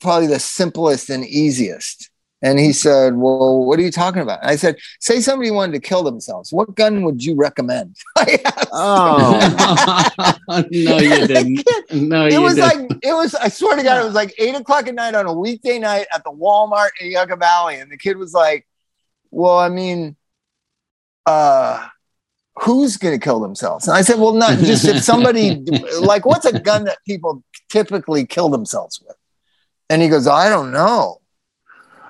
probably 0.00 0.26
the 0.26 0.38
simplest 0.38 1.10
and 1.10 1.24
easiest 1.26 2.09
and 2.42 2.58
he 2.58 2.72
said, 2.72 3.16
Well, 3.16 3.64
what 3.64 3.78
are 3.78 3.82
you 3.82 3.90
talking 3.90 4.22
about? 4.22 4.38
I 4.42 4.56
said, 4.56 4.76
Say 4.98 5.20
somebody 5.20 5.50
wanted 5.50 5.72
to 5.72 5.80
kill 5.80 6.02
themselves. 6.02 6.52
What 6.52 6.74
gun 6.74 7.02
would 7.02 7.24
you 7.24 7.34
recommend? 7.34 7.96
Oh, 8.72 10.32
no, 10.48 10.98
you 10.98 11.26
didn't. 11.26 11.68
No, 11.92 12.26
it 12.26 12.32
you 12.34 12.40
was 12.40 12.54
didn't. 12.54 12.68
It 12.68 12.86
was 12.86 12.90
like, 12.92 12.98
it 13.02 13.12
was, 13.12 13.34
I 13.34 13.48
swear 13.48 13.76
to 13.76 13.82
God, 13.82 14.00
it 14.00 14.04
was 14.04 14.14
like 14.14 14.32
eight 14.38 14.54
o'clock 14.54 14.86
at 14.86 14.94
night 14.94 15.16
on 15.16 15.26
a 15.26 15.32
weekday 15.32 15.80
night 15.80 16.06
at 16.14 16.22
the 16.22 16.30
Walmart 16.30 16.90
in 17.00 17.10
Yucca 17.10 17.34
Valley. 17.34 17.80
And 17.80 17.90
the 17.90 17.96
kid 17.96 18.16
was 18.16 18.32
like, 18.32 18.64
Well, 19.32 19.58
I 19.58 19.68
mean, 19.68 20.16
uh, 21.26 21.88
who's 22.54 22.96
going 22.96 23.18
to 23.18 23.22
kill 23.22 23.40
themselves? 23.40 23.88
And 23.88 23.96
I 23.96 24.02
said, 24.02 24.20
Well, 24.20 24.34
not 24.34 24.58
just 24.60 24.84
if 24.84 25.02
somebody, 25.02 25.64
like, 26.00 26.24
what's 26.24 26.46
a 26.46 26.60
gun 26.60 26.84
that 26.84 26.98
people 27.04 27.42
typically 27.68 28.24
kill 28.24 28.48
themselves 28.48 29.02
with? 29.04 29.16
And 29.88 30.00
he 30.00 30.08
goes, 30.08 30.28
I 30.28 30.48
don't 30.48 30.70
know. 30.70 31.19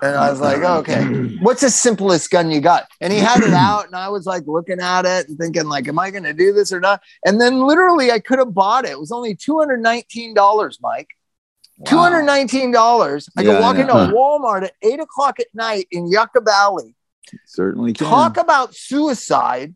And 0.03 0.17
I 0.17 0.31
was 0.31 0.41
like, 0.41 0.63
okay, 0.63 1.05
what's 1.43 1.61
the 1.61 1.71
simplest 1.71 2.31
gun 2.31 2.51
you 2.51 2.61
got? 2.61 2.89
And 3.01 3.13
he 3.13 3.19
had 3.19 3.43
it 3.43 3.53
out, 3.53 3.87
and 3.87 3.95
I 3.95 4.09
was 4.09 4.25
like 4.27 4.45
looking 4.47 4.81
at 4.81 5.05
it 5.05 5.29
and 5.29 5.39
thinking, 5.39 5.65
like, 5.67 5.89
am 5.89 5.99
I 5.99 6.11
going 6.11 6.25
to 6.25 6.33
do 6.33 6.53
this 6.53 6.73
or 6.73 6.81
not? 6.81 7.03
And 7.25 7.41
then 7.41 7.61
literally, 7.61 8.11
I 8.11 8.19
could 8.19 8.39
have 8.39 8.55
bought 8.55 8.85
it. 8.87 8.93
It 8.93 9.01
was 9.01 9.13
only 9.13 9.35
two 9.35 9.59
hundred 9.59 9.83
nineteen 9.83 10.33
dollars, 10.35 10.79
Mike. 10.81 11.09
Two 11.87 11.97
hundred 11.99 12.23
nineteen 12.25 12.73
dollars. 12.73 13.29
I 13.37 13.43
Yeah, 13.43 13.53
could 13.55 13.61
walk 13.61 13.77
I 13.77 13.81
into 13.81 13.95
know. 13.95 14.13
Walmart 14.13 14.65
at 14.65 14.73
eight 14.83 15.01
o'clock 15.01 15.41
at 15.41 15.47
night 15.55 15.87
in 15.91 16.11
Yucca 16.11 16.41
Valley, 16.43 16.95
certainly 17.47 17.93
can. 17.93 18.07
talk 18.07 18.37
about 18.37 18.75
suicide 18.75 19.75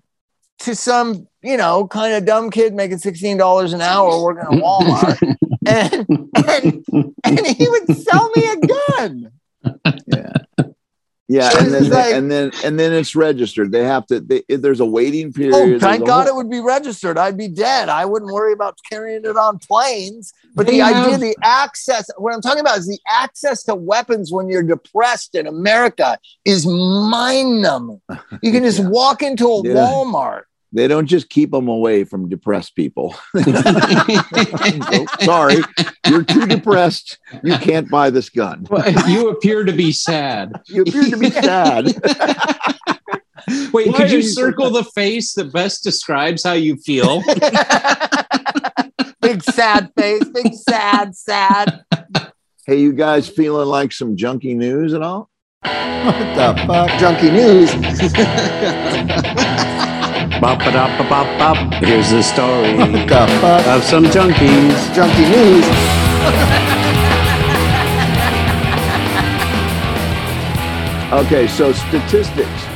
to 0.61 0.75
some, 0.75 1.27
you 1.43 1.57
know, 1.57 1.87
kind 1.87 2.15
of 2.15 2.25
dumb 2.25 2.51
kid 2.51 2.75
making 2.75 2.99
sixteen 2.99 3.37
dollars 3.37 3.73
an 3.73 3.81
hour 3.81 4.23
working 4.23 4.43
at 4.43 4.63
Walmart, 4.63 5.37
and 5.67 6.07
and 6.47 6.85
and 7.25 7.47
he 7.47 7.69
would 7.69 7.97
sell 7.97 8.31
me 8.37 8.47
a 8.47 8.57
gun. 8.67 9.31
Yeah. 10.07 10.33
Yeah, 11.27 11.51
and 11.59 11.73
then, 11.73 11.89
like- 11.89 12.13
and 12.15 12.31
then 12.31 12.53
and 12.63 12.79
then 12.79 12.93
it's 12.93 13.17
registered. 13.17 13.73
They 13.73 13.83
have 13.83 14.07
to. 14.09 14.21
They, 14.21 14.43
there's 14.47 14.81
a 14.81 14.85
waiting 14.85 15.29
oh, 15.29 15.33
period. 15.33 15.77
Oh, 15.77 15.79
thank 15.79 16.05
God 16.05 16.27
whole- 16.27 16.35
it 16.35 16.37
would 16.37 16.51
be 16.51 16.61
registered. 16.61 17.17
I'd 17.17 17.39
be 17.39 17.49
dead. 17.49 17.89
I 17.89 18.05
wouldn't 18.05 18.31
worry 18.31 18.53
about 18.53 18.79
carrying 18.91 19.25
it 19.25 19.35
on 19.35 19.59
planes. 19.59 20.35
But 20.55 20.67
They 20.67 20.73
the 20.73 20.83
idea, 20.83 21.13
have- 21.13 21.21
the 21.23 21.35
access, 21.43 22.11
what 22.19 22.35
I'm 22.35 22.43
talking 22.43 22.61
about 22.61 22.77
is 22.77 22.87
the 22.87 22.99
access 23.11 23.63
to 23.65 23.75
weapons 23.75 24.33
when 24.33 24.51
you're 24.51 24.63
depressed 24.63 25.35
in 25.35 25.47
America 25.47 26.19
is 26.45 26.67
mind 26.67 27.63
numbing. 27.63 28.03
You 28.43 28.53
can 28.53 28.63
just 28.63 28.81
Yeah. 28.81 28.89
walk 28.91 29.23
into 29.23 29.47
a 29.49 29.63
Yeah. 29.67 29.75
Walmart. 29.77 30.43
They 30.75 30.89
don't 30.89 31.07
just 31.07 31.31
keep 31.31 31.53
them 31.53 31.69
away 31.69 32.03
from 32.05 32.29
depressed 32.29 32.75
people. 32.75 33.15
Oh, 34.97 35.07
sorry, 35.21 35.57
you're 36.09 36.25
too 36.25 36.47
depressed. 36.47 37.19
You 37.43 37.57
can't 37.59 37.89
buy 37.91 38.11
this 38.11 38.29
gun. 38.29 38.67
you 39.09 39.29
appear 39.31 39.65
to 39.65 39.73
be 39.73 39.93
sad. 39.93 40.53
You 40.67 40.83
appear 40.83 41.05
to 41.05 41.17
be 41.17 41.31
sad. 41.31 41.87
Wait, 43.73 43.89
Why 43.89 43.93
could 43.93 44.07
are 44.07 44.09
you 44.09 44.17
you 44.17 44.23
so 44.23 44.41
circle 44.43 44.71
the 44.71 44.85
face 44.85 45.33
that 45.35 45.53
best 45.53 45.85
describes 45.85 46.43
how 46.43 46.53
you 46.53 46.77
feel? 46.77 47.21
big 49.21 49.43
sad 49.43 49.91
face, 49.97 50.25
big 50.33 50.55
sad, 50.55 51.15
sad. 51.15 51.85
Hey, 52.67 52.81
you 52.81 52.93
guys 52.93 53.29
feeling 53.29 53.69
like 53.69 53.93
some 53.93 54.17
junky 54.17 54.57
news 54.57 54.95
at 54.95 55.03
all? 55.03 55.31
What 55.63 56.35
the 56.35 56.55
fuck? 56.67 56.91
Junkie 56.99 57.31
news. 57.31 57.71
Bop, 60.45 60.59
ba, 60.59 61.07
bop, 61.09 61.39
bop. 61.39 61.57
Here's 61.83 62.11
the 62.11 62.23
story 62.23 62.75
What 62.75 62.93
the 62.93 63.27
fuck? 63.41 63.67
of 63.67 63.83
some 63.83 64.05
junkies. 64.05 64.95
Junkie 64.95 65.25
news. 65.31 65.65
Okay, 71.15 71.47
so 71.47 71.73
statistics. 71.73 72.67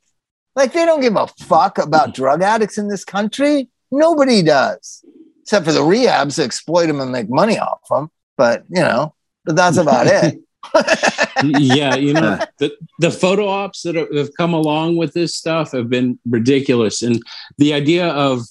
Like 0.56 0.72
they 0.72 0.86
don't 0.86 1.02
give 1.02 1.16
a 1.16 1.26
fuck 1.26 1.76
about 1.76 2.14
drug 2.14 2.40
addicts 2.40 2.78
in 2.78 2.88
this 2.88 3.04
country. 3.04 3.68
Nobody 3.90 4.40
does, 4.40 5.04
except 5.42 5.66
for 5.66 5.72
the 5.72 5.80
rehabs 5.80 6.36
that 6.36 6.44
exploit 6.44 6.86
them 6.86 6.98
and 7.00 7.12
make 7.12 7.28
money 7.28 7.58
off 7.58 7.80
them. 7.90 8.10
But 8.38 8.64
you 8.70 8.80
know, 8.80 9.14
but 9.44 9.54
that's 9.54 9.76
about 9.76 10.06
it. 10.06 10.40
yeah, 11.44 11.94
you 11.94 12.14
know, 12.14 12.38
the, 12.58 12.76
the 12.98 13.10
photo 13.10 13.48
ops 13.48 13.82
that 13.82 13.94
have 13.94 14.14
have 14.14 14.30
come 14.36 14.54
along 14.54 14.96
with 14.96 15.12
this 15.12 15.34
stuff 15.34 15.72
have 15.72 15.88
been 15.88 16.18
ridiculous. 16.28 17.02
And 17.02 17.22
the 17.58 17.74
idea 17.74 18.08
of 18.08 18.42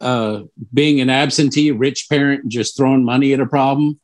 uh, 0.00 0.42
being 0.74 1.00
an 1.00 1.10
absentee 1.10 1.70
rich 1.70 2.08
parent 2.10 2.42
and 2.42 2.50
just 2.50 2.76
throwing 2.76 3.04
money 3.04 3.32
at 3.32 3.40
a 3.40 3.46
problem 3.46 4.00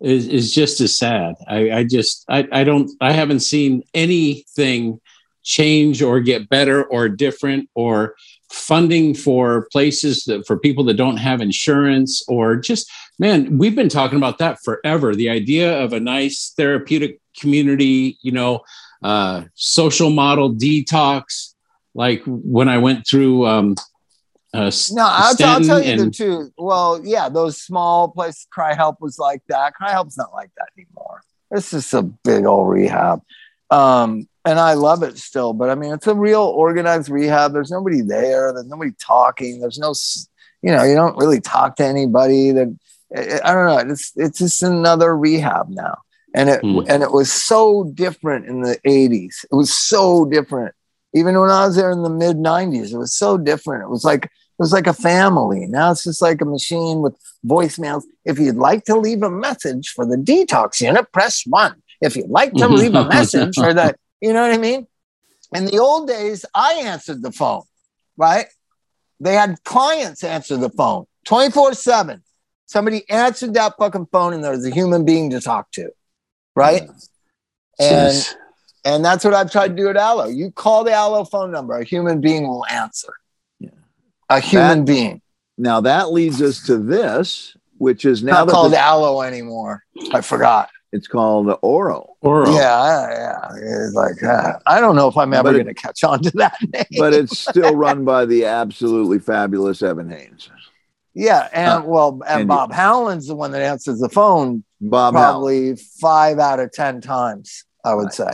is, 0.00 0.26
is 0.28 0.52
just 0.52 0.80
as 0.80 0.94
sad. 0.94 1.34
I, 1.48 1.70
I 1.70 1.84
just, 1.84 2.24
I, 2.28 2.46
I 2.52 2.64
don't, 2.64 2.90
I 3.00 3.12
haven't 3.12 3.40
seen 3.40 3.82
anything 3.94 5.00
change 5.42 6.02
or 6.02 6.20
get 6.20 6.48
better 6.48 6.84
or 6.84 7.08
different 7.08 7.68
or 7.74 8.14
funding 8.50 9.14
for 9.14 9.66
places 9.72 10.24
that 10.24 10.46
for 10.46 10.58
people 10.58 10.84
that 10.84 10.94
don't 10.94 11.16
have 11.16 11.40
insurance 11.40 12.22
or 12.28 12.56
just 12.56 12.90
man 13.18 13.56
we've 13.58 13.74
been 13.74 13.88
talking 13.88 14.18
about 14.18 14.38
that 14.38 14.58
forever 14.62 15.14
the 15.14 15.28
idea 15.30 15.78
of 15.82 15.92
a 15.92 16.00
nice 16.00 16.52
therapeutic 16.56 17.18
community 17.40 18.18
you 18.22 18.30
know 18.30 18.60
uh, 19.02 19.42
social 19.54 20.10
model 20.10 20.54
detox 20.54 21.54
like 21.94 22.22
when 22.26 22.68
i 22.68 22.76
went 22.78 23.06
through 23.06 23.46
um, 23.46 23.74
uh, 24.54 24.70
No, 24.90 25.02
I'll, 25.06 25.34
I'll 25.40 25.60
tell 25.64 25.82
you 25.82 25.96
the 25.96 26.02
and- 26.02 26.14
truth. 26.14 26.52
Well, 26.58 27.00
yeah, 27.02 27.30
those 27.30 27.56
small 27.60 28.08
places, 28.08 28.46
CRI-Help 28.50 29.00
was 29.00 29.18
like 29.18 29.40
that. 29.48 29.74
CRI-Help's 29.74 30.18
not 30.18 30.34
like 30.34 30.50
that 30.58 30.68
anymore. 30.76 31.22
It's 31.50 31.70
just 31.70 31.94
a 31.94 32.02
big 32.02 32.44
old 32.44 32.68
rehab. 32.68 33.22
Um, 33.70 34.28
and 34.44 34.58
I 34.58 34.74
love 34.74 35.02
it 35.02 35.18
still, 35.18 35.52
but 35.52 35.70
I 35.70 35.74
mean, 35.74 35.92
it's 35.92 36.06
a 36.06 36.14
real 36.14 36.42
organized 36.42 37.08
rehab. 37.08 37.52
There's 37.52 37.70
nobody 37.70 38.00
there. 38.00 38.52
There's 38.52 38.66
nobody 38.66 38.92
talking. 39.00 39.60
There's 39.60 39.78
no, 39.78 39.94
you 40.62 40.74
know, 40.74 40.82
you 40.84 40.94
don't 40.94 41.16
really 41.16 41.40
talk 41.40 41.76
to 41.76 41.84
anybody. 41.84 42.50
That 42.50 42.76
I 43.14 43.52
don't 43.52 43.66
know. 43.66 43.92
It's 43.92 44.12
it's 44.16 44.38
just 44.38 44.62
another 44.62 45.16
rehab 45.16 45.68
now, 45.68 45.98
and 46.34 46.48
it 46.48 46.60
Hmm. 46.62 46.80
and 46.88 47.02
it 47.02 47.12
was 47.12 47.30
so 47.32 47.84
different 47.94 48.46
in 48.46 48.62
the 48.62 48.78
'80s. 48.86 49.44
It 49.50 49.54
was 49.54 49.72
so 49.72 50.24
different. 50.24 50.74
Even 51.14 51.38
when 51.38 51.50
I 51.50 51.66
was 51.66 51.76
there 51.76 51.90
in 51.90 52.02
the 52.02 52.10
mid 52.10 52.36
'90s, 52.36 52.92
it 52.92 52.98
was 52.98 53.14
so 53.14 53.36
different. 53.38 53.84
It 53.84 53.90
was 53.90 54.04
like 54.04 54.24
it 54.24 54.30
was 54.58 54.72
like 54.72 54.86
a 54.86 54.92
family. 54.94 55.66
Now 55.66 55.92
it's 55.92 56.04
just 56.04 56.22
like 56.22 56.40
a 56.40 56.44
machine 56.46 57.00
with 57.00 57.16
voicemails. 57.46 58.02
If 58.24 58.38
you'd 58.38 58.56
like 58.56 58.84
to 58.84 58.96
leave 58.96 59.22
a 59.22 59.30
message 59.30 59.90
for 59.90 60.04
the 60.06 60.16
detox 60.16 60.80
unit, 60.80 61.12
press 61.12 61.42
one. 61.46 61.74
If 62.00 62.16
you'd 62.16 62.30
like 62.30 62.52
to 62.54 62.68
leave 62.68 62.94
a 62.94 63.04
message 63.08 63.54
for 63.54 63.72
the, 63.72 63.94
you 64.22 64.32
know 64.32 64.40
what 64.42 64.52
I 64.52 64.58
mean? 64.58 64.86
In 65.54 65.66
the 65.66 65.78
old 65.78 66.08
days, 66.08 66.46
I 66.54 66.74
answered 66.84 67.20
the 67.22 67.30
phone, 67.32 67.62
right? 68.16 68.46
They 69.20 69.34
had 69.34 69.62
clients 69.64 70.24
answer 70.24 70.56
the 70.56 70.70
phone 70.70 71.04
24 71.26 71.74
7. 71.74 72.22
Somebody 72.66 73.08
answered 73.10 73.52
that 73.54 73.74
fucking 73.78 74.06
phone 74.10 74.32
and 74.32 74.42
there 74.42 74.52
was 74.52 74.64
a 74.66 74.70
human 74.70 75.04
being 75.04 75.28
to 75.30 75.40
talk 75.40 75.70
to, 75.72 75.90
right? 76.56 76.82
And 77.78 78.12
Jeez. 78.12 78.34
and 78.84 79.04
that's 79.04 79.24
what 79.24 79.34
I've 79.34 79.50
tried 79.52 79.68
to 79.68 79.74
do 79.74 79.88
at 79.90 79.96
Alo. 79.98 80.28
You 80.28 80.50
call 80.50 80.84
the 80.84 80.94
Alo 80.94 81.24
phone 81.24 81.50
number, 81.52 81.76
a 81.78 81.84
human 81.84 82.20
being 82.22 82.48
will 82.48 82.64
answer. 82.66 83.12
Yeah. 83.60 83.70
A 84.30 84.40
human 84.40 84.80
That- 84.80 84.86
being. 84.86 85.20
Now 85.58 85.82
that 85.82 86.12
leads 86.12 86.40
us 86.40 86.64
to 86.66 86.78
this, 86.78 87.54
which 87.76 88.06
is 88.06 88.22
now 88.22 88.44
Not 88.44 88.48
called 88.48 88.72
the- 88.72 88.82
Alo 88.82 89.20
anymore. 89.20 89.84
I 90.12 90.22
forgot. 90.22 90.70
It's 90.92 91.08
called 91.08 91.48
Oro. 91.62 92.16
Oral. 92.20 92.54
Yeah, 92.54 93.08
yeah. 93.10 93.48
It's 93.86 93.94
like 93.94 94.22
uh, 94.22 94.58
I 94.66 94.78
don't 94.80 94.94
know 94.94 95.08
if 95.08 95.16
I'm 95.16 95.32
ever 95.32 95.52
going 95.52 95.66
to 95.66 95.74
catch 95.74 96.04
on 96.04 96.20
to 96.22 96.30
that 96.32 96.56
name. 96.72 96.84
but 96.98 97.14
it's 97.14 97.38
still 97.38 97.74
run 97.74 98.04
by 98.04 98.26
the 98.26 98.44
absolutely 98.44 99.18
fabulous 99.18 99.82
Evan 99.82 100.10
Haines. 100.10 100.50
yeah, 101.14 101.48
and 101.52 101.84
Uh, 101.84 101.86
well, 101.86 102.20
and, 102.28 102.40
and- 102.40 102.48
Bob 102.48 102.72
Howland's 102.72 103.26
the 103.26 103.34
one 103.34 103.52
that 103.52 103.62
answers 103.62 104.00
the 104.00 104.08
phone 104.10 104.64
Bob 104.82 105.14
Howell. 105.14 105.24
probably 105.32 105.76
five 105.76 106.38
out 106.38 106.60
of 106.60 106.72
ten 106.72 107.00
times. 107.00 107.64
I 107.84 107.94
would 107.94 108.04
Right. 108.04 108.12
say. 108.14 108.30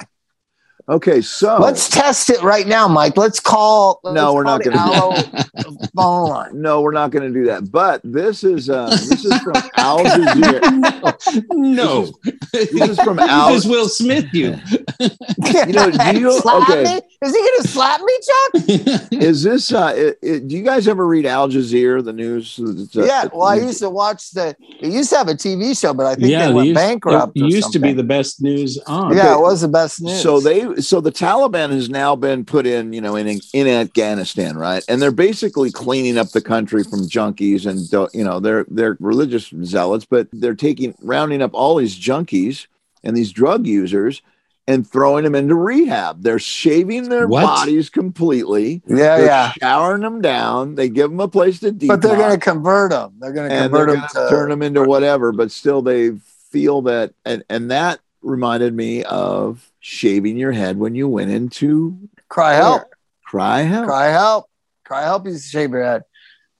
Okay, 0.91 1.21
so 1.21 1.59
Let's 1.59 1.89
test 1.91 2.31
it 2.31 2.43
right 2.43 2.67
now, 2.67 2.89
Mike. 2.89 3.17
Let's 3.19 3.41
call. 3.41 4.01
No, 4.05 4.33
let's 4.33 4.35
we're 4.35 4.45
call 4.45 4.59
not 4.59 4.65
gonna- 4.65 5.63
Alo 5.67 5.77
phone 5.95 6.29
line. 6.31 6.63
no, 6.63 6.81
we're 6.81 6.93
not 6.93 7.11
going 7.11 7.31
to 7.31 7.39
do 7.41 7.45
that. 7.47 7.71
But 7.71 8.01
this 8.05 8.43
is 8.45 8.71
uh, 8.71 8.89
this 8.89 9.25
is 9.25 9.39
from 9.41 9.55
Al 9.77 9.99
Jazeera. 9.99 11.45
no. 11.53 12.09
This 12.53 12.73
is 12.73 12.99
from 13.01 13.19
Al. 13.19 13.51
This 13.53 13.65
is 13.65 13.71
Will 13.71 13.89
Smith, 13.89 14.27
you. 14.33 14.57
You 15.01 15.73
know, 15.73 15.91
do 15.91 15.99
you- 16.21 16.41
slap 16.41 16.69
okay. 16.71 16.85
me? 16.85 17.01
Is 17.21 17.35
he 17.35 17.39
going 17.41 17.63
to 17.63 17.69
slap 17.69 18.01
me, 18.01 18.19
Chuck? 18.23 19.13
Is 19.13 19.43
this? 19.43 19.73
Uh, 19.73 19.93
it, 19.97 20.19
it- 20.23 20.49
do 20.49 20.57
you 20.57 20.63
guys 20.63 20.89
ever 20.89 21.07
read 21.07 21.27
Al 21.27 21.49
Jazeera, 21.49 22.03
the 22.05 22.13
news? 22.13 22.59
Uh, 22.59 23.03
yeah. 23.05 23.27
Well, 23.33 23.43
I 23.49 23.57
used 23.57 23.81
to 23.81 23.91
watch 23.91 24.31
the. 24.31 24.57
It 24.81 24.93
used 24.93 25.11
to 25.11 25.19
have 25.19 25.29
a 25.29 25.35
TV 25.35 25.79
show, 25.79 25.93
but 25.93 26.07
I 26.07 26.15
think 26.15 26.29
yeah, 26.29 26.43
they 26.47 26.49
they 26.49 26.55
went 26.55 26.69
used, 26.69 26.77
bankrupt. 26.77 27.33
It 27.37 27.43
or 27.43 27.47
used 27.49 27.73
to 27.73 27.79
be 27.79 27.93
the 27.93 28.05
best 28.05 28.41
news 28.43 28.79
on. 28.87 29.15
Yeah, 29.17 29.25
Okay. 29.25 29.33
it 29.35 29.41
was 29.41 29.61
the 29.61 29.69
best 29.69 30.01
news. 30.01 30.23
So 30.23 30.41
they, 30.41 30.65
so 30.79 31.01
the 31.01 31.13
Taliban 31.13 31.71
has 31.71 31.89
now 31.89 32.17
been 32.17 32.45
put 32.45 32.67
in, 32.67 32.93
you 32.93 33.01
know, 33.01 33.17
in 33.17 33.41
in 33.53 33.67
Afghanistan, 33.67 34.57
right? 34.57 34.85
And 34.89 35.01
they're 35.01 35.11
basically 35.11 35.71
cleaning 35.71 36.19
up 36.19 36.31
the 36.31 36.41
country 36.41 36.83
from 36.85 37.01
junkies, 37.09 37.67
and 37.67 37.81
you 38.15 38.25
know, 38.25 38.41
they're 38.41 38.65
they're 38.69 38.97
religious 39.01 39.53
zealots, 39.65 40.05
but 40.05 40.29
they're 40.33 40.55
taking 40.55 40.95
rounding 41.01 41.43
up 41.43 41.51
all 41.55 41.77
these 41.77 41.99
junkies 41.99 42.67
and 43.05 43.17
these 43.17 43.33
drug 43.33 43.67
users, 43.67 44.23
and 44.67 44.87
throwing 44.89 45.25
them 45.25 45.35
into 45.35 45.55
rehab. 45.55 46.23
They're 46.23 46.39
shaving 46.39 47.09
their 47.09 47.29
What? 47.29 47.43
bodies 47.43 47.89
completely. 47.91 48.83
Yeah, 48.87 49.17
They're 49.17 49.27
yeah. 49.27 49.53
showering 49.61 50.03
them 50.03 50.21
down. 50.21 50.75
They 50.75 50.89
give 50.89 51.11
them 51.11 51.21
a 51.21 51.29
place 51.29 51.61
to 51.61 51.73
detox. 51.73 51.89
But 51.89 52.03
they're 52.03 52.17
going 52.17 52.39
to 52.39 52.45
convert 52.45 52.91
them. 52.91 53.15
They're 53.19 53.33
going 53.33 53.51
to 53.51 53.57
convert 53.57 53.89
them 53.89 53.97
going 53.99 54.09
to 54.09 54.15
to 54.15 54.29
turn 54.29 54.51
them 54.51 54.63
into 54.63 54.83
whatever. 54.83 55.33
But 55.33 55.51
still, 55.51 55.81
they 55.83 56.11
feel 56.51 56.83
that, 56.83 57.15
and 57.25 57.45
and 57.49 57.71
that 57.71 58.01
reminded 58.21 58.75
me 58.75 59.05
of 59.05 59.68
shaving 59.81 60.37
your 60.37 60.53
head 60.53 60.79
when 60.79 60.95
you 60.95 61.09
went 61.09 61.31
into 61.31 62.09
CRI-Help. 62.29 62.83
cry 63.25 63.63
help. 63.63 63.87
CRI-Help. 63.87 64.51
Cry 64.85 65.03
help. 65.03 65.27
You 65.27 65.39
shave 65.39 65.71
your 65.71 65.85
head. 65.85 66.03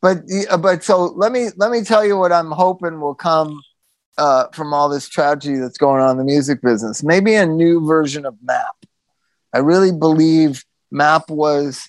But 0.01 0.19
uh, 0.51 0.59
but 0.59 0.85
so 0.85 1.07
let 1.07 1.33
me 1.33 1.49
let 1.57 1.71
me 1.71 1.83
tell 1.83 2.05
you 2.05 2.17
what 2.17 2.31
I'm 2.31 2.51
hoping 2.51 3.01
will 3.01 3.15
come 3.15 3.61
uh, 4.17 4.49
from 4.53 4.73
all 4.73 4.89
this 4.89 5.09
tragedy 5.09 5.57
that's 5.57 5.79
going 5.79 6.03
on 6.03 6.13
in 6.13 6.19
the 6.19 6.25
music 6.25 6.61
business. 6.63 7.03
Maybe 7.03 7.35
a 7.35 7.47
new 7.47 7.87
version 7.87 8.27
of 8.27 8.37
MAP. 8.43 8.87
I 9.53 9.59
really 9.59 9.93
believe 9.93 10.65
MAP 10.91 11.31
was 11.31 11.89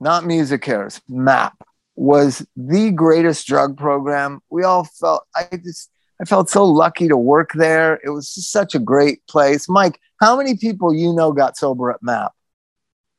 not 0.00 0.24
MusiCares. 0.24 1.00
MAP 1.08 1.54
was 1.96 2.46
the 2.56 2.90
greatest 2.90 3.46
drug 3.46 3.76
program. 3.76 4.40
We 4.50 4.62
all 4.64 4.84
felt. 4.84 5.26
I 5.34 5.48
just 5.56 5.90
I 6.20 6.24
felt 6.24 6.48
so 6.48 6.64
lucky 6.64 7.08
to 7.08 7.16
work 7.16 7.50
there. 7.54 8.00
It 8.04 8.10
was 8.10 8.28
such 8.28 8.74
a 8.74 8.78
great 8.78 9.26
place. 9.26 9.68
Mike, 9.68 9.98
how 10.20 10.36
many 10.36 10.56
people 10.56 10.94
you 10.94 11.12
know 11.12 11.32
got 11.32 11.56
sober 11.56 11.90
at 11.90 12.02
MAP? 12.02 12.32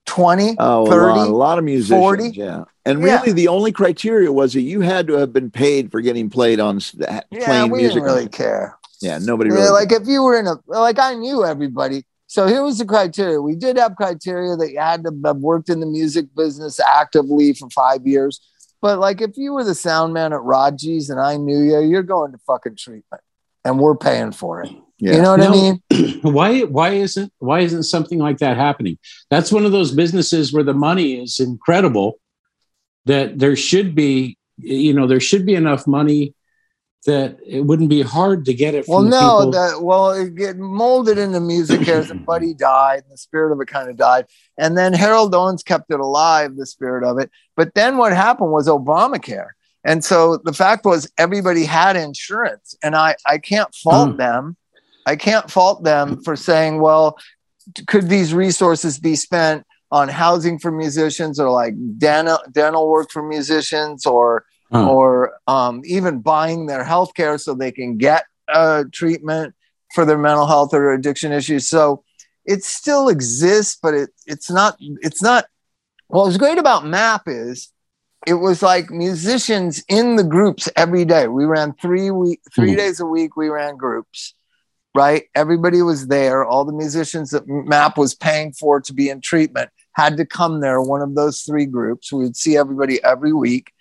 20, 0.05 0.55
Oh, 0.59 0.83
a 0.83 0.85
lot, 0.85 1.27
a 1.27 1.31
lot 1.31 1.57
of 1.57 1.63
musicians. 1.63 1.99
40? 1.99 2.29
Yeah. 2.29 2.65
And 2.85 3.01
Yeah. 3.01 3.19
really, 3.19 3.31
the 3.33 3.47
only 3.47 3.71
criteria 3.71 4.31
was 4.31 4.53
that 4.53 4.61
you 4.61 4.81
had 4.81 5.07
to 5.07 5.13
have 5.13 5.33
been 5.33 5.49
paid 5.49 5.91
for 5.91 5.99
getting 5.99 6.29
played 6.29 6.59
on 6.59 6.79
that- 6.97 7.25
Yeah, 7.31 7.45
playing 7.45 7.71
we 7.71 7.79
music. 7.79 7.95
didn't 7.95 8.05
really 8.05 8.27
care. 8.29 8.77
yeah, 9.01 9.17
nobody 9.17 9.49
Yeah, 9.49 9.55
really. 9.57 9.69
like 9.71 9.91
if 9.91 10.07
you 10.07 10.21
were 10.23 10.37
in 10.37 10.47
a 10.47 10.57
like 10.67 10.99
I 10.99 11.15
knew 11.15 11.43
everybody. 11.43 12.05
So 12.27 12.47
here 12.47 12.63
was 12.63 12.77
the 12.77 12.85
criteria. 12.85 13.41
We 13.41 13.55
did 13.55 13.77
have 13.77 13.95
criteria 13.95 14.55
that 14.55 14.71
you 14.71 14.79
had 14.79 15.03
to 15.05 15.11
have 15.25 15.37
worked 15.37 15.69
in 15.69 15.79
the 15.79 15.85
music 15.85 16.27
business 16.35 16.79
actively 16.79 17.53
for 17.53 17.69
five 17.71 18.05
years. 18.05 18.39
But 18.81 18.99
like 18.99 19.21
if 19.21 19.37
you 19.37 19.53
were 19.53 19.63
the 19.63 19.75
sound 19.75 20.13
man 20.13 20.33
at 20.33 20.41
Raji's 20.41 21.09
and 21.09 21.19
I 21.19 21.37
knew 21.37 21.59
you, 21.59 21.79
you're 21.81 22.03
going 22.03 22.31
to 22.31 22.37
fucking 22.39 22.75
treatment. 22.75 23.21
And 23.63 23.79
we're 23.79 23.95
paying 23.97 24.31
for 24.31 24.61
it. 24.61 24.69
yeah. 24.99 25.15
You 25.15 25.21
know 25.23 25.31
what 25.31 25.41
I 25.41 25.49
mean? 25.49 25.81
why 26.21 26.61
why 26.61 26.89
isn't 26.89 27.33
why 27.39 27.61
isn't 27.61 27.83
something 27.83 28.19
like 28.19 28.37
that 28.37 28.57
happening 28.57 28.97
that's 29.31 29.51
one 29.51 29.65
of 29.65 29.71
those 29.71 29.91
businesses 29.91 30.53
where 30.53 30.63
the 30.63 30.73
money 30.73 31.21
is 31.21 31.39
incredible 31.39 32.19
that 33.05 33.39
there 33.39 33.55
should 33.55 33.95
be 33.95 34.37
you 34.57 34.93
know 34.93 35.07
there 35.07 35.19
should 35.19 35.45
be 35.45 35.55
enough 35.55 35.87
money 35.87 36.34
that 37.05 37.37
it 37.45 37.61
wouldn't 37.61 37.89
be 37.89 38.01
hard 38.01 38.45
to 38.45 38.53
get 38.53 38.75
it 38.75 38.85
from 38.85 38.93
Well, 38.93 39.03
no, 39.03 39.51
that 39.51 39.81
well, 39.81 40.11
it 40.11 40.35
get 40.35 40.57
molded 40.57 41.17
into 41.17 41.39
music 41.39 41.87
as 41.87 42.11
a 42.11 42.15
buddy 42.15 42.53
died, 42.53 43.03
and 43.03 43.11
the 43.13 43.17
spirit 43.17 43.51
of 43.53 43.61
it 43.61 43.67
kind 43.67 43.89
of 43.89 43.97
died. 43.97 44.25
And 44.57 44.77
then 44.77 44.93
Harold 44.93 45.33
Owens 45.33 45.63
kept 45.63 45.91
it 45.91 45.99
alive, 45.99 46.55
the 46.55 46.65
spirit 46.65 47.03
of 47.03 47.17
it. 47.19 47.31
But 47.55 47.73
then 47.75 47.97
what 47.97 48.13
happened 48.13 48.51
was 48.51 48.67
Obamacare. 48.67 49.49
And 49.83 50.03
so 50.03 50.37
the 50.43 50.53
fact 50.53 50.83
was 50.83 51.09
everybody 51.17 51.63
had 51.63 51.95
insurance. 51.95 52.75
And 52.81 52.95
I, 52.95 53.15
I 53.25 53.37
can't 53.37 53.73
fault 53.75 54.09
Mm. 54.13 54.17
them. 54.17 54.57
I 55.05 55.15
can't 55.15 55.51
fault 55.51 55.83
them 55.83 56.23
for 56.23 56.35
saying, 56.35 56.81
well, 56.81 57.17
could 57.85 58.09
these 58.09 58.33
resources 58.33 58.97
be 58.97 59.15
spent 59.15 59.63
on 59.91 60.09
housing 60.09 60.57
for 60.57 60.71
musicians 60.71 61.39
or 61.39 61.51
like 61.51 61.75
dental 61.99 62.39
dental 62.51 62.89
work 62.89 63.11
for 63.11 63.21
musicians 63.21 64.05
or 64.07 64.43
Or 64.71 65.33
um, 65.47 65.81
even 65.85 66.19
buying 66.19 66.65
their 66.65 66.83
health 66.83 67.13
care 67.13 67.37
so 67.37 67.53
they 67.53 67.71
can 67.71 67.97
get 67.97 68.25
uh, 68.47 68.85
treatment 68.91 69.53
for 69.93 70.05
their 70.05 70.17
mental 70.17 70.47
health 70.47 70.73
or 70.73 70.91
addiction 70.93 71.31
issues. 71.31 71.67
So 71.69 72.03
it 72.45 72.63
still 72.63 73.09
exists, 73.09 73.77
but 73.81 73.93
it, 73.93 74.09
it's 74.25 74.49
not, 74.49 74.77
it's 74.79 75.21
not, 75.21 75.45
what 76.07 76.25
was 76.25 76.37
great 76.37 76.57
about 76.57 76.85
MAP 76.85 77.23
is 77.27 77.71
it 78.27 78.33
was 78.35 78.61
like 78.61 78.89
musicians 78.89 79.83
in 79.87 80.15
the 80.15 80.23
groups 80.23 80.69
every 80.75 81.05
day. 81.05 81.27
We 81.27 81.45
ran 81.45 81.73
three 81.73 82.11
week, 82.11 82.41
3 82.53 82.73
Mhm. 82.73 82.77
days 82.77 82.99
a 82.99 83.05
week. 83.05 83.35
We 83.37 83.49
ran 83.49 83.77
groups, 83.77 84.33
right? 84.93 85.25
Everybody 85.35 85.81
was 85.81 86.07
there. 86.07 86.43
All 86.43 86.65
the 86.65 86.73
musicians 86.73 87.29
that 87.31 87.47
MAP 87.47 87.97
was 87.97 88.15
paying 88.15 88.51
for 88.53 88.81
to 88.81 88.93
be 88.93 89.09
in 89.09 89.21
treatment 89.21 89.69
had 89.93 90.17
to 90.17 90.25
come 90.25 90.59
there. 90.59 90.81
One 90.81 91.01
of 91.01 91.15
those 91.15 91.41
three 91.43 91.65
groups. 91.65 92.11
We 92.11 92.23
would 92.23 92.35
see 92.35 92.57
everybody 92.57 93.03
every 93.03 93.31
week, 93.33 93.71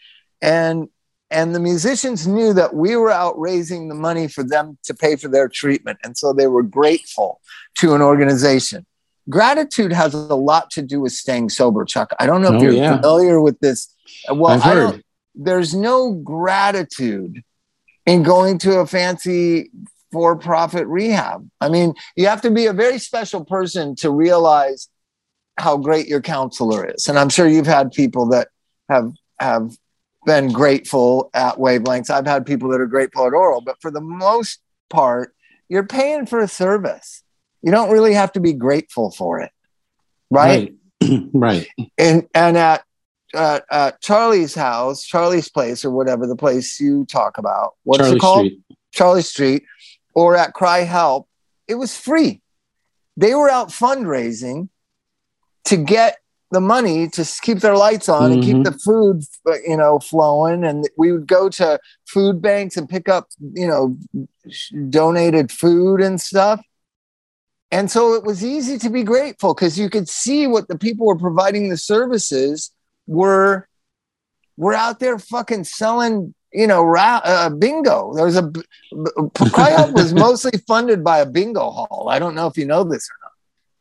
and 0.45 0.88
and 1.30 1.55
the 1.55 1.61
musicians 1.61 2.26
knew 2.26 2.53
that 2.53 2.74
we 2.74 2.95
were 2.97 3.11
out 3.11 3.36
raising 3.40 3.88
the 3.88 3.95
money 3.95 4.28
for 4.28 4.45
them 4.45 4.78
to 4.84 4.95
pay 4.95 5.16
for 5.16 5.28
their 5.28 5.49
treatment, 5.49 5.99
and 6.05 6.16
so 6.16 6.32
they 6.32 6.47
were 6.47 6.62
grateful 6.62 7.40
to 7.76 7.95
an 7.95 8.03
organization. 8.03 8.86
Gratitude 9.28 9.90
has 9.92 10.12
a 10.12 10.34
lot 10.34 10.70
to 10.72 10.82
do 10.82 11.01
with 11.01 11.12
staying 11.12 11.49
sober, 11.49 11.84
Chuck. 11.86 12.12
I 12.20 12.26
don't 12.26 12.42
know 12.42 12.55
if 12.55 12.61
Oh, 12.61 12.62
you're 12.64 12.72
yeah. 12.72 12.97
familiar 12.97 13.40
with 13.40 13.59
this. 13.61 13.88
Well, 14.30 14.53
I've 14.53 14.62
I 14.66 14.74
don't, 14.74 15.03
there's 15.34 15.74
no 15.74 16.12
gratitude 16.12 17.42
in 18.05 18.22
going 18.22 18.59
to 18.59 18.80
a 18.80 18.86
fancy 18.86 19.70
for-profit 20.12 20.86
rehab. 20.86 21.49
I 21.61 21.70
mean, 21.70 21.95
you 22.16 22.26
have 22.28 22.42
to 22.42 22.51
be 22.51 22.66
a 22.66 22.72
very 22.74 22.99
special 22.99 23.45
person 23.45 23.97
to 23.97 24.11
realize 24.11 24.88
how 25.57 25.78
great 25.78 26.07
your 26.07 26.20
counselor 26.20 26.84
is. 26.95 27.09
And 27.09 27.18
I'm 27.18 27.30
sure 27.30 27.49
you've 27.49 27.66
had 27.66 27.90
people 27.92 28.26
that 28.26 28.49
have 28.90 29.11
have 29.40 29.74
been 30.27 30.53
grateful 30.53 31.31
at 31.35 31.57
wavelengths. 31.57 32.11
I've 32.11 32.27
had 32.27 32.47
people 32.47 32.70
that 32.70 32.81
are 32.81 32.87
grateful 32.87 33.27
at 33.27 33.33
Oro, 33.33 33.61
but 33.61 33.81
for 33.81 33.91
the 33.91 34.01
most 34.01 34.61
part, 34.91 35.35
you're 35.68 35.87
paying 35.87 36.27
for 36.27 36.41
a 36.41 36.49
service. 36.49 37.22
You 37.62 37.70
don't 37.70 37.91
really 37.91 38.14
have 38.14 38.33
to 38.33 38.41
be 38.41 38.53
grateful 38.53 39.11
for 39.11 39.41
it. 39.41 39.51
Right. 40.31 40.75
right 41.01 41.31
right 41.35 41.68
And 41.99 42.29
and 42.35 42.57
at 42.57 42.85
uh, 43.35 43.61
at 43.70 44.01
Charlie's 44.01 44.55
house, 44.55 45.05
Charlie's 45.05 45.49
place, 45.49 45.85
or 45.85 45.91
whatever 45.91 46.27
the 46.27 46.37
place 46.37 46.81
you 46.81 47.05
talk 47.07 47.39
about. 47.39 47.72
What's 47.83 47.99
charlie 47.99 48.16
it 48.16 48.20
called? 48.20 48.47
street 48.47 48.64
Charlie 48.95 49.22
Street, 49.22 49.64
or 50.14 50.37
at 50.37 50.55
CRI-Help, 50.55 51.29
it 51.66 51.75
was 51.75 51.97
free. 51.97 52.41
They 53.16 53.35
were 53.35 53.51
out 53.51 53.68
fundraising 53.68 54.68
to 55.66 55.77
get 55.77 56.18
the 56.55 56.61
money 56.61 57.09
to 57.09 57.24
keep 57.42 57.59
their 57.59 57.76
lights 57.76 58.09
on 58.09 58.32
and 58.32 58.42
keep 58.42 58.57
Mhm. 58.57 58.64
the 58.64 58.72
food, 58.72 59.22
uh, 59.46 59.59
you 59.66 59.76
know, 59.76 59.98
flowing. 59.98 60.64
And 60.64 60.88
we 60.96 61.12
would 61.12 61.26
go 61.26 61.48
to 61.50 61.78
food 62.07 62.40
banks 62.40 62.76
and 62.78 62.88
pick 62.88 63.09
up, 63.09 63.28
you 63.52 63.66
know, 63.66 63.96
donated 64.88 65.52
food 65.52 66.00
and 66.00 66.20
stuff. 66.20 66.61
And 67.70 67.90
so 67.90 68.14
it 68.14 68.24
was 68.24 68.44
easy 68.44 68.78
to 68.78 68.88
be 68.88 69.02
grateful 69.02 69.52
because 69.55 69.78
you 69.78 69.90
could 69.90 70.09
see 70.09 70.46
what 70.46 70.68
the 70.68 70.78
people 70.78 71.07
were 71.07 71.18
providing 71.18 71.68
the 71.68 71.76
services 71.76 72.70
were 73.07 73.68
were 74.57 74.74
out 74.74 75.00
there 75.00 75.18
fucking 75.18 75.64
selling, 75.64 76.32
you 76.52 76.68
know, 76.68 76.84
ra- 76.84 77.20
uh, 77.24 77.50
bingo. 77.50 78.14
There 78.14 78.24
was 78.24 78.36
a 78.36 78.42
b- 78.42 78.62
b- 78.92 79.11
was 79.92 80.14
mostly 80.26 80.52
funded 80.68 81.02
by 81.02 81.18
a 81.18 81.26
bingo 81.26 81.70
hall. 81.70 82.07
I 82.09 82.20
don't 82.20 82.36
know 82.36 82.46
if 82.46 82.57
you 82.57 82.64
know 82.64 82.84
this 82.84 83.09
or 83.11 83.16
not. 83.24 83.24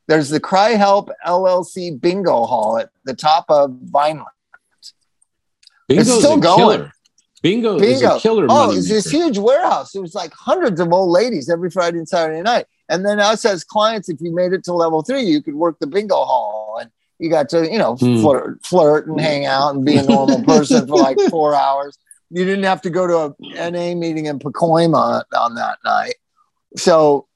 There's 0.07 0.29
the 0.29 0.39
CRI-Help 0.39 1.09
LLC 1.25 1.99
bingo 1.99 2.43
hall 2.45 2.77
at 2.77 2.89
the 3.05 3.13
top 3.13 3.45
of 3.49 3.71
Vineland. 3.83 4.27
bingo's 5.87 6.17
still 6.19 6.33
a 6.35 6.39
going. 6.39 6.57
killer 6.57 6.91
bingo, 7.41 7.75
is 7.75 7.99
Bingo. 7.99 8.15
a 8.15 8.19
killer 8.19 8.47
Oh, 8.49 8.71
it's 8.75 8.89
this 8.89 9.09
huge 9.09 9.37
warehouse. 9.37 9.95
It 9.95 9.99
was 10.01 10.15
like 10.15 10.33
hundreds 10.33 10.79
of 10.79 10.91
old 10.91 11.09
ladies 11.11 11.49
every 11.49 11.69
Friday 11.69 11.97
and 11.99 12.07
Saturday 12.07 12.41
night. 12.41 12.65
And 12.89 13.05
then 13.05 13.19
us 13.19 13.45
as 13.45 13.63
clients, 13.63 14.09
if 14.09 14.19
you 14.21 14.33
made 14.33 14.53
it 14.53 14.63
to 14.65 14.73
level 14.73 15.01
three, 15.03 15.23
you 15.23 15.41
could 15.41 15.55
work 15.55 15.79
the 15.79 15.87
bingo 15.87 16.15
hall 16.15 16.77
and 16.81 16.89
you 17.19 17.29
got 17.29 17.47
to, 17.49 17.69
you 17.71 17.77
know, 17.77 17.95
Hmm. 17.95 18.21
flirt, 18.21 18.65
flirt 18.65 19.07
and 19.07 19.19
hang 19.19 19.45
out 19.45 19.75
and 19.75 19.85
be 19.85 19.95
a 19.97 20.03
normal 20.03 20.43
person 20.45 20.85
for 20.87 20.97
like 20.97 21.17
four 21.29 21.55
hours. 21.55 21.97
You 22.29 22.43
didn't 22.45 22.63
have 22.65 22.81
to 22.81 22.89
go 22.89 23.07
to 23.07 23.35
a 23.59 23.71
NA 23.71 23.93
meeting 23.95 24.25
in 24.25 24.39
Pacoima 24.39 25.23
on 25.37 25.55
that 25.55 25.77
night. 25.85 26.15
So, 26.75 27.27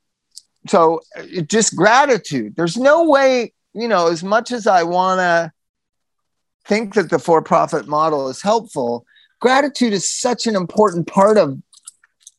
so 0.70 1.02
uh, 1.18 1.42
just 1.42 1.76
gratitude. 1.76 2.56
There's 2.56 2.78
no 2.78 3.10
way, 3.10 3.54
you 3.74 3.88
know, 3.88 4.08
as 4.08 4.24
much 4.24 4.52
as 4.52 4.68
I 4.68 4.84
want 4.84 5.20
to 5.20 5.52
think 6.66 6.96
that 6.96 7.10
the 7.10 7.20
for-profit 7.20 7.88
model 7.88 8.30
is 8.30 8.42
helpful, 8.42 9.06
gratitude 9.40 9.94
is 9.94 10.12
such 10.12 10.48
an 10.48 10.56
important 10.56 11.08
part 11.08 11.38
of 11.38 11.62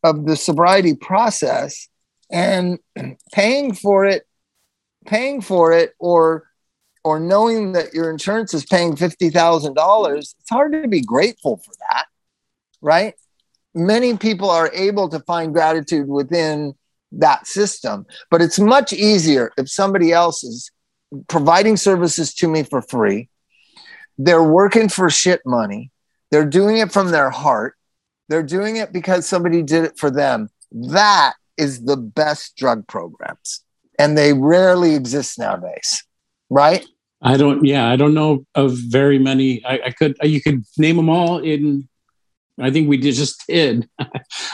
of 0.05 0.27
the 0.27 0.37
sobriety 0.37 0.95
process 0.95 1.89
and 2.31 2.79
paying 3.33 3.75
for 3.75 4.05
it 4.05 4.25
paying 5.07 5.41
for 5.41 5.73
it 5.73 5.95
or 5.99 6.45
or 7.05 7.19
knowing 7.19 7.73
that 7.73 7.95
your 7.95 8.11
insurance 8.11 8.53
is 8.53 8.67
paying 8.67 8.95
$50,000 8.95 10.19
it's 10.19 10.35
hard 10.51 10.73
to 10.73 10.89
be 10.89 11.01
grateful 11.01 11.57
for 11.57 11.73
that 11.91 12.07
right 12.81 13.15
many 13.75 14.17
people 14.17 14.51
are 14.51 14.71
able 14.73 15.09
to 15.09 15.21
find 15.21 15.53
gratitude 15.53 16.09
within 16.09 16.75
that 17.13 17.47
system 17.47 18.05
but 18.31 18.43
it's 18.43 18.59
much 18.59 18.93
easier 18.93 19.51
if 19.57 19.69
somebody 19.69 20.13
else 20.13 20.45
is 20.45 20.71
providing 21.29 21.77
services 21.77 22.35
to 22.35 22.49
me 22.49 22.63
for 22.63 22.83
free 22.83 23.29
they're 24.19 24.43
working 24.43 24.89
for 24.89 25.09
shit 25.09 25.41
money 25.47 25.91
they're 26.31 26.45
doing 26.47 26.79
it 26.79 26.93
from 26.93 27.11
their 27.11 27.31
heart. 27.31 27.75
They're 28.29 28.43
doing 28.43 28.77
it 28.77 28.93
because 28.93 29.27
somebody 29.27 29.63
did 29.63 29.85
it 29.85 29.99
for 29.99 30.11
them. 30.11 30.49
That 30.71 31.35
is 31.57 31.85
the 31.85 31.97
best 31.97 32.57
drug 32.57 32.87
programs. 32.87 33.65
and 34.01 34.17
they 34.17 34.33
rarely 34.33 34.95
exist 34.95 35.41
nowadays, 35.41 36.05
right? 36.51 36.87
I 37.21 37.37
don't. 37.37 37.65
Yeah, 37.65 37.89
I 37.89 37.97
don't 37.97 38.15
know 38.15 38.47
of 38.55 38.79
very 38.79 39.19
many. 39.19 39.65
I, 39.65 39.81
I 39.87 39.91
could. 39.91 40.17
You 40.23 40.41
could 40.41 40.63
name 40.77 40.95
them 40.97 41.09
all 41.09 41.39
in. 41.39 41.89
I 42.61 42.71
think 42.71 42.89
we 42.89 42.97
did 42.97 43.15
just 43.15 43.47
did. 43.47 43.89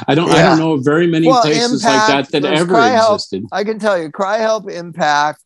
I 0.08 0.14
don't. 0.14 0.30
I 0.30 0.42
don't 0.42 0.58
know 0.58 0.76
very 0.76 1.06
many 1.06 1.26
Well, 1.26 1.42
places 1.42 1.84
Impact, 1.84 2.08
like 2.10 2.28
that 2.28 2.42
that 2.42 2.52
ever 2.58 2.74
CRI-Help. 2.74 3.14
existed. 3.14 3.44
I 3.52 3.64
can 3.64 3.78
tell 3.78 4.00
you, 4.00 4.10
CRI-Help 4.10 4.70
Impact, 4.70 5.40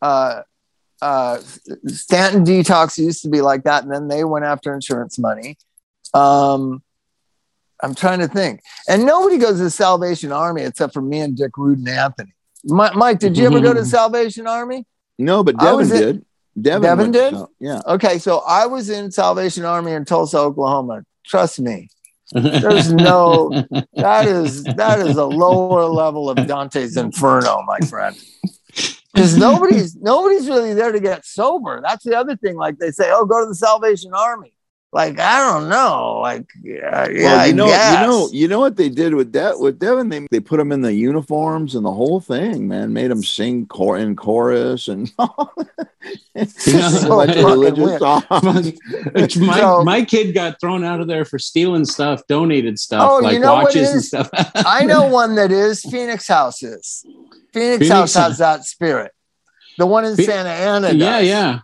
uh, 0.00 0.42
uh, 1.02 1.38
Stanton 1.86 2.44
Detox 2.44 2.96
used 2.98 3.22
to 3.22 3.28
be 3.28 3.40
like 3.40 3.64
that, 3.64 3.82
and 3.84 3.92
then 3.92 4.08
they 4.08 4.24
went 4.24 4.44
after 4.44 4.74
insurance 4.74 5.18
money. 5.18 5.56
Um, 6.14 6.82
I'm 7.82 7.94
trying 7.94 8.18
to 8.20 8.28
think, 8.28 8.60
and 8.88 9.04
nobody 9.06 9.38
goes 9.38 9.58
to 9.58 9.64
the 9.64 9.70
Salvation 9.70 10.32
Army 10.32 10.62
except 10.62 10.92
for 10.92 11.02
me 11.02 11.20
and 11.20 11.36
Dick 11.36 11.56
Rude 11.56 11.78
and 11.78 11.88
Anthony. 11.88 12.32
Mi- 12.64 12.90
Mike, 12.94 13.18
did 13.18 13.38
you 13.38 13.46
ever 13.46 13.60
go 13.60 13.72
to 13.72 13.80
the 13.80 13.86
Salvation 14.00 14.46
Army? 14.46 14.84
No, 15.18 15.42
but 15.44 15.54
I 15.58 15.64
Devin 15.64 15.76
was 15.78 15.92
in- 15.92 15.98
did. 16.00 16.24
Devin, 16.60 16.82
Devin 16.82 16.98
went 17.04 17.12
did? 17.12 17.30
to- 17.30 17.48
yeah. 17.60 17.80
Okay, 17.86 18.18
so 18.18 18.38
I 18.40 18.66
was 18.66 18.90
in 18.90 19.10
Salvation 19.10 19.64
Army 19.64 19.92
in 19.92 20.04
Tulsa, 20.04 20.38
Oklahoma. 20.38 21.04
Trust 21.26 21.60
me, 21.60 21.88
There's 22.32 22.92
no- 22.92 23.50
that 23.94 24.26
is 24.26 24.64
that 24.64 25.00
is 25.00 25.16
a 25.16 25.24
lower 25.24 25.84
level 25.84 26.30
of 26.30 26.46
Dante's 26.46 26.96
Inferno, 26.96 27.62
my 27.66 27.78
friend. 27.80 28.16
Because 29.12 29.36
nobody's 29.36 29.96
nobody's 29.96 30.48
really 30.48 30.72
there 30.74 30.92
to 30.92 31.00
get 31.00 31.26
sober. 31.26 31.80
That's 31.82 32.04
the 32.04 32.16
other 32.16 32.36
thing. 32.36 32.56
Like 32.56 32.78
they 32.78 32.90
say, 32.92 33.10
oh, 33.12 33.24
go 33.26 33.40
to 33.40 33.48
the 33.48 33.54
Salvation 33.56 34.12
Army. 34.14 34.52
Like 34.92 35.20
I 35.20 35.38
don't 35.38 35.68
know. 35.68 36.18
Like 36.20 36.50
yeah, 36.62 37.08
yeah 37.08 37.22
well, 37.22 37.46
you 37.46 37.52
I 37.52 37.52
know, 37.52 37.66
guess. 37.68 37.92
you 38.00 38.06
know, 38.06 38.28
you 38.32 38.48
know 38.48 38.58
what 38.58 38.76
they 38.76 38.88
did 38.88 39.14
with 39.14 39.32
that 39.34 39.60
with 39.60 39.78
Devin. 39.78 40.08
They 40.08 40.26
they 40.32 40.40
put 40.40 40.56
them 40.56 40.72
in 40.72 40.80
the 40.80 40.92
uniforms 40.92 41.76
and 41.76 41.84
the 41.84 41.92
whole 41.92 42.18
thing, 42.20 42.66
man. 42.66 42.92
Made 42.92 43.08
them 43.12 43.22
sing 43.22 43.66
cor- 43.66 43.98
in 43.98 44.16
chorus 44.16 44.88
and 44.88 45.08
So 45.08 45.14
a 45.24 45.28
bunch 46.36 47.30
of 47.30 47.36
fucking 47.36 47.44
religious 47.44 47.98
songs. 48.00 48.72
My 49.38 49.60
So- 49.60 49.84
my 49.84 50.04
kid 50.04 50.32
got 50.34 50.58
thrown 50.60 50.82
out 50.82 51.00
of 51.00 51.06
there 51.06 51.24
for 51.24 51.38
stealing 51.38 51.84
stuff, 51.84 52.22
donated 52.26 52.78
stuff 52.78 53.08
Oh, 53.08 53.18
you 53.18 53.24
like 53.26 53.40
know 53.40 53.54
watches 53.54 53.90
and 53.92 54.02
stuff. 54.04 54.28
I 54.56 54.84
know 54.84 55.06
one 55.06 55.36
that 55.36 55.52
is 55.52 55.82
Phoenix 55.82 56.26
House 56.26 56.62
is. 56.64 57.04
Phoenix, 57.52 57.78
Phoenix 57.78 57.88
House 57.88 58.14
House. 58.14 58.28
has 58.30 58.38
that 58.38 58.64
spirit. 58.64 59.12
The 59.78 59.86
one 59.86 60.04
in 60.04 60.16
Phe- 60.16 60.24
Santa 60.24 60.48
Ana. 60.50 60.88
Does. 60.88 60.96
yeah, 60.96 61.18
yeah, 61.20 61.58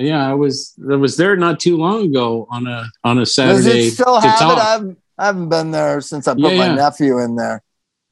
yeah. 0.00 0.28
I 0.28 0.34
was 0.34 0.74
I 0.90 0.96
was 0.96 1.16
there 1.16 1.36
not 1.36 1.60
too 1.60 1.76
long 1.76 2.04
ago 2.06 2.46
on 2.50 2.66
a 2.66 2.86
on 3.04 3.18
a 3.18 3.22
Does 3.22 3.34
Saturday 3.34 3.88
it 3.88 3.90
still 3.92 4.20
to 4.20 4.26
have 4.28 4.38
talk. 4.38 4.58
it? 4.58 4.62
I've, 4.62 4.96
I 5.18 5.26
haven't 5.26 5.48
been 5.50 5.70
there 5.70 6.00
since 6.00 6.26
I 6.26 6.32
put 6.34 6.40
Yeah, 6.40 6.48
my 6.58 6.66
yeah. 6.66 6.74
nephew 6.74 7.18
in 7.18 7.36
there. 7.36 7.62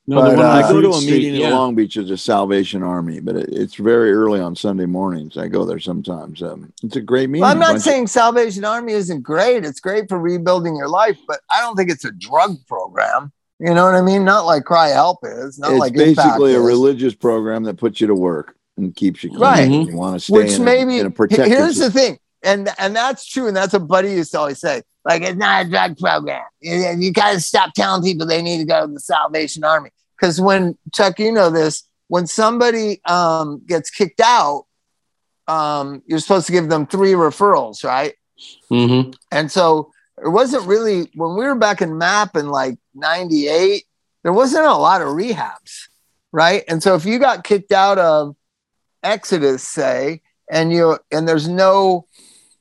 no, 0.06 0.16
but, 0.16 0.30
the 0.30 0.36
one 0.36 0.46
uh, 0.46 0.50
I 0.50 0.62
go 0.62 0.80
to 0.80 0.90
a 0.90 0.92
Street, 0.94 1.10
meeting 1.10 1.40
yeah. 1.40 1.48
in 1.48 1.52
Long 1.54 1.74
Beach 1.74 1.96
as 1.96 2.10
a 2.10 2.16
Salvation 2.18 2.82
Army, 2.82 3.20
but 3.20 3.36
it, 3.36 3.48
it's 3.50 3.74
very 3.76 4.12
early 4.12 4.40
on 4.40 4.54
Sunday 4.54 4.86
mornings. 4.86 5.36
I 5.38 5.48
go 5.48 5.64
there 5.64 5.78
sometimes. 5.78 6.42
Um, 6.42 6.72
it's 6.82 6.96
a 6.96 7.00
great 7.00 7.30
meeting. 7.30 7.42
Well, 7.42 7.50
I'm 7.50 7.58
not 7.58 7.72
bunch 7.72 7.82
saying 7.82 8.06
Salvation 8.08 8.64
Army 8.64 8.92
isn't 8.92 9.22
great. 9.22 9.64
It's 9.64 9.80
great 9.80 10.08
for 10.08 10.18
rebuilding 10.18 10.76
your 10.76 10.88
life, 10.88 11.18
but 11.26 11.40
I 11.50 11.60
don't 11.60 11.76
think 11.76 11.90
it's 11.90 12.04
a 12.04 12.12
drug 12.12 12.56
program. 12.66 13.32
You 13.60 13.74
know 13.74 13.84
what 13.86 13.94
I 13.96 14.02
mean? 14.02 14.24
Not 14.24 14.44
like 14.46 14.64
CRI-Help 14.64 15.18
is. 15.24 15.58
Not 15.58 15.72
it's 15.72 15.80
like 15.80 15.92
Impact 15.96 16.16
basically 16.16 16.54
a 16.54 16.60
is. 16.60 16.66
religious 16.66 17.14
program 17.14 17.64
that 17.64 17.76
puts 17.76 18.00
you 18.00 18.06
to 18.06 18.14
work 18.14 18.54
and 18.78 18.94
keeps 18.94 19.22
you 19.22 19.30
clean. 19.30 19.40
Right. 19.40 19.70
You 19.70 19.96
want 19.96 20.16
to 20.16 20.20
stay 20.20 20.32
Which 20.32 20.52
in, 20.52 20.64
maybe 20.64 20.98
a, 20.98 21.00
in 21.00 21.06
a 21.06 21.10
protected 21.10 21.48
here's 21.48 21.76
the 21.76 21.90
thing, 21.90 22.18
and 22.42 22.68
and 22.78 22.94
that's 22.96 23.26
true, 23.26 23.46
and 23.46 23.56
that's 23.56 23.72
what 23.72 23.86
Buddy 23.86 24.12
used 24.12 24.32
to 24.32 24.38
always 24.38 24.60
say. 24.60 24.82
Like 25.04 25.22
it's 25.22 25.38
not 25.38 25.66
a 25.66 25.68
drug 25.68 25.98
program. 25.98 26.44
You, 26.60 26.94
you 26.98 27.12
got 27.12 27.32
to 27.32 27.40
stop 27.40 27.72
telling 27.74 28.02
people 28.02 28.26
they 28.26 28.42
need 28.42 28.58
to 28.58 28.64
go 28.64 28.86
to 28.86 28.92
the 28.92 29.00
Salvation 29.00 29.64
Army 29.64 29.90
because 30.16 30.40
when 30.40 30.76
Chuck, 30.92 31.18
you 31.18 31.32
know 31.32 31.50
this, 31.50 31.84
when 32.08 32.26
somebody 32.26 33.00
um, 33.04 33.62
gets 33.66 33.90
kicked 33.90 34.20
out, 34.20 34.66
um, 35.46 36.02
you're 36.06 36.18
supposed 36.18 36.46
to 36.46 36.52
give 36.52 36.68
them 36.68 36.86
three 36.86 37.12
referrals, 37.12 37.84
right? 37.84 38.14
Mhm. 38.70 39.14
And 39.30 39.50
so 39.50 39.92
it 40.22 40.28
wasn't 40.28 40.66
really 40.66 41.10
when 41.14 41.36
we 41.36 41.44
were 41.44 41.54
back 41.54 41.80
in 41.80 41.98
MAP 41.98 42.36
in 42.36 42.48
like 42.48 42.78
98, 42.94 43.84
there 44.22 44.32
wasn't 44.32 44.66
a 44.66 44.74
lot 44.74 45.00
of 45.00 45.08
rehabs, 45.08 45.88
right? 46.32 46.64
And 46.68 46.82
so 46.82 46.94
if 46.94 47.04
you 47.04 47.18
got 47.18 47.44
kicked 47.44 47.72
out 47.72 47.98
of 47.98 48.36
Exodus, 49.02 49.62
say, 49.62 50.22
and 50.50 50.72
you 50.72 50.98
and 51.10 51.28
there's 51.28 51.48
no 51.48 52.06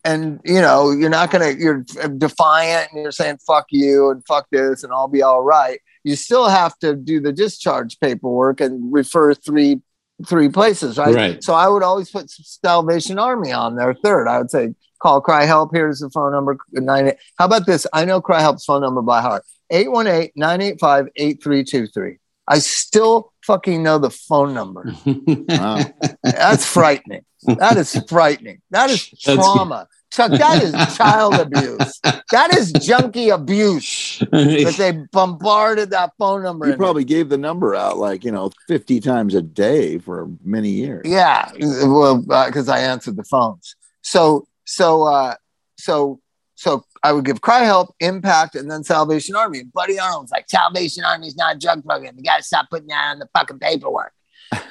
and 0.03 0.39
you 0.45 0.61
know, 0.61 0.91
you're 0.91 1.09
not 1.09 1.31
gonna 1.31 1.51
you're 1.51 1.85
defiant 2.17 2.91
and 2.91 3.01
you're 3.01 3.11
saying 3.11 3.37
fuck 3.45 3.67
you 3.69 4.09
and 4.09 4.25
fuck 4.25 4.47
this 4.51 4.83
and 4.83 4.93
I'll 4.93 5.07
be 5.07 5.21
all 5.21 5.43
right. 5.43 5.79
You 6.03 6.15
still 6.15 6.47
have 6.47 6.77
to 6.79 6.95
do 6.95 7.19
the 7.19 7.33
discharge 7.33 7.99
paperwork 7.99 8.61
and 8.61 8.93
refer 8.93 9.33
three 9.33 9.81
three 10.25 10.49
places, 10.49 10.97
right? 10.97 11.13
Right. 11.13 11.43
So 11.43 11.53
I 11.53 11.67
would 11.67 11.83
always 11.83 12.09
put 12.09 12.29
Salvation 12.29 13.19
Army 13.19 13.51
on 13.51 13.75
there 13.75 13.93
third. 13.93 14.27
I 14.27 14.39
would 14.39 14.49
say 14.49 14.73
call 14.99 15.21
CRI-Help. 15.21 15.71
Here's 15.73 15.99
the 15.99 16.09
phone 16.09 16.31
number. 16.31 16.57
Nine. 16.71 17.13
How 17.37 17.45
about 17.45 17.65
this? 17.65 17.87
I 17.93 18.05
know 18.05 18.21
CRI-Help's 18.21 18.65
phone 18.65 18.81
number 18.81 19.01
by 19.01 19.21
heart. 19.21 19.43
818-985-8323. 19.71 22.17
I 22.47 22.59
still 22.59 23.33
fucking 23.43 23.83
know 23.83 23.97
the 23.97 24.09
phone 24.09 24.53
number. 24.53 24.93
Wow. 25.05 25.83
That's 26.23 26.65
frightening. 26.65 27.25
That 27.43 27.77
is 27.77 28.01
frightening. 28.07 28.61
That 28.71 28.89
is 28.89 29.07
trauma. 29.19 29.87
Chuck, 30.11 30.31
that 30.31 30.63
is 30.63 30.73
child 30.95 31.35
abuse. 31.35 31.99
That 32.31 32.55
is 32.55 32.71
junkie 32.71 33.29
abuse 33.29 34.19
that 34.31 34.75
they 34.77 34.91
bombarded 35.11 35.91
that 35.91 36.13
phone 36.17 36.43
number. 36.43 36.67
You 36.67 36.77
probably 36.77 37.03
gave 37.03 37.29
the 37.29 37.37
number 37.37 37.75
out 37.75 37.97
like 37.97 38.23
you 38.23 38.31
know 38.31 38.51
50 38.67 38.99
times 39.01 39.35
a 39.35 39.41
day 39.41 39.97
for 39.97 40.29
many 40.43 40.69
years. 40.69 41.03
Yeah, 41.05 41.51
well, 41.59 42.17
because 42.21 42.69
I 42.69 42.79
answered 42.79 43.17
the 43.17 43.23
phones. 43.23 43.75
So, 44.01 44.47
so, 44.65 45.03
uh, 45.03 45.35
so, 45.77 46.21
so 46.55 46.83
I 47.07 47.13
would 47.13 47.23
give 47.25 47.39
CRI-Help, 47.41 47.95
Impact, 48.01 48.55
and 48.55 48.69
then 48.69 48.83
Salvation 48.83 49.35
Army. 49.35 49.59
And 49.59 49.71
Buddy 49.71 49.97
Arnold's 49.97 50.31
like, 50.31 50.49
Salvation 50.49 51.05
Army's 51.05 51.37
not 51.37 51.55
a 51.55 51.59
drug 51.59 51.85
program. 51.85 52.15
You 52.17 52.23
got 52.23 52.37
to 52.37 52.43
stop 52.43 52.69
putting 52.69 52.87
that 52.87 53.11
on 53.11 53.19
the 53.19 53.29
fucking 53.33 53.59
paperwork. 53.59 54.11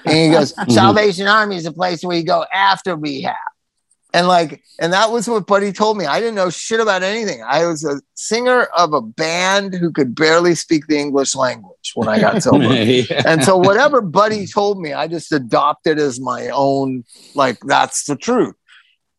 And 0.04 0.14
he 0.14 0.30
goes, 0.30 0.52
mhm. 0.58 0.70
Salvation 0.72 1.26
Army 1.26 1.56
is 1.56 1.64
a 1.64 1.72
place 1.72 2.04
where 2.04 2.16
you 2.16 2.24
go 2.24 2.44
after 2.52 2.94
rehab. 2.94 3.34
And 4.12 4.28
like, 4.28 4.62
and 4.78 4.92
that 4.92 5.10
was 5.10 5.28
what 5.28 5.46
Buddy 5.46 5.72
told 5.72 5.98
me. 5.98 6.06
I 6.06 6.20
didn't 6.20 6.36
know 6.36 6.48
shit 6.48 6.80
about 6.80 7.02
anything. 7.02 7.42
I 7.46 7.66
was 7.66 7.84
a 7.84 8.00
singer 8.14 8.64
of 8.76 8.92
a 8.92 9.02
band 9.02 9.74
who 9.74 9.90
could 9.90 10.14
barely 10.14 10.54
speak 10.54 10.86
the 10.86 10.96
English 10.98 11.34
language 11.34 11.92
when 11.94 12.08
I 12.08 12.20
got 12.20 12.42
sober 12.42 12.64
Yeah. 12.74 13.22
and 13.26 13.44
so 13.44 13.56
whatever 13.56 14.00
buddy 14.00 14.46
told 14.46 14.80
me 14.80 14.92
i 14.92 15.06
just 15.06 15.32
adopted 15.32 15.98
as 15.98 16.18
my 16.20 16.48
own 16.48 17.04
like 17.34 17.58
that's 17.60 18.04
the 18.04 18.16
truth 18.16 18.54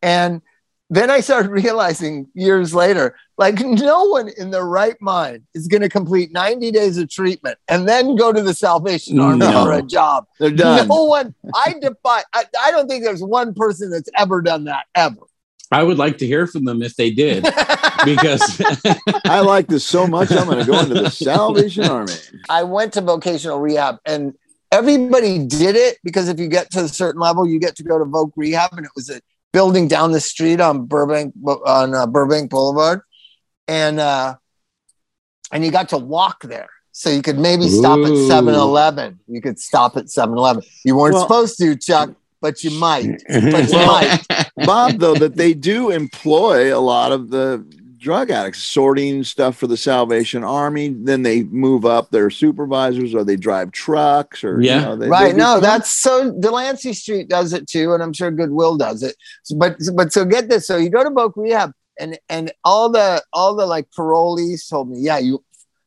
and 0.02 0.42
then 0.90 1.10
i 1.10 1.20
started 1.20 1.50
realizing 1.50 2.26
years 2.34 2.74
later 2.74 3.14
like 3.36 3.58
no 3.60 4.04
one 4.04 4.28
in 4.38 4.50
their 4.50 4.64
right 4.66 4.96
mind 5.00 5.42
is 5.54 5.68
going 5.68 5.82
to 5.82 5.88
complete 5.88 6.32
90 6.32 6.70
days 6.70 6.96
of 6.98 7.10
treatment 7.10 7.58
and 7.68 7.86
then 7.88 8.16
go 8.16 8.32
to 8.32 8.42
the 8.42 8.54
salvation 8.54 9.18
army 9.20 9.38
No. 9.40 9.64
for 9.64 9.72
a 9.72 9.82
job 9.82 10.26
They're 10.38 10.50
done. 10.50 10.88
no 10.88 11.04
one 11.04 11.34
i 11.54 11.74
defy 11.80 12.22
I, 12.32 12.44
I 12.60 12.70
don't 12.70 12.88
think 12.88 13.04
there's 13.04 13.22
one 13.22 13.54
person 13.54 13.90
that's 13.90 14.08
ever 14.16 14.40
done 14.42 14.64
that 14.64 14.86
ever 14.94 15.20
I 15.70 15.82
would 15.82 15.98
like 15.98 16.16
to 16.18 16.26
hear 16.26 16.46
from 16.46 16.64
them 16.64 16.80
if 16.80 16.96
they 16.96 17.10
did, 17.10 17.42
because 18.06 18.58
I 19.26 19.40
like 19.40 19.66
this 19.66 19.84
so 19.84 20.06
much. 20.06 20.32
I'm 20.32 20.46
going 20.46 20.60
to 20.60 20.64
go 20.64 20.80
into 20.80 20.94
the 20.94 21.10
Salvation 21.10 21.84
Army. 21.90 22.14
I 22.48 22.62
went 22.62 22.94
to 22.94 23.02
vocational 23.02 23.60
rehab 23.60 23.98
and 24.06 24.32
everybody 24.72 25.38
did 25.44 25.76
it 25.76 25.98
because 26.02 26.30
if 26.30 26.40
you 26.40 26.48
get 26.48 26.70
to 26.70 26.84
a 26.84 26.88
certain 26.88 27.20
level, 27.20 27.46
you 27.46 27.60
get 27.60 27.76
to 27.76 27.82
go 27.82 27.98
to 27.98 28.06
Voc 28.06 28.32
Rehab, 28.34 28.70
and 28.78 28.86
it 28.86 28.92
was 28.96 29.10
a 29.10 29.20
building 29.52 29.88
down 29.88 30.12
the 30.12 30.20
street 30.20 30.60
on 30.60 30.86
Burbank 30.86 31.34
on 31.44 31.94
uh, 31.94 32.06
Burbank 32.06 32.50
Boulevard, 32.50 33.00
and 33.66 33.98
uh, 34.00 34.34
and 35.52 35.64
you 35.64 35.70
got 35.70 35.88
to 35.90 35.98
walk 35.98 36.42
there. 36.42 36.68
So 36.92 37.10
you 37.10 37.22
could 37.22 37.38
maybe 37.38 37.68
stop 37.68 37.98
at 38.00 38.10
Ooh. 38.10 38.28
7-Eleven. 38.28 39.20
You 39.28 39.40
could 39.40 39.60
stop 39.60 39.96
at 39.96 40.06
7-Eleven. 40.06 40.64
You 40.84 40.96
weren't 40.96 41.14
Well- 41.14 41.22
supposed 41.22 41.56
to, 41.58 41.76
Chuck, 41.76 42.10
but 42.40 42.64
you 42.64 42.72
might. 42.72 43.22
But 43.28 43.68
you 43.68 43.74
Well, 43.78 43.86
might. 43.86 44.50
Bob, 44.66 44.98
though, 44.98 45.14
that 45.14 45.36
they 45.36 45.54
do 45.54 45.90
employ 45.90 46.76
a 46.76 46.80
lot 46.80 47.12
of 47.12 47.30
the 47.30 47.64
drug 47.98 48.30
addicts, 48.30 48.62
sorting 48.62 49.24
stuff 49.24 49.56
for 49.56 49.66
the 49.66 49.76
Salvation 49.76 50.44
Army. 50.44 50.88
Then 50.88 51.22
they 51.22 51.42
move 51.44 51.84
up 51.84 52.10
their 52.10 52.30
supervisors, 52.30 53.14
or 53.14 53.24
they 53.24 53.36
drive 53.36 53.72
trucks, 53.72 54.44
or 54.44 54.60
Yeah. 54.60 54.76
you 54.80 54.84
know, 54.86 54.96
they, 54.96 55.06
they 55.06 55.10
right 55.10 55.30
do 55.32 55.38
no 55.38 55.54
some- 55.54 55.62
that's 55.62 55.90
so 55.90 56.32
delancey 56.40 56.92
street 56.92 57.28
does 57.28 57.52
it 57.52 57.66
too 57.68 57.92
and 57.92 58.02
i'm 58.02 58.12
sure 58.12 58.30
goodwill 58.30 58.76
does 58.76 59.02
it. 59.02 59.16
But 59.56 59.76
but 59.94 60.12
so 60.12 60.24
get 60.24 60.48
this. 60.48 60.66
So 60.66 60.76
you 60.76 60.90
go 60.90 61.02
to 61.02 61.10
Voc 61.10 61.32
rehab 61.36 61.72
and 62.00 62.18
and 62.28 62.52
all 62.64 62.88
the 62.90 63.22
all 63.32 63.54
the 63.56 63.66
like 63.66 63.88
parolees 63.90 64.68
told 64.70 64.88
me 64.90 65.00
yeah 65.00 65.18
you 65.18 65.42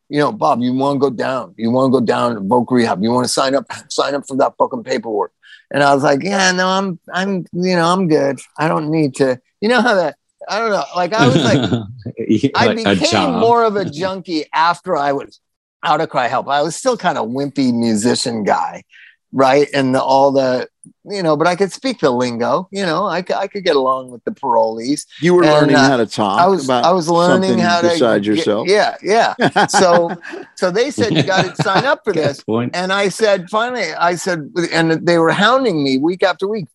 you 0.10 0.20
know 0.20 0.32
bob 0.32 0.60
you 0.62 0.74
want 0.74 0.96
to 0.96 1.00
go 1.00 1.16
down. 1.16 1.54
You 1.58 1.72
want 1.72 1.94
to 1.94 2.00
go 2.00 2.06
down 2.06 2.36
to 2.36 2.42
Voc 2.42 2.66
rehab. 2.70 3.02
You 3.02 3.12
want 3.12 3.26
to 3.26 3.32
sign 3.32 3.56
up 3.56 3.66
sign 3.90 4.14
up 4.16 4.28
for 4.28 4.36
that 4.38 4.54
fucking 4.58 4.84
paperwork. 4.84 5.32
And 5.74 5.82
i 5.84 5.94
was 5.94 6.04
like 6.04 6.22
yeah 6.24 6.52
no 6.52 6.68
i'm 6.68 7.00
i'm 7.14 7.46
you 7.54 7.76
know 7.78 7.86
i'm 7.88 8.08
good. 8.10 8.40
I 8.58 8.68
don't 8.68 8.90
need 8.92 9.16
to 9.16 9.40
you 9.62 9.70
know 9.70 9.82
how 9.82 9.94
that 9.96 10.18
i 10.50 10.60
don't 10.60 10.72
know 10.72 10.84
like 10.96 11.14
i 11.14 11.26
was 11.28 11.36
like 11.44 11.70
I 12.56 12.74
became 12.74 13.40
more 13.40 13.64
of 13.64 13.76
a 13.76 13.86
junkie 13.86 14.46
after 14.54 14.96
I 14.96 15.12
was 15.14 15.40
out 15.84 16.00
of 16.02 16.10
CRI-Help. 16.10 16.48
I 16.48 16.62
was 16.62 16.76
still 16.76 16.96
kind 16.96 17.18
of 17.18 17.28
wimpy 17.30 17.74
musician 17.74 18.44
guy. 18.44 18.84
right? 19.32 19.68
And 19.74 19.96
the, 19.96 20.02
all 20.02 20.32
the, 20.32 20.68
you 21.06 21.24
know, 21.24 21.36
but 21.36 21.48
I 21.48 21.56
could 21.56 21.72
speak 21.72 22.00
the 22.00 22.12
lingo. 22.12 22.68
You 22.72 22.86
know, 22.86 23.06
I, 23.06 23.24
I 23.36 23.48
could 23.48 23.64
get 23.64 23.76
along 23.76 24.12
with 24.12 24.24
the 24.24 24.32
parolees. 24.32 25.06
You 25.22 25.34
were 25.34 25.44
And, 25.44 25.52
learning 25.54 25.76
uh, 25.76 25.88
how 25.88 25.98
to 25.98 26.06
talk. 26.06 26.40
I 26.40 26.48
was 26.48 26.66
about 26.66 26.84
I 26.86 26.92
was 26.92 27.10
learning 27.10 27.60
how 27.60 27.82
to 27.82 27.88
besides 27.90 28.28
yourself. 28.28 28.68
Yeah, 28.70 28.96
yeah. 29.02 29.34
So 29.70 30.12
so 30.56 30.70
they 30.72 30.92
said 30.92 31.14
you 31.14 31.24
got 31.24 31.56
to 31.56 31.64
sign 31.64 31.86
up 31.86 32.02
for 32.04 32.14
this. 32.14 32.44
point. 32.44 32.76
And 32.76 32.92
I 32.94 33.10
said, 33.10 33.50
finally, 33.50 33.94
I 33.94 34.16
said, 34.16 34.52
and 34.72 35.06
they 35.08 35.18
were 35.18 35.32
hounding 35.32 35.84
me 35.84 35.98
week 35.98 36.24
after 36.24 36.48
week. 36.48 36.68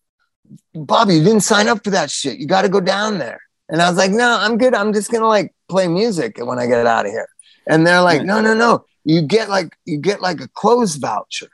Bobby, 0.73 1.15
you 1.15 1.23
didn't 1.23 1.41
sign 1.43 1.67
up 1.67 1.83
for 1.83 1.91
that 1.91 2.11
shit. 2.11 2.37
You 2.39 2.47
got 2.47 2.63
to 2.63 2.69
go 2.69 2.79
down 2.81 3.17
there. 3.19 3.41
And 3.69 3.81
I 3.81 3.89
was 3.89 3.97
like, 3.97 4.11
no, 4.11 4.37
I'm 4.39 4.57
good. 4.57 4.73
I'm 4.73 4.93
just 4.93 5.11
gonna 5.11 5.27
like 5.27 5.53
play 5.67 5.87
music 5.87 6.37
when 6.41 6.59
I 6.59 6.67
get 6.67 6.85
out 6.85 7.05
of 7.05 7.11
here. 7.11 7.27
And 7.69 7.85
they're 7.85 8.01
like, 8.01 8.23
no, 8.23 8.39
no, 8.41 8.53
no. 8.53 8.85
You 9.03 9.21
get 9.21 9.49
like 9.49 9.75
you 9.85 9.97
get 9.97 10.21
like 10.21 10.39
a 10.41 10.47
clothes 10.47 10.95
voucher. 10.95 11.49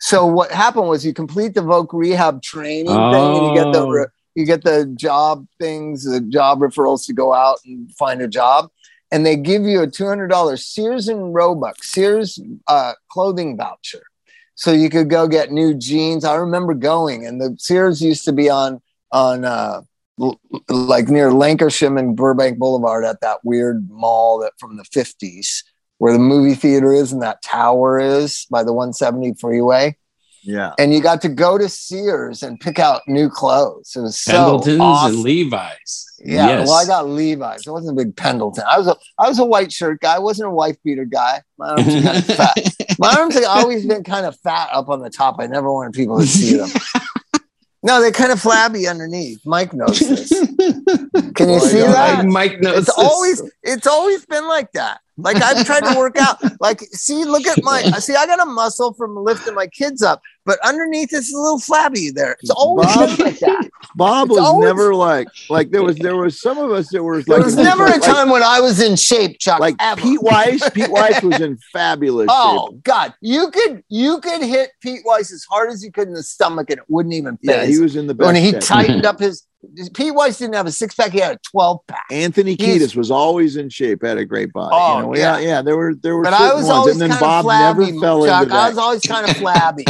So 0.00 0.26
what 0.26 0.50
happened 0.50 0.88
was 0.88 1.06
you 1.06 1.14
complete 1.14 1.54
the 1.54 1.60
Voc 1.60 1.88
rehab 1.92 2.42
training 2.42 2.86
thing, 3.12 3.36
and 3.36 3.46
you 3.46 3.52
get 3.54 3.72
the 3.72 3.82
Oh. 3.82 3.88
re- 3.88 4.06
you 4.34 4.46
get 4.46 4.64
the 4.64 4.86
job 4.96 5.46
things, 5.60 6.04
the 6.04 6.20
job 6.20 6.58
referrals 6.60 7.06
to 7.06 7.12
go 7.12 7.32
out 7.34 7.58
and 7.66 7.90
find 7.94 8.20
a 8.22 8.28
job, 8.28 8.70
and 9.10 9.24
they 9.26 9.36
give 9.36 9.62
you 9.62 9.82
a 9.82 9.86
two 9.86 10.06
hundred 10.06 10.28
dollars 10.28 10.66
Sears 10.66 11.08
and 11.08 11.34
Roebuck 11.34 11.84
Sears 11.84 12.40
uh, 12.66 12.94
clothing 13.10 13.56
voucher, 13.56 14.02
so 14.54 14.72
you 14.72 14.88
could 14.90 15.08
go 15.08 15.28
get 15.28 15.52
new 15.52 15.72
jeans. 15.74 16.24
I 16.24 16.34
remember 16.34 16.74
going, 16.74 17.26
and 17.26 17.40
the 17.40 17.54
Sears 17.58 18.02
used 18.02 18.24
to 18.24 18.32
be 18.32 18.50
on 18.50 18.80
on 19.12 19.44
uh, 19.44 19.82
like 20.68 21.08
near 21.08 21.32
Lancashire 21.32 21.96
and 21.96 22.16
Burbank 22.16 22.58
Boulevard 22.58 23.04
at 23.04 23.20
that 23.22 23.38
weird 23.44 23.88
mall 23.90 24.38
that 24.40 24.52
from 24.58 24.76
the 24.76 24.84
fifties 24.84 25.64
where 25.98 26.12
the 26.12 26.18
movie 26.18 26.54
theater 26.54 26.92
is 26.92 27.12
and 27.12 27.22
that 27.22 27.42
tower 27.42 27.98
is 28.00 28.46
by 28.50 28.62
the 28.64 28.72
170 28.72 29.34
freeway 29.40 29.96
Yeah. 30.42 30.72
and 30.78 30.92
you 30.92 31.00
got 31.00 31.22
to 31.22 31.28
go 31.28 31.56
to 31.56 31.68
Sears 31.68 32.42
and 32.42 32.58
pick 32.58 32.78
out 32.80 33.02
new 33.06 33.28
clothes. 33.30 33.92
It 33.96 34.00
was 34.00 34.18
so 34.18 34.32
Pendletons 34.32 34.80
awesome. 34.80 35.14
and 35.14 35.22
Levi's. 35.22 36.06
yeah, 36.24 36.48
Yes. 36.48 36.66
well, 36.68 36.76
I 36.76 36.86
got 36.86 37.08
Levi's. 37.08 37.66
I 37.68 37.70
wasn't 37.70 37.98
a 37.98 38.04
big 38.04 38.16
Pendleton. 38.16 38.64
I 38.68 38.78
was 38.78 38.88
a 38.88 38.96
I 39.18 39.28
was 39.28 39.38
a 39.38 39.44
white 39.44 39.72
shirt 39.72 40.00
guy. 40.00 40.16
I 40.16 40.18
wasn't 40.18 40.48
a 40.48 40.52
wife 40.52 40.76
beater 40.84 41.04
guy. 41.04 41.40
My 41.56 41.70
arms 41.70 41.86
are 41.94 42.02
kind 42.02 42.16
of 42.18 42.24
fat. 42.36 42.58
My 42.98 43.14
arms 43.18 43.34
have 43.34 43.44
always 43.44 43.86
been 43.86 44.02
kind 44.02 44.26
of 44.26 44.36
fat 44.40 44.68
up 44.72 44.88
on 44.88 45.00
the 45.00 45.10
top. 45.10 45.36
I 45.38 45.46
never 45.46 45.72
wanted 45.72 45.92
people 45.92 46.18
to 46.20 46.26
see 46.26 46.56
them. 46.56 46.68
No, 47.84 48.00
they're 48.00 48.12
kind 48.12 48.32
of 48.32 48.40
flabby 48.40 48.86
underneath. 48.86 49.44
Mike 49.44 49.72
knows 49.74 49.98
this. 49.98 50.28
Can 51.34 51.48
you 51.48 51.56
I 51.56 51.58
see 51.58 51.80
that? 51.80 52.26
Mike 52.26 52.60
knows. 52.60 52.78
It's 52.78 52.86
this. 52.86 52.98
always 52.98 53.42
it's 53.62 53.86
always 53.86 54.24
been 54.26 54.46
like 54.48 54.72
that. 54.72 55.01
Like 55.18 55.42
I've 55.42 55.66
tried 55.66 55.84
to 55.92 55.98
work 55.98 56.16
out. 56.18 56.38
Like, 56.60 56.80
see, 56.92 57.24
look 57.24 57.46
at 57.46 57.62
my 57.62 57.82
see, 57.98 58.14
I 58.14 58.24
got 58.26 58.40
a 58.40 58.46
muscle 58.46 58.94
from 58.94 59.14
lifting 59.16 59.54
my 59.54 59.66
kids 59.66 60.02
up, 60.02 60.22
but 60.46 60.58
underneath 60.64 61.10
it's 61.12 61.32
a 61.32 61.36
little 61.36 61.58
flabby 61.60 62.10
there. 62.10 62.36
It's 62.40 62.50
always 62.50 62.86
Bob- 62.86 63.18
like 63.18 63.38
that. 63.40 63.70
Bob 63.94 64.28
It's 64.30 64.38
was 64.38 64.48
always- 64.48 64.66
never 64.66 64.94
like 64.94 65.28
like 65.50 65.70
there 65.70 65.82
was 65.82 65.96
there 65.98 66.16
was 66.16 66.40
some 66.40 66.56
of 66.56 66.70
us 66.70 66.88
that 66.92 67.02
were 67.02 67.16
like 67.18 67.26
There 67.26 67.42
was 67.42 67.56
never 67.56 67.84
a 67.84 67.90
like, 67.90 68.02
time 68.02 68.30
when 68.30 68.42
I 68.42 68.60
was 68.60 68.80
in 68.80 68.96
shape, 68.96 69.38
Chuck. 69.38 69.60
like 69.60 69.76
ever. 69.80 70.00
Pete 70.00 70.22
Weiss. 70.22 70.70
Pete 70.70 70.90
Weiss 70.90 71.22
was 71.22 71.40
in 71.40 71.58
fabulous 71.72 72.28
Oh 72.30 72.70
shape. 72.70 72.82
God, 72.82 73.14
you 73.20 73.50
could 73.50 73.84
you 73.88 74.18
could 74.20 74.42
hit 74.42 74.70
Pete 74.80 75.02
Weiss 75.04 75.30
as 75.30 75.44
hard 75.44 75.70
as 75.70 75.84
you 75.84 75.92
could 75.92 76.08
in 76.08 76.14
the 76.14 76.22
stomach, 76.22 76.70
and 76.70 76.78
it 76.78 76.84
wouldn't 76.88 77.14
even 77.14 77.38
Yeah, 77.42 77.66
he 77.66 77.78
was 77.78 77.96
in 77.96 78.06
the 78.06 78.14
best. 78.14 78.26
when 78.26 78.36
he 78.36 78.52
shape. 78.52 78.60
tightened 78.62 79.04
up 79.04 79.18
his 79.20 79.46
Pete 79.94 80.14
Weiss 80.14 80.38
didn't 80.38 80.54
have 80.54 80.66
a 80.66 80.72
six 80.72 80.94
pack; 80.94 81.12
he 81.12 81.20
had 81.20 81.36
a 81.36 81.38
twelve 81.50 81.80
pack. 81.86 82.04
Anthony 82.10 82.56
He's- 82.58 82.82
Kiedis 82.82 82.96
was 82.96 83.10
always 83.10 83.56
in 83.56 83.68
shape, 83.68 84.02
had 84.04 84.18
a 84.18 84.24
great 84.24 84.52
body. 84.52 84.70
Oh, 84.72 84.98
you 84.98 85.02
know? 85.06 85.14
yeah. 85.16 85.38
yeah, 85.38 85.46
yeah. 85.46 85.62
There 85.62 85.76
were 85.76 85.94
there 85.94 86.16
were 86.16 86.24
But 86.24 86.32
certain 86.36 86.50
I 86.50 86.54
was 86.54 86.64
ones, 86.64 86.70
always 86.76 86.92
and 86.94 87.00
then 87.02 87.08
kind 87.10 87.20
Bob 87.20 87.38
of 87.40 87.44
flabby, 87.46 87.86
never 87.92 88.00
fell 88.00 88.26
Chuck. 88.26 88.42
into 88.44 88.54
I 88.54 88.68
was 88.68 88.78
always 88.78 89.00
kind 89.02 89.30
of 89.30 89.36
flabby. 89.38 89.84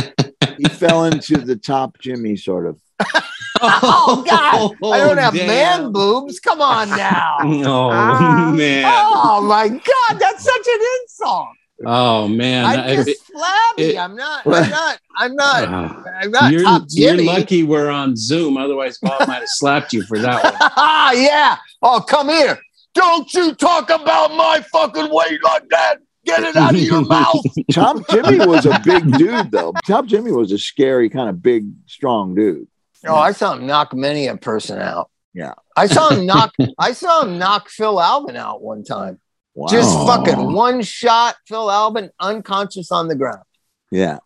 he 0.59 0.65
fell 0.65 1.05
into 1.05 1.39
the 1.39 1.57
top 1.57 1.99
Jimmy 1.99 2.37
sort 2.37 2.67
of. 2.67 2.79
oh 3.65 4.25
God, 4.29 4.93
I 4.93 4.99
don't 4.99 5.19
have 5.19 5.35
damn. 5.35 5.47
man 5.47 5.93
boobs. 5.93 6.39
Come 6.41 6.61
on 6.61 6.89
now. 6.91 7.37
Oh 7.43 7.91
Ah. 7.93 8.53
man. 8.55 8.85
Oh 8.87 9.41
my 9.43 9.69
God, 9.69 10.19
that's 10.19 10.45
such 10.45 10.67
an 10.67 10.81
insult. 11.03 11.49
Oh 11.85 12.29
man. 12.29 12.65
I'm 12.65 12.81
I- 12.81 12.97
just 12.97 13.25
flabby. 13.27 13.83
it- 13.95 13.99
I'm 13.99 14.15
not. 14.17 14.47
I'm 14.47 14.71
not. 14.71 14.99
I'm 15.17 15.35
not. 15.35 15.69
Ah. 15.69 16.03
I'm 16.23 16.31
not 16.31 16.53
you're, 16.53 16.63
top 16.63 16.83
you're 16.91 17.23
lucky 17.23 17.63
we're 17.65 17.91
on 17.91 18.17
Zoom. 18.17 18.57
Otherwise, 18.57 18.99
Bob 18.99 19.27
might 19.29 19.37
have 19.41 19.49
slapped 19.49 19.93
you 19.93 20.03
for 20.05 20.19
that 20.19 20.43
one. 20.45 20.55
yeah. 21.23 21.57
Oh, 21.83 22.01
come 22.01 22.29
here. 22.29 22.59
Don't 22.95 23.33
you 23.35 23.55
talk 23.55 23.91
about 23.91 24.35
my 24.37 24.63
fucking 24.73 25.09
weight 25.11 25.43
like 25.43 25.69
that. 25.71 25.97
Get 26.25 26.43
it 26.45 26.55
out 26.57 26.75
of 26.75 26.81
your 26.81 27.05
mouth. 27.07 27.45
Top 27.73 27.97
Jimmy 28.11 28.47
was 28.47 28.65
a 28.67 28.81
big 28.85 29.11
dude 29.19 29.51
though. 29.51 29.73
Top 29.87 30.07
Jimmy 30.07 30.31
was 30.31 30.53
a 30.53 30.59
scary 30.59 31.09
kind 31.09 31.29
of 31.29 31.43
big, 31.43 31.67
strong 31.87 32.35
dude. 32.35 32.69
Oh, 33.07 33.17
I 33.17 33.33
saw 33.33 33.55
him 33.55 33.67
knock 33.67 33.93
many 33.95 34.29
a 34.29 34.37
person 34.37 34.79
out. 34.79 35.11
Yeah. 35.35 35.55
I 35.77 35.87
saw 35.87 36.11
him 36.11 36.27
knock. 36.27 36.55
I 36.79 36.93
saw 36.93 37.23
him 37.23 37.39
knock 37.39 37.69
Phil 37.71 38.01
Alvin 38.01 38.37
out 38.37 38.63
one 38.63 38.85
time. 38.85 39.19
Wow. 39.55 39.69
Just 39.69 39.95
fucking 40.07 40.53
one 40.53 40.83
shot. 40.83 41.37
Phil 41.47 41.71
Alvin 41.71 42.11
unconscious 42.19 42.91
on 42.91 43.09
the 43.09 43.15
ground. 43.15 43.43
yeah. 43.91 44.19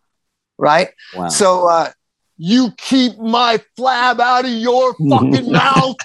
Right. 0.59 0.89
Wow. 1.15 1.27
So 1.27 1.67
uh, 1.69 1.91
you 2.37 2.71
keep 2.77 3.19
my 3.19 3.59
flab 3.77 4.19
out 4.19 4.45
of 4.45 4.51
your 4.51 4.93
fucking 4.95 5.51
mouth. 5.51 5.95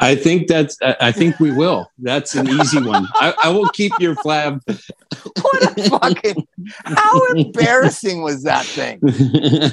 I 0.00 0.16
think 0.16 0.48
that's. 0.48 0.76
I 0.82 0.96
I 1.00 1.12
think 1.12 1.38
we 1.38 1.52
will. 1.52 1.88
That's 1.98 2.34
an 2.34 2.48
easy 2.48 2.80
one. 2.82 3.06
I, 3.14 3.34
I 3.44 3.48
will 3.50 3.68
keep 3.68 3.92
your 4.00 4.16
flab. 4.16 4.60
What 4.66 5.78
a 5.78 5.90
fucking. 5.90 6.46
How 6.84 7.24
embarrassing 7.34 8.22
was 8.22 8.42
that 8.44 8.64
thing? 8.64 8.98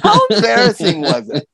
How 0.04 0.20
embarrassing 0.30 1.00
was 1.00 1.28
it? 1.30 1.48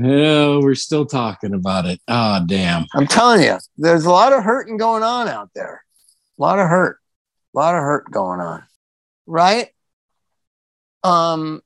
Oh, 0.00 0.60
we're 0.62 0.76
still 0.76 1.06
talking 1.06 1.54
about 1.54 1.86
it. 1.86 2.00
Oh, 2.06 2.40
damn. 2.46 2.86
I'm 2.94 3.06
telling 3.08 3.42
you, 3.42 3.56
there's 3.78 4.04
a 4.04 4.10
lot 4.10 4.32
of 4.32 4.44
hurting 4.44 4.76
going 4.76 5.02
on 5.02 5.26
out 5.28 5.50
there. 5.56 5.82
A 6.38 6.42
lot 6.42 6.58
of 6.58 6.68
hurt. 6.68 6.98
A 7.54 7.58
lot 7.58 7.74
of 7.74 7.82
hurt 7.82 8.10
going 8.10 8.40
on. 8.40 8.64
Right? 9.26 9.68
Um 11.02 11.62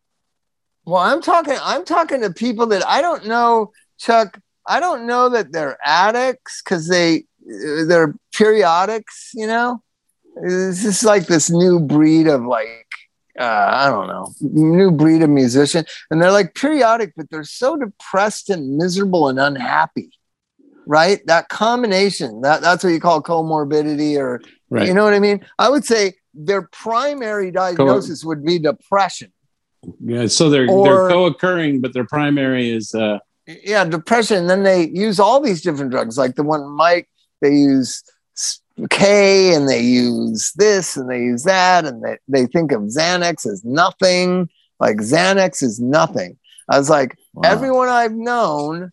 well, 0.84 1.00
I'm 1.00 1.22
talking 1.22 1.56
I'm 1.62 1.84
talking 1.84 2.22
to 2.22 2.30
people 2.30 2.66
that 2.66 2.86
I 2.86 3.00
don't 3.00 3.26
know, 3.26 3.72
Chuck, 3.98 4.40
I 4.66 4.80
don't 4.80 5.06
know 5.06 5.28
that 5.28 5.52
they're 5.52 5.78
addicts 5.84 6.62
cuz 6.62 6.88
they 6.88 7.24
they're 7.40 8.14
periodics, 8.34 9.30
you 9.34 9.46
know? 9.46 9.82
It's 10.42 10.82
just 10.82 11.04
like 11.04 11.26
this 11.26 11.50
new 11.50 11.78
breed 11.78 12.26
of 12.26 12.44
like 12.44 12.86
uh, 13.38 13.66
I 13.70 13.88
don't 13.88 14.08
know, 14.08 14.30
new 14.40 14.90
breed 14.90 15.22
of 15.22 15.30
musician, 15.30 15.86
and 16.10 16.20
they're 16.20 16.30
like 16.30 16.54
periodic, 16.54 17.14
but 17.16 17.30
they're 17.30 17.44
so 17.44 17.76
depressed 17.76 18.50
and 18.50 18.76
miserable 18.76 19.28
and 19.28 19.40
unhappy 19.40 20.10
right? 20.86 21.24
That 21.26 21.48
combination, 21.48 22.40
that, 22.42 22.60
that's 22.60 22.84
what 22.84 22.90
you 22.90 23.00
call 23.00 23.22
comorbidity, 23.22 24.18
or 24.18 24.40
Right. 24.72 24.86
you 24.88 24.94
know 24.94 25.04
what 25.04 25.12
I 25.14 25.18
mean? 25.20 25.44
I 25.58 25.68
would 25.68 25.84
say 25.84 26.14
their 26.34 26.62
primary 26.62 27.50
diagnosis 27.50 28.24
would 28.24 28.42
be 28.44 28.58
depression. 28.58 29.32
Yeah. 30.02 30.28
So 30.28 30.48
they're 30.48 30.68
Or- 30.70 30.84
they're 30.84 31.08
co-occurring, 31.10 31.80
but 31.82 31.92
their 31.92 32.06
primary 32.06 32.70
is. 32.70 32.94
uh 32.94 33.18
Yeah, 33.46 33.84
depression. 33.84 34.38
And 34.38 34.48
then 34.50 34.62
they 34.62 34.88
use 34.88 35.18
all 35.20 35.40
these 35.40 35.60
different 35.62 35.90
drugs, 35.90 36.16
like 36.16 36.36
the 36.36 36.42
one 36.42 36.64
Mike, 36.70 37.08
they 37.42 37.50
use 37.54 38.02
K, 38.88 39.54
and 39.54 39.68
they 39.68 39.80
use 39.82 40.52
this 40.56 40.96
and 40.96 41.10
they 41.10 41.18
use 41.18 41.42
that, 41.44 41.84
and 41.84 42.02
they, 42.02 42.16
they 42.28 42.46
think 42.46 42.72
of 42.72 42.82
Xanax 42.82 43.44
as 43.46 43.62
nothing. 43.64 44.48
Like 44.80 44.96
Xanax 44.96 45.62
is 45.62 45.78
nothing. 45.80 46.38
I 46.70 46.78
was 46.78 46.88
like, 46.88 47.16
Wow. 47.34 47.42
everyone 47.50 47.88
I've 47.90 48.12
known, 48.14 48.90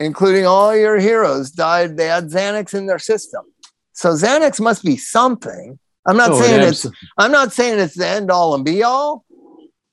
including 0.00 0.44
all 0.46 0.76
your 0.76 0.98
heroes, 0.98 1.50
died. 1.50 1.96
They 1.96 2.06
had 2.06 2.28
Xanax 2.28 2.74
in 2.74 2.86
their 2.86 2.98
system. 2.98 3.44
So 3.92 4.10
Xanax 4.10 4.60
must 4.60 4.84
be 4.84 4.96
something. 4.96 5.78
I'm 6.06 6.16
not 6.16 6.30
oh, 6.30 6.40
saying 6.40 6.68
it's 6.68 6.86
I'm 7.18 7.30
not 7.32 7.52
saying 7.52 7.78
it's 7.78 7.96
the 7.96 8.06
end 8.06 8.30
all 8.30 8.54
and 8.54 8.64
be 8.64 8.82
all, 8.82 9.24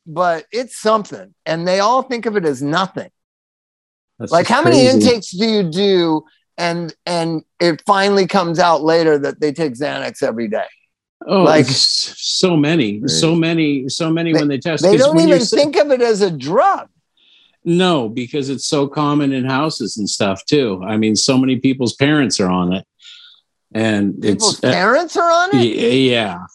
but 0.07 0.45
it's 0.51 0.77
something. 0.79 1.33
And 1.45 1.67
they 1.67 1.79
all 1.79 2.01
think 2.01 2.25
of 2.25 2.35
it 2.35 2.45
as 2.45 2.61
nothing. 2.63 3.09
that's 4.17 4.31
Like 4.31 4.47
just 4.47 4.55
how 4.55 4.63
many 4.63 4.77
crazy. 4.87 4.95
intakes 5.07 5.31
do 5.31 5.45
you 5.45 5.63
do 5.69 6.23
and 6.57 6.93
and 7.05 7.43
it 7.59 7.83
finally 7.85 8.25
comes 8.27 8.57
out 8.59 8.81
later 8.81 9.17
that 9.19 9.39
they 9.39 9.51
take 9.51 9.73
Xanax 9.73 10.23
every 10.23 10.47
day? 10.47 10.65
Oh, 11.27 11.43
like- 11.43 11.65
like 11.65 11.75
so 11.75 12.55
many, 12.55 13.05
so 13.07 13.35
many, 13.35 13.89
so 13.89 14.09
many 14.09 14.31
They- 14.33 14.39
when 14.39 14.47
they 14.47 14.57
test. 14.57 14.81
They 14.83 14.91
'Cause 14.91 15.01
don't 15.07 15.15
when 15.15 15.27
you're 15.27 15.35
even 15.37 15.47
think 15.47 15.75
of 15.75 15.91
it 15.91 16.01
as 16.01 16.21
a 16.21 16.31
drug. 16.31 16.87
No, 17.65 18.07
because 18.07 18.47
it's 18.49 18.65
so 18.65 18.87
common 18.87 19.33
in 19.33 19.43
houses 19.43 19.97
and 19.97 20.09
stuff 20.09 20.43
too. 20.45 20.81
I 20.87 20.95
mean, 20.95 21.17
so 21.17 21.37
many 21.37 21.57
people's 21.57 21.93
parents 21.93 22.39
are 22.39 22.47
on 22.49 22.71
it, 22.71 22.85
and 23.73 24.21
People's 24.21 24.55
it's 24.55 24.63
uh, 24.63 24.71
parents 24.71 25.15
are 25.17 25.29
on 25.31 25.49
it. 25.53 25.63
yeah, 25.65 26.45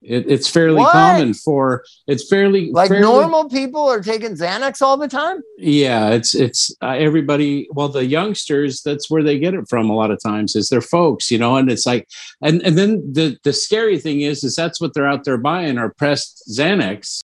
it, 0.00 0.30
it's 0.30 0.48
fairly 0.48 0.78
What? 0.78 0.92
common 0.92 1.34
for 1.34 1.84
it's 2.06 2.28
fairly 2.28 2.70
Like 2.72 2.88
fairly- 2.88 3.02
normal 3.02 3.48
people 3.48 3.86
are 3.88 4.00
taking 4.02 4.30
Xanax 4.36 4.80
all 4.80 4.96
the 4.96 5.08
time. 5.08 5.42
Yeah, 5.58 6.10
it's 6.10 6.34
it's 6.34 6.74
uh, 6.80 6.90
everybody. 6.98 7.68
Well, 7.72 7.88
the 7.88 8.04
youngsters, 8.06 8.80
that's 8.82 9.10
where 9.10 9.22
they 9.22 9.38
get 9.38 9.54
it 9.54 9.68
from. 9.68 9.90
A 9.90 9.94
lot 9.94 10.10
of 10.10 10.18
times 10.22 10.54
is 10.56 10.68
their 10.68 10.80
folks, 10.80 11.30
you 11.30 11.38
know, 11.38 11.56
and 11.56 11.70
it's 11.70 11.84
like, 11.86 12.08
and 12.42 12.62
and 12.62 12.78
then 12.78 13.12
the 13.12 13.36
the 13.44 13.52
scary 13.52 13.98
thing 13.98 14.20
is, 14.22 14.44
is 14.44 14.54
that's 14.54 14.80
what 14.80 14.94
they're 14.94 15.08
out 15.08 15.24
there 15.24 15.36
buying 15.38 15.78
are 15.78 15.92
pressed 15.92 16.44
Xanax. 16.50 17.20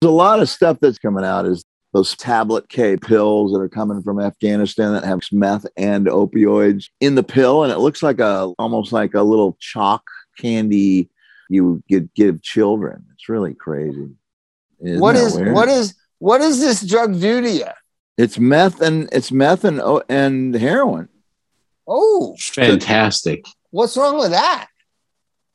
There's 0.00 0.10
a 0.10 0.14
lot 0.14 0.40
of 0.40 0.48
stuff 0.48 0.78
that's 0.80 0.98
coming 0.98 1.24
out 1.24 1.46
is 1.46 1.64
those 1.92 2.16
tablet 2.16 2.68
K 2.68 2.96
pills 2.96 3.52
that 3.52 3.58
are 3.60 3.68
coming 3.68 4.02
from 4.02 4.18
Afghanistan 4.20 4.92
that 4.94 5.04
have 5.04 5.20
meth 5.30 5.66
and 5.76 6.06
opioids 6.06 6.86
in 7.00 7.14
the 7.14 7.22
pill, 7.22 7.64
and 7.64 7.72
it 7.72 7.78
looks 7.78 8.02
like 8.02 8.18
a 8.18 8.52
almost 8.58 8.92
like 8.92 9.14
a 9.14 9.22
little 9.22 9.56
chalk 9.60 10.02
candy 10.38 11.10
you 11.48 11.82
could 11.90 12.12
give 12.14 12.42
children. 12.42 13.04
It's 13.12 13.28
really 13.28 13.54
crazy. 13.54 14.10
Isn't 14.80 15.00
What 15.00 15.14
that 15.14 15.24
is 15.24 15.36
weird? 15.36 15.54
what 15.54 15.68
is 15.68 15.94
what 16.18 16.38
does 16.38 16.60
this 16.60 16.80
drug 16.80 17.20
do 17.20 17.40
to 17.42 17.50
you? 17.50 17.66
It's 18.16 18.38
meth 18.38 18.80
and 18.80 19.08
it's 19.12 19.30
meth 19.32 19.64
and 19.64 19.80
oh, 19.80 20.02
and 20.08 20.54
heroin. 20.54 21.08
Oh, 21.86 22.36
Fantastic. 22.38 23.44
what's 23.70 23.96
wrong 23.96 24.18
with 24.18 24.30
that? 24.30 24.68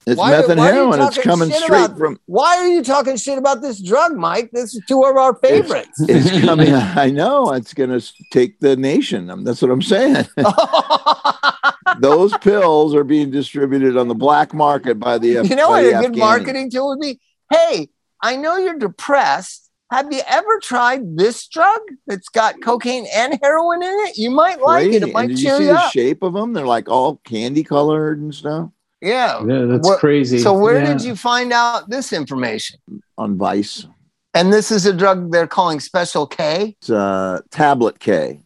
It's 0.08 0.18
Why- 0.18 0.32
meth 0.32 0.50
and 0.50 0.58
why 0.60 0.68
are 0.68 0.74
you 0.74 0.76
heroin. 0.80 1.02
It's 1.02 1.16
talking 1.18 1.30
coming 1.30 1.50
shit 1.50 1.62
straight 1.64 1.86
about- 1.86 1.98
from. 1.98 2.20
Why 2.28 2.58
are 2.58 2.68
you 2.68 2.82
talking 2.84 3.18
shit 3.18 3.38
about 3.38 3.62
this 3.62 3.82
drug, 3.82 4.16
Mike? 4.16 4.52
This 4.54 4.74
is 4.74 4.82
two 4.88 5.04
of 5.04 5.18
our 5.18 5.36
favorites. 5.36 6.00
It's 6.08 6.42
coming. 6.46 6.74
I 6.74 7.10
know 7.10 7.52
it's 7.52 7.74
going 7.74 7.90
to 7.90 8.02
take 8.32 8.60
the 8.62 8.78
nation. 8.78 9.30
Um, 9.30 9.44
That's 9.44 9.62
what 9.62 9.70
I'm 9.70 9.82
saying. 9.82 10.26
Those 12.00 12.38
pills 12.38 12.94
are 12.96 13.04
being 13.04 13.32
distributed 13.32 13.98
on 13.98 14.08
the 14.08 14.16
black 14.16 14.54
market 14.54 15.00
by 15.00 15.18
the. 15.18 15.28
you 15.30 15.56
know 15.56 15.70
what 15.70 15.84
a 15.86 15.92
good 15.92 16.14
Afghani. 16.14 16.18
marketing 16.18 16.72
tool 16.72 16.90
would 16.90 17.00
be? 17.00 17.20
Hey, 17.52 17.90
I 18.22 18.36
know 18.36 18.58
you're 18.58 18.78
depressed. 18.78 19.70
Have 19.90 20.12
you 20.12 20.20
ever 20.28 20.60
tried 20.62 21.18
this 21.18 21.48
drug 21.48 21.80
that's 22.08 22.28
got 22.30 22.62
cocaine 22.62 23.08
and 23.16 23.40
heroin 23.42 23.82
in 23.82 23.90
it? 24.08 24.18
You 24.18 24.30
might 24.32 24.62
like 24.62 24.84
it. 24.84 24.90
Crazy. 24.90 24.96
It 24.98 25.04
And 25.04 25.14
might 25.14 25.28
did 25.28 25.40
you 25.40 25.50
see 25.58 25.64
you 25.64 25.70
the 25.70 25.80
up. 25.80 25.92
shape 25.92 26.24
of 26.24 26.34
them? 26.34 26.52
They're 26.54 26.66
like 26.68 26.90
all 26.90 27.18
candy 27.24 27.64
colored 27.64 28.20
and 28.20 28.36
stuff 28.36 28.70
Yeah. 29.02 29.44
Yeah, 29.46 29.66
that's 29.66 29.88
What- 29.88 30.00
crazy. 30.00 30.40
So 30.40 30.58
where 30.58 30.80
Yeah. 30.80 30.94
did 30.94 31.04
you 31.04 31.16
find 31.16 31.52
out 31.54 31.90
this 31.90 32.14
information? 32.14 32.80
on 33.18 33.38
Vice. 33.38 33.86
And 34.34 34.54
this 34.54 34.70
is 34.72 34.86
a 34.86 34.94
drug 34.94 35.32
they're 35.32 35.48
calling 35.48 35.80
Special 35.80 36.28
K, 36.28 36.76
It's 36.80 36.90
uh, 36.92 37.42
tablet 37.50 38.00
K, 38.00 38.42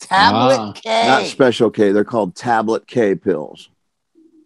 Tablet 0.00 0.58
Ah, 0.58 0.72
K, 0.72 1.06
not 1.08 1.24
special 1.26 1.70
K. 1.70 1.92
They're 1.92 2.04
called 2.04 2.34
tablet 2.34 2.86
K 2.86 3.14
pills. 3.14 3.70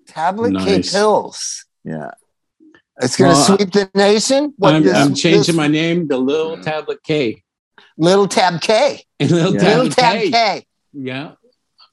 Tablet 0.07 0.51
Nice. 0.53 0.65
K 0.93 0.97
pills. 0.99 1.65
Yeah. 1.85 2.13
It's 3.03 3.17
going 3.17 3.33
to 3.33 3.37
Well, 3.37 3.57
sweep 3.59 3.73
the 3.73 3.91
nation. 3.95 4.55
What 4.59 4.75
I'm, 4.75 4.83
this- 4.85 4.97
I'm 4.97 5.15
changing 5.15 5.41
this 5.41 5.57
my 5.57 5.67
name 5.67 6.09
to 6.09 6.17
Little 6.17 6.59
Tablet 6.63 7.03
K. 7.03 7.43
little 7.99 8.29
tab 8.29 8.61
K, 8.61 9.05
Little 9.21 9.55
Yeah. 9.55 9.63
little 9.63 9.89
tab 9.91 10.13
K. 10.21 10.31
K. 10.31 10.67
Yeah. 10.93 11.33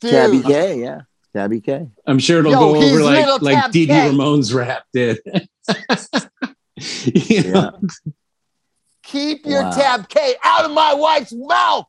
Dude. 0.01 0.11
Tabby 0.11 0.41
K. 0.43 0.79
Yeah. 0.81 1.01
Tabby 1.38 1.61
K. 1.61 1.88
I'm 2.07 2.17
sure 2.17 2.39
it'll 2.39 2.51
Yo, 2.51 2.59
go 2.59 2.75
over 2.77 3.03
like 3.03 3.41
like 3.43 3.61
Tab 3.61 3.71
Dee 3.71 3.85
Dee 3.85 4.07
Ramone's 4.07 4.51
rap 4.53 4.85
did. 4.91 5.19
You 7.05 7.51
know? 7.51 7.79
Keep 9.03 9.45
your 9.47 9.63
Wow. 9.63 9.71
tab 9.71 10.09
K 10.09 10.35
out 10.43 10.65
of 10.65 10.71
my 10.71 10.93
wife's 10.93 11.33
mouth. 11.33 11.85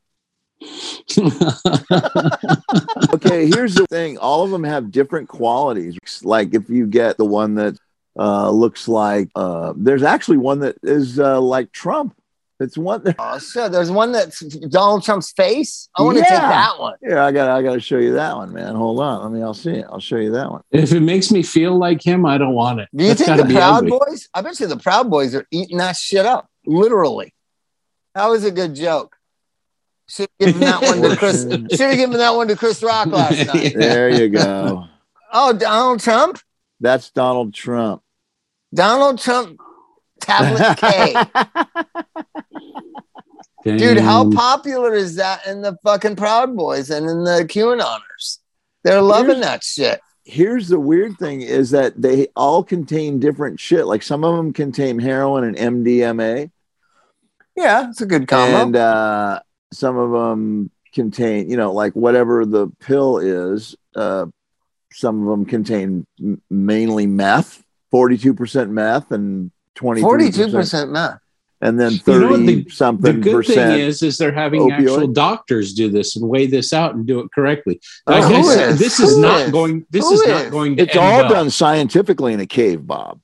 okay, 3.14 3.46
here's 3.46 3.74
the 3.74 3.86
thing. 3.90 4.16
All 4.18 4.44
of 4.44 4.50
them 4.50 4.64
have 4.64 4.90
different 4.90 5.28
qualities. 5.28 5.98
Like 6.22 6.54
if 6.54 6.70
you 6.70 6.86
get 6.86 7.18
the 7.18 7.24
one 7.26 7.56
that 7.56 7.76
uh, 8.18 8.50
looks 8.50 8.88
like, 8.88 9.28
uh, 9.34 9.74
there's 9.76 10.02
actually 10.02 10.38
one 10.38 10.60
that 10.60 10.76
is 10.82 11.18
uh, 11.18 11.38
like 11.40 11.70
Trump. 11.72 12.14
It's 12.60 12.76
one. 12.76 13.04
That, 13.04 13.16
Oh, 13.18 13.38
sure. 13.38 13.68
There's 13.68 13.90
one 13.90 14.10
that's 14.12 14.40
Donald 14.40 15.04
Trump's 15.04 15.30
face. 15.32 15.88
I 15.96 16.02
want 16.02 16.16
to 16.18 16.22
take 16.24 16.30
that 16.30 16.78
one. 16.78 16.94
yeah, 17.02 17.24
I 17.24 17.30
got. 17.30 17.48
I 17.50 17.62
got 17.62 17.74
to 17.74 17.80
show 17.80 17.98
you 17.98 18.14
that 18.14 18.36
one, 18.36 18.52
man. 18.52 18.74
Hold 18.74 18.98
on. 19.00 19.22
Let 19.22 19.30
me. 19.32 19.42
I'll 19.42 19.54
see 19.54 19.74
it. 19.74 19.86
I'll 19.88 20.00
show 20.00 20.16
you 20.16 20.32
that 20.32 20.50
one. 20.50 20.62
if 20.72 20.92
it 20.92 21.00
makes 21.00 21.30
me 21.30 21.42
feel 21.44 21.78
like 21.78 22.04
him, 22.04 22.26
I 22.26 22.36
don't 22.36 22.54
want 22.54 22.80
it. 22.80 22.88
Do 22.94 23.04
you 23.04 23.10
That's 23.10 23.20
think 23.20 23.28
gotta 23.28 23.42
the 23.42 23.48
be 23.48 23.54
Proud 23.54 23.76
ugly. 23.84 23.90
Boys? 23.90 24.28
I 24.34 24.40
bet 24.40 24.58
you 24.58 24.66
the 24.66 24.76
Proud 24.76 25.08
Boys 25.10 25.34
are 25.36 25.46
eating 25.52 25.78
that 25.78 25.96
shit 25.96 26.26
up, 26.26 26.48
literally. 26.66 27.32
That 28.16 28.26
was 28.26 28.44
a 28.44 28.50
good 28.50 28.74
joke. 28.74 29.14
Should 30.08 30.28
have 30.40 30.48
given 30.54 30.60
that 30.62 30.82
one 30.82 31.02
to 31.02 31.16
Chris. 31.16 31.42
Should 31.70 31.80
have 31.80 31.96
given 31.96 32.16
that 32.16 32.30
one 32.34 32.48
to 32.48 32.56
Chris 32.56 32.82
Rock 32.82 33.06
last 33.08 33.46
night. 33.46 33.74
There 33.76 34.08
you 34.10 34.28
go. 34.30 34.86
Oh, 35.32 35.52
Donald 35.52 36.00
Trump. 36.00 36.40
That's 36.80 37.10
Donald 37.10 37.54
Trump. 37.54 38.02
Donald 38.74 39.18
Trump. 39.20 39.60
Tablet 40.20 40.76
K. 40.78 41.14
Dude, 43.64 43.98
how 43.98 44.30
popular 44.30 44.94
is 44.94 45.16
that 45.16 45.46
in 45.46 45.62
the 45.62 45.76
fucking 45.82 46.16
Proud 46.16 46.56
Boys 46.56 46.90
and 46.90 47.08
in 47.08 47.24
the 47.24 47.44
QAnoners? 47.48 48.38
They're 48.84 49.02
loving 49.02 49.36
Here's- 49.36 49.44
that 49.46 49.64
shit. 49.64 50.00
Here's 50.24 50.68
the 50.68 50.78
weird 50.78 51.16
thing: 51.18 51.40
is 51.40 51.70
that 51.70 52.00
they 52.00 52.28
all 52.36 52.62
contain 52.62 53.18
different 53.18 53.58
shit. 53.58 53.86
Like 53.86 54.02
some 54.02 54.24
of 54.24 54.36
them 54.36 54.52
contain 54.52 54.98
heroin 54.98 55.42
and 55.44 55.56
MDMA. 55.56 56.50
Yeah, 57.56 57.88
it's 57.88 58.02
a 58.02 58.06
good 58.06 58.28
combo. 58.28 58.60
and 58.62 58.76
uh, 58.76 59.40
some 59.72 59.96
of 59.96 60.10
them 60.10 60.70
contain, 60.92 61.48
you 61.50 61.56
know, 61.56 61.72
like 61.72 61.94
whatever 61.94 62.44
the 62.44 62.68
pill 62.78 63.16
is. 63.18 63.74
Uh, 63.96 64.26
some 64.92 65.22
of 65.22 65.28
them 65.30 65.46
contain 65.46 66.06
m- 66.20 66.42
mainly 66.50 67.06
meth, 67.06 67.64
forty-two 67.90 68.34
percent 68.34 68.70
meth, 68.70 69.10
and 69.10 69.50
twenty 69.78 70.00
Forty-two 70.00 70.50
percent 70.50 70.90
meth. 70.90 71.18
and 71.60 71.78
then 71.78 71.92
You 71.92 71.98
thirty 71.98 72.26
know 72.26 72.36
the- 72.36 72.64
The 72.64 72.70
something 72.70 73.20
good 73.20 73.46
thing 73.46 73.56
percent. 73.56 73.80
is, 73.80 74.02
is 74.02 74.18
they're 74.18 74.32
having 74.32 74.62
opioid. 74.62 74.72
actual 74.72 75.06
doctors 75.08 75.72
do 75.72 75.88
this 75.88 76.16
and 76.16 76.28
weigh 76.28 76.46
this 76.46 76.72
out 76.72 76.94
and 76.96 77.06
do 77.06 77.20
it 77.20 77.30
correctly. 77.32 77.80
Oh, 78.06 78.12
Like 78.12 78.24
I 78.24 78.42
said, 78.42 78.70
is? 78.70 78.78
this 78.80 78.98
is 79.00 79.14
Who 79.14 79.22
not 79.22 79.40
is? 79.42 79.50
going. 79.52 79.86
This 79.90 80.04
Who 80.08 80.14
is 80.14 80.26
not 80.26 80.50
going. 80.50 80.76
To 80.76 80.82
it's 80.82 80.96
all 80.96 81.20
well. 81.20 81.28
done 81.30 81.50
scientifically 81.50 82.32
in 82.32 82.40
a 82.40 82.46
cave, 82.46 82.86
Bob. 82.86 83.20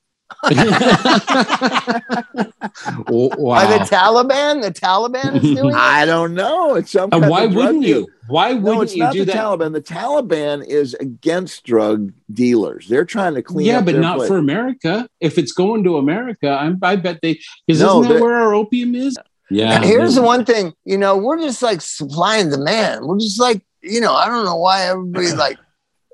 Oh, 3.07 3.29
By 3.53 3.65
the. 3.65 3.83
Taliban? 3.85 4.61
The 4.61 4.71
Taliban 4.71 5.35
is 5.35 5.41
doing 5.41 5.69
it? 5.69 5.75
I 5.75 6.05
don't 6.05 6.33
know. 6.33 6.75
It's 6.75 6.91
some. 6.91 7.09
And 7.11 7.21
kind 7.21 7.29
why 7.29 7.43
of 7.43 7.51
drug 7.51 7.65
wouldn't 7.65 7.83
deal. 7.83 7.99
you? 8.01 8.07
Why 8.27 8.53
wouldn't 8.53 8.83
it's 8.83 8.95
you 8.95 9.03
not 9.03 9.13
do 9.13 9.19
the 9.25 9.31
that? 9.31 9.35
Taliban. 9.35 9.73
The 9.73 9.81
Taliban 9.81 10.65
is 10.65 10.93
against 10.95 11.63
drug 11.63 12.11
dealers. 12.33 12.87
They're 12.87 13.05
trying 13.05 13.35
to 13.35 13.41
clean 13.41 13.69
up 13.69 13.73
Yeah, 13.73 13.81
but 13.81 13.91
their 13.93 14.01
not 14.01 14.17
place. 14.17 14.27
for 14.27 14.37
America. 14.37 15.07
If 15.19 15.37
it's 15.37 15.51
going 15.51 15.83
to 15.85 15.97
America, 15.97 16.49
I'm, 16.49 16.79
I 16.81 16.95
bet 16.95 17.19
they. 17.21 17.39
Because 17.67 17.81
No, 17.81 18.01
isn't 18.01 18.13
that 18.13 18.21
where 18.21 18.35
our 18.35 18.53
opium 18.53 18.95
is? 18.95 19.17
Yeah. 19.49 19.81
Here's 19.83 20.15
the 20.15 20.23
one 20.23 20.43
thing, 20.43 20.73
you 20.85 20.97
know, 20.97 21.17
we're 21.17 21.39
just 21.39 21.61
like 21.61 21.79
supply 21.81 22.37
and 22.37 22.49
demand. 22.49 23.05
We're 23.05 23.19
just 23.19 23.39
like, 23.39 23.61
you 23.83 24.01
know, 24.01 24.13
I 24.15 24.25
don't 24.27 24.43
know 24.43 24.55
why 24.57 24.83
everybody 24.87 25.31
like 25.33 25.57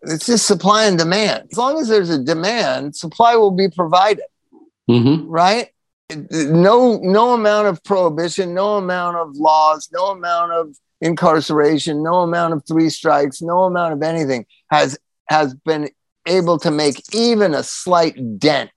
it's 0.04 0.26
just 0.26 0.46
supply 0.46 0.86
and 0.86 0.98
demand. 0.98 1.48
As 1.52 1.58
long 1.58 1.80
as 1.80 1.88
there's 1.88 2.10
a 2.10 2.24
demand, 2.24 2.96
supply 2.96 3.36
will 3.36 3.52
be 3.52 3.70
provided, 3.70 4.26
Mhm. 4.90 5.26
right? 5.28 5.70
No, 6.32 6.98
no 6.98 7.34
amount 7.34 7.68
of 7.68 7.84
prohibition, 7.84 8.54
no 8.54 8.78
amount 8.78 9.18
of 9.18 9.36
laws, 9.36 9.90
no 9.94 10.08
amount 10.08 10.52
of 10.52 10.76
incarceration, 11.00 12.04
no 12.04 12.22
amount 12.22 12.54
of 12.54 12.64
three 12.68 12.90
strikes, 12.90 13.42
no 13.42 13.64
amount 13.64 13.94
of 13.94 14.04
anything 14.04 14.46
has 14.70 14.98
has 15.28 15.54
been 15.54 15.90
able 16.26 16.60
to 16.60 16.70
make 16.70 17.02
even 17.16 17.54
a 17.54 17.64
slight 17.64 18.38
dent 18.38 18.72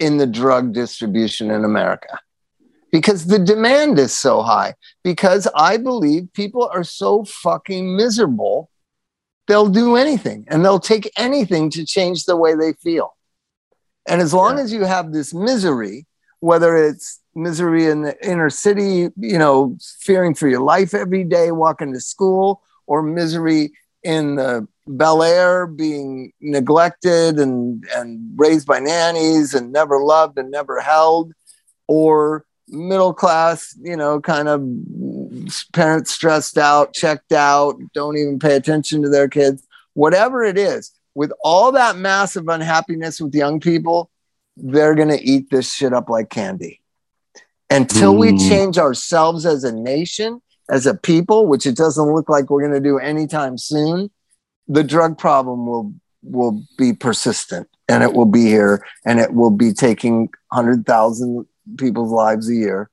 in 0.00 0.16
the 0.16 0.26
drug 0.26 0.72
distribution 0.72 1.50
in 1.52 1.64
America 1.64 2.18
because 2.90 3.26
the 3.26 3.38
demand 3.38 3.98
is 3.98 4.12
so 4.12 4.42
high. 4.42 4.74
Because 5.04 5.46
I 5.54 5.76
believe 5.76 6.32
people 6.32 6.68
are 6.72 6.84
so 6.84 7.24
fucking 7.24 7.96
miserable, 7.96 8.70
they'll 9.46 9.68
do 9.68 9.96
anything 9.96 10.44
and 10.48 10.64
they'll 10.64 10.80
take 10.80 11.10
anything 11.16 11.70
to 11.70 11.84
change 11.84 12.24
the 12.24 12.36
way 12.36 12.54
they 12.54 12.72
feel. 12.74 13.14
And 14.06 14.20
as 14.20 14.34
long 14.34 14.56
Yeah. 14.56 14.64
as 14.64 14.72
you 14.72 14.84
have 14.84 15.12
this 15.12 15.32
misery, 15.34 16.06
whether 16.40 16.76
it's 16.76 17.20
misery 17.34 17.86
in 17.86 18.02
the 18.02 18.26
inner 18.26 18.50
city, 18.50 19.10
you 19.16 19.38
know, 19.38 19.76
fearing 20.00 20.34
for 20.34 20.48
your 20.48 20.60
life 20.60 20.94
every 20.94 21.24
day, 21.24 21.50
walking 21.52 21.92
to 21.92 22.00
school, 22.00 22.62
or 22.86 23.02
misery 23.02 23.72
in 24.02 24.36
the 24.36 24.68
Bel 24.86 25.22
Air, 25.22 25.66
being 25.66 26.32
neglected 26.40 27.38
and, 27.38 27.84
and 27.94 28.20
raised 28.36 28.66
by 28.66 28.78
nannies 28.78 29.54
and 29.54 29.72
never 29.72 29.98
loved 29.98 30.38
and 30.38 30.50
never 30.50 30.80
held, 30.80 31.32
or 31.88 32.44
middle 32.68 33.14
class, 33.14 33.74
you 33.80 33.96
know, 33.96 34.20
kind 34.20 34.48
of 34.48 34.60
parents 35.72 36.10
stressed 36.10 36.58
out, 36.58 36.92
checked 36.94 37.32
out, 37.32 37.76
don't 37.94 38.16
even 38.16 38.38
pay 38.38 38.56
attention 38.56 39.02
to 39.02 39.08
their 39.08 39.28
kids, 39.28 39.66
whatever 39.94 40.44
it 40.44 40.58
is, 40.58 40.92
with 41.14 41.32
all 41.42 41.72
that 41.72 41.96
massive 41.96 42.48
unhappiness 42.48 43.20
with 43.20 43.34
young 43.34 43.60
people, 43.60 44.10
they're 44.56 44.94
going 44.94 45.08
to 45.08 45.22
eat 45.22 45.50
this 45.50 45.72
shit 45.72 45.92
up 45.92 46.08
like 46.08 46.30
candy. 46.30 46.80
Until 47.70 48.16
we 48.16 48.32
Mm. 48.32 48.48
change 48.48 48.78
ourselves 48.78 49.46
as 49.46 49.64
a 49.64 49.72
nation, 49.72 50.40
as 50.70 50.86
a 50.86 50.94
people, 50.94 51.46
which 51.46 51.66
it 51.66 51.76
doesn't 51.76 52.12
look 52.12 52.28
like 52.28 52.50
we're 52.50 52.60
going 52.60 52.72
to 52.72 52.80
do 52.88 52.98
anytime 52.98 53.58
soon, 53.58 54.10
the 54.68 54.84
drug 54.84 55.18
problem 55.18 55.66
will 55.66 55.92
will 56.26 56.62
be 56.78 56.94
persistent 56.94 57.68
and 57.86 58.02
it 58.02 58.14
will 58.14 58.24
be 58.24 58.46
here 58.46 58.82
and 59.04 59.20
it 59.20 59.34
will 59.34 59.50
be 59.50 59.74
taking 59.74 60.30
100,000 60.48 61.46
people's 61.76 62.10
lives 62.10 62.48
a 62.48 62.54
year. 62.54 62.88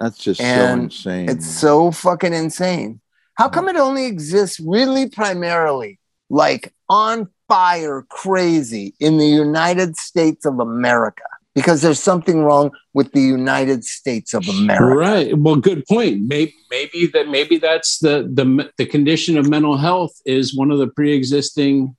That's 0.00 0.18
just 0.18 0.40
And 0.40 0.92
so 0.92 1.06
insane. 1.06 1.28
It's 1.28 1.46
so 1.46 1.90
fucking 1.90 2.32
insane. 2.32 3.00
How 3.34 3.48
come 3.48 3.68
it 3.68 3.76
only 3.76 4.06
exists 4.06 4.60
really 4.60 5.08
primarily 5.08 5.98
like 6.30 6.72
on 6.88 7.28
fire 7.48 8.04
crazy 8.08 8.94
in 8.98 9.18
the 9.18 9.26
United 9.26 9.96
States 9.96 10.46
of 10.46 10.58
America? 10.58 11.22
because 11.56 11.80
there's 11.80 11.98
something 11.98 12.42
wrong 12.42 12.70
with 12.92 13.10
the 13.12 13.20
United 13.22 13.82
States 13.82 14.34
of 14.34 14.46
America. 14.46 14.94
Right. 14.94 15.36
Well, 15.36 15.56
good 15.56 15.86
point. 15.86 16.22
Maybe 16.28 16.54
maybe 16.70 17.06
that 17.06 17.28
maybe 17.28 17.56
that's 17.56 17.98
the 17.98 18.30
the 18.32 18.70
the 18.76 18.84
condition 18.84 19.38
of 19.38 19.48
mental 19.48 19.78
health 19.78 20.12
is 20.26 20.54
one 20.54 20.70
of 20.70 20.78
the 20.78 20.86
pre-existing 20.86 21.96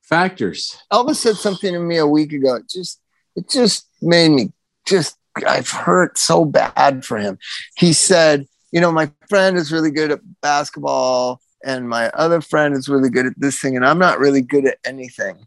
factors. 0.00 0.76
Elvis 0.90 1.16
said 1.16 1.36
something 1.36 1.74
to 1.74 1.78
me 1.78 1.98
a 1.98 2.06
week 2.06 2.32
ago. 2.32 2.54
It 2.54 2.70
just 2.70 3.00
it 3.36 3.50
just 3.50 3.86
made 4.00 4.30
me 4.30 4.52
just 4.86 5.18
I've 5.46 5.70
hurt 5.70 6.18
so 6.18 6.44
bad 6.44 7.04
for 7.04 7.18
him. 7.18 7.38
He 7.76 7.92
said, 7.92 8.46
you 8.72 8.80
know, 8.80 8.92
my 8.92 9.10
friend 9.28 9.56
is 9.56 9.72
really 9.72 9.90
good 9.90 10.10
at 10.10 10.20
basketball 10.40 11.40
and 11.64 11.88
my 11.88 12.08
other 12.10 12.40
friend 12.40 12.74
is 12.74 12.88
really 12.88 13.10
good 13.10 13.26
at 13.26 13.34
this 13.36 13.60
thing 13.60 13.76
and 13.76 13.84
I'm 13.84 13.98
not 13.98 14.18
really 14.18 14.42
good 14.42 14.66
at 14.66 14.78
anything. 14.84 15.46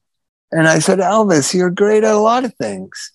And 0.51 0.67
I 0.67 0.79
said, 0.79 0.99
Elvis, 0.99 1.53
you're 1.53 1.71
great 1.71 2.03
at 2.03 2.13
a 2.13 2.17
lot 2.17 2.45
of 2.45 2.53
things. 2.55 3.11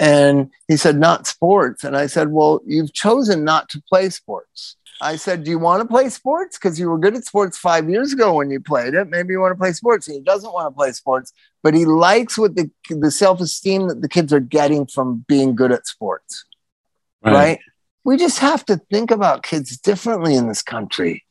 And 0.00 0.50
he 0.66 0.76
said, 0.76 0.98
not 0.98 1.26
sports. 1.26 1.84
And 1.84 1.96
I 1.96 2.06
said, 2.06 2.32
well, 2.32 2.60
you've 2.66 2.92
chosen 2.94 3.44
not 3.44 3.68
to 3.68 3.82
play 3.88 4.08
sports. 4.08 4.76
I 5.00 5.16
said, 5.16 5.44
Do 5.44 5.50
you 5.50 5.58
want 5.58 5.82
to 5.82 5.88
play 5.88 6.08
sports? 6.08 6.58
Because 6.58 6.78
you 6.78 6.88
were 6.90 6.98
good 6.98 7.16
at 7.16 7.24
sports 7.24 7.56
five 7.56 7.88
years 7.88 8.12
ago 8.12 8.34
when 8.34 8.50
you 8.50 8.60
played 8.60 8.94
it. 8.94 9.08
Maybe 9.08 9.32
you 9.32 9.40
want 9.40 9.52
to 9.52 9.58
play 9.58 9.72
sports. 9.72 10.06
And 10.06 10.16
he 10.16 10.22
doesn't 10.22 10.52
want 10.52 10.70
to 10.70 10.76
play 10.76 10.92
sports, 10.92 11.32
but 11.62 11.74
he 11.74 11.86
likes 11.86 12.36
what 12.36 12.56
the, 12.56 12.70
the 12.88 13.10
self 13.10 13.40
esteem 13.40 13.88
that 13.88 14.02
the 14.02 14.08
kids 14.08 14.32
are 14.32 14.40
getting 14.40 14.86
from 14.86 15.24
being 15.26 15.54
good 15.54 15.72
at 15.72 15.86
sports. 15.86 16.44
Right. 17.24 17.32
right. 17.32 17.58
We 18.04 18.16
just 18.16 18.38
have 18.38 18.64
to 18.66 18.76
think 18.90 19.10
about 19.10 19.42
kids 19.42 19.76
differently 19.78 20.34
in 20.34 20.48
this 20.48 20.62
country. 20.62 21.24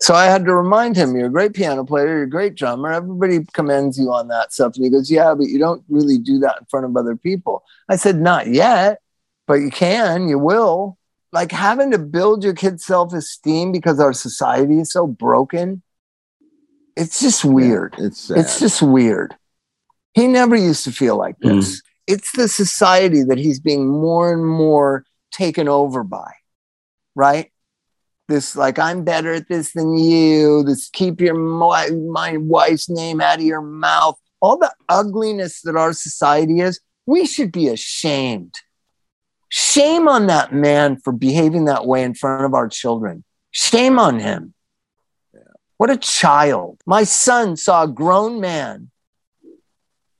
So 0.00 0.14
I 0.14 0.26
had 0.26 0.44
to 0.44 0.54
remind 0.54 0.96
him, 0.96 1.16
You're 1.16 1.26
a 1.26 1.30
great 1.30 1.54
piano 1.54 1.84
player, 1.84 2.08
you're 2.08 2.22
a 2.22 2.30
great 2.30 2.54
drummer. 2.54 2.92
Everybody 2.92 3.44
commends 3.52 3.98
you 3.98 4.12
on 4.12 4.28
that 4.28 4.52
stuff. 4.52 4.76
And 4.76 4.84
he 4.84 4.90
goes, 4.90 5.10
Yeah, 5.10 5.34
but 5.34 5.48
you 5.48 5.58
don't 5.58 5.82
really 5.88 6.18
do 6.18 6.38
that 6.40 6.58
in 6.60 6.66
front 6.66 6.86
of 6.86 6.96
other 6.96 7.16
people. 7.16 7.64
I 7.88 7.96
said, 7.96 8.20
Not 8.20 8.46
yet, 8.46 9.00
but 9.48 9.54
you 9.54 9.70
can, 9.70 10.28
you 10.28 10.38
will 10.38 10.95
like 11.32 11.52
having 11.52 11.90
to 11.90 11.98
build 11.98 12.44
your 12.44 12.54
kid's 12.54 12.84
self-esteem 12.84 13.72
because 13.72 14.00
our 14.00 14.12
society 14.12 14.80
is 14.80 14.90
so 14.90 15.06
broken 15.06 15.82
it's 16.96 17.20
just 17.20 17.44
weird 17.44 17.94
yeah, 17.98 18.06
it's 18.06 18.20
sad. 18.20 18.38
it's 18.38 18.58
just 18.58 18.82
weird 18.82 19.36
he 20.14 20.26
never 20.26 20.56
used 20.56 20.84
to 20.84 20.92
feel 20.92 21.16
like 21.16 21.38
mm. 21.40 21.56
this 21.56 21.80
mm. 21.80 21.82
it's 22.06 22.32
the 22.32 22.48
society 22.48 23.22
that 23.22 23.38
he's 23.38 23.60
being 23.60 23.88
more 23.88 24.32
and 24.32 24.46
more 24.46 25.04
taken 25.30 25.68
over 25.68 26.02
by 26.02 26.32
right 27.14 27.52
this 28.28 28.56
like 28.56 28.78
i'm 28.78 29.04
better 29.04 29.34
at 29.34 29.48
this 29.48 29.72
than 29.72 29.96
you 29.96 30.62
this 30.62 30.88
keep 30.88 31.20
your 31.20 31.34
my, 31.34 31.90
my 31.90 32.36
wife's 32.38 32.88
name 32.88 33.20
out 33.20 33.38
of 33.38 33.44
your 33.44 33.60
mouth 33.60 34.18
all 34.40 34.58
the 34.58 34.72
ugliness 34.88 35.62
that 35.62 35.76
our 35.76 35.92
society 35.92 36.60
is 36.60 36.80
we 37.06 37.26
should 37.26 37.52
be 37.52 37.68
ashamed 37.68 38.54
Shame 39.48 40.08
on 40.08 40.26
that 40.26 40.52
man 40.52 40.96
for 40.96 41.12
behaving 41.12 41.66
that 41.66 41.86
way 41.86 42.02
in 42.02 42.14
front 42.14 42.44
of 42.44 42.54
our 42.54 42.68
children. 42.68 43.24
Shame 43.50 43.98
on 43.98 44.18
him. 44.18 44.54
What 45.76 45.90
a 45.90 45.96
child. 45.96 46.80
My 46.86 47.04
son 47.04 47.56
saw 47.56 47.84
a 47.84 47.88
grown 47.88 48.40
man 48.40 48.90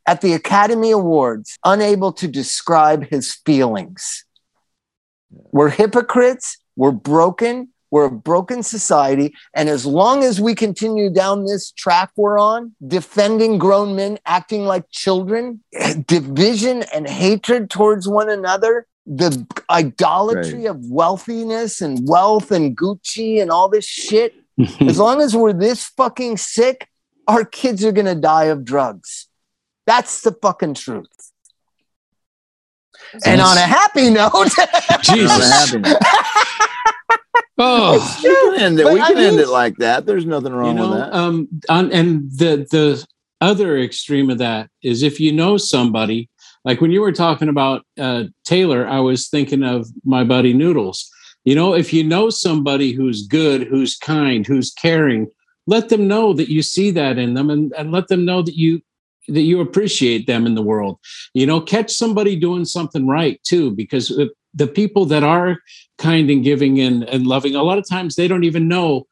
at 0.06 0.20
the 0.20 0.34
Academy 0.34 0.90
Awards 0.90 1.58
unable 1.64 2.12
to 2.14 2.28
describe 2.28 3.08
his 3.08 3.34
feelings. 3.34 4.24
We're 5.30 5.70
hypocrites. 5.70 6.58
We're 6.76 6.92
broken. 6.92 7.70
We're 7.90 8.06
a 8.06 8.10
broken 8.10 8.62
society. 8.62 9.34
And 9.54 9.68
as 9.68 9.86
long 9.86 10.22
as 10.22 10.40
we 10.40 10.54
continue 10.54 11.08
down 11.10 11.46
this 11.46 11.70
track 11.72 12.10
we're 12.16 12.38
on, 12.38 12.74
defending 12.86 13.58
grown 13.58 13.96
men 13.96 14.18
acting 14.26 14.64
like 14.64 14.90
children, 14.90 15.62
division 16.06 16.84
and 16.94 17.08
hatred 17.08 17.70
towards 17.70 18.06
one 18.08 18.28
another, 18.28 18.86
the 19.06 19.46
idolatry 19.70 20.66
right. 20.66 20.70
of 20.70 20.90
wealthiness 20.90 21.80
and 21.80 22.06
wealth 22.08 22.50
and 22.50 22.76
Gucci 22.76 23.40
and 23.40 23.50
all 23.50 23.68
this 23.68 23.86
shit. 23.86 24.34
as 24.80 24.98
long 24.98 25.20
as 25.20 25.36
we're 25.36 25.52
this 25.52 25.84
fucking 25.84 26.36
sick, 26.38 26.88
our 27.28 27.44
kids 27.44 27.84
are 27.84 27.92
going 27.92 28.06
to 28.06 28.14
die 28.14 28.44
of 28.44 28.64
drugs. 28.64 29.28
That's 29.86 30.22
the 30.22 30.32
fucking 30.32 30.74
truth. 30.74 31.06
And 33.24 33.40
on 33.40 33.56
a 33.56 33.60
happy 33.60 34.10
note, 34.10 34.32
Jesus. 35.02 35.74
oh, 37.58 38.20
we 38.22 38.28
can 38.28 38.60
end 38.60 38.80
it. 38.80 38.92
we 38.92 38.98
can 38.98 39.14
mean, 39.14 39.24
end 39.24 39.40
it 39.40 39.48
like 39.48 39.76
that. 39.76 40.06
There's 40.06 40.26
nothing 40.26 40.52
wrong 40.52 40.76
you 40.76 40.82
know, 40.82 40.90
with 40.90 40.98
that. 40.98 41.14
Um, 41.14 41.48
on, 41.68 41.92
and 41.92 42.30
the 42.32 42.66
the 42.70 43.06
other 43.40 43.78
extreme 43.78 44.30
of 44.30 44.38
that 44.38 44.70
is 44.82 45.02
if 45.02 45.20
you 45.20 45.32
know 45.32 45.56
somebody 45.56 46.28
like 46.66 46.80
when 46.80 46.90
you 46.90 47.00
were 47.00 47.12
talking 47.12 47.48
about 47.48 47.86
uh, 47.98 48.24
Taylor, 48.44 48.86
I 48.88 48.98
was 48.98 49.28
thinking 49.28 49.62
of 49.62 49.86
my 50.04 50.24
buddy 50.24 50.52
Noodles. 50.52 51.08
You 51.44 51.54
know, 51.54 51.74
if 51.74 51.92
you 51.92 52.02
know 52.02 52.28
somebody 52.28 52.90
who's 52.90 53.24
good, 53.28 53.68
who's 53.68 53.96
kind, 53.96 54.44
who's 54.44 54.72
caring, 54.72 55.28
let 55.68 55.90
them 55.90 56.08
know 56.08 56.32
that 56.32 56.50
you 56.50 56.62
see 56.62 56.90
that 56.90 57.18
in 57.18 57.34
them 57.34 57.50
and, 57.50 57.72
and 57.78 57.92
let 57.92 58.08
them 58.08 58.24
know 58.24 58.42
that 58.42 58.56
you 58.56 58.82
that 59.28 59.42
you 59.42 59.60
appreciate 59.60 60.26
them 60.26 60.44
in 60.44 60.56
the 60.56 60.62
world. 60.62 60.98
You 61.34 61.46
know, 61.46 61.60
catch 61.60 61.92
somebody 61.92 62.36
doing 62.36 62.64
something 62.64 63.06
right 63.06 63.40
too, 63.44 63.70
because 63.70 64.08
the 64.54 64.66
people 64.66 65.04
that 65.06 65.22
are 65.22 65.58
kind 65.98 66.30
and 66.30 66.42
giving 66.42 66.80
and, 66.80 67.04
and 67.04 67.26
loving, 67.26 67.54
a 67.54 67.62
lot 67.62 67.78
of 67.78 67.88
times 67.88 68.16
they 68.16 68.28
don't 68.28 68.44
even 68.44 68.68
know 68.68 69.06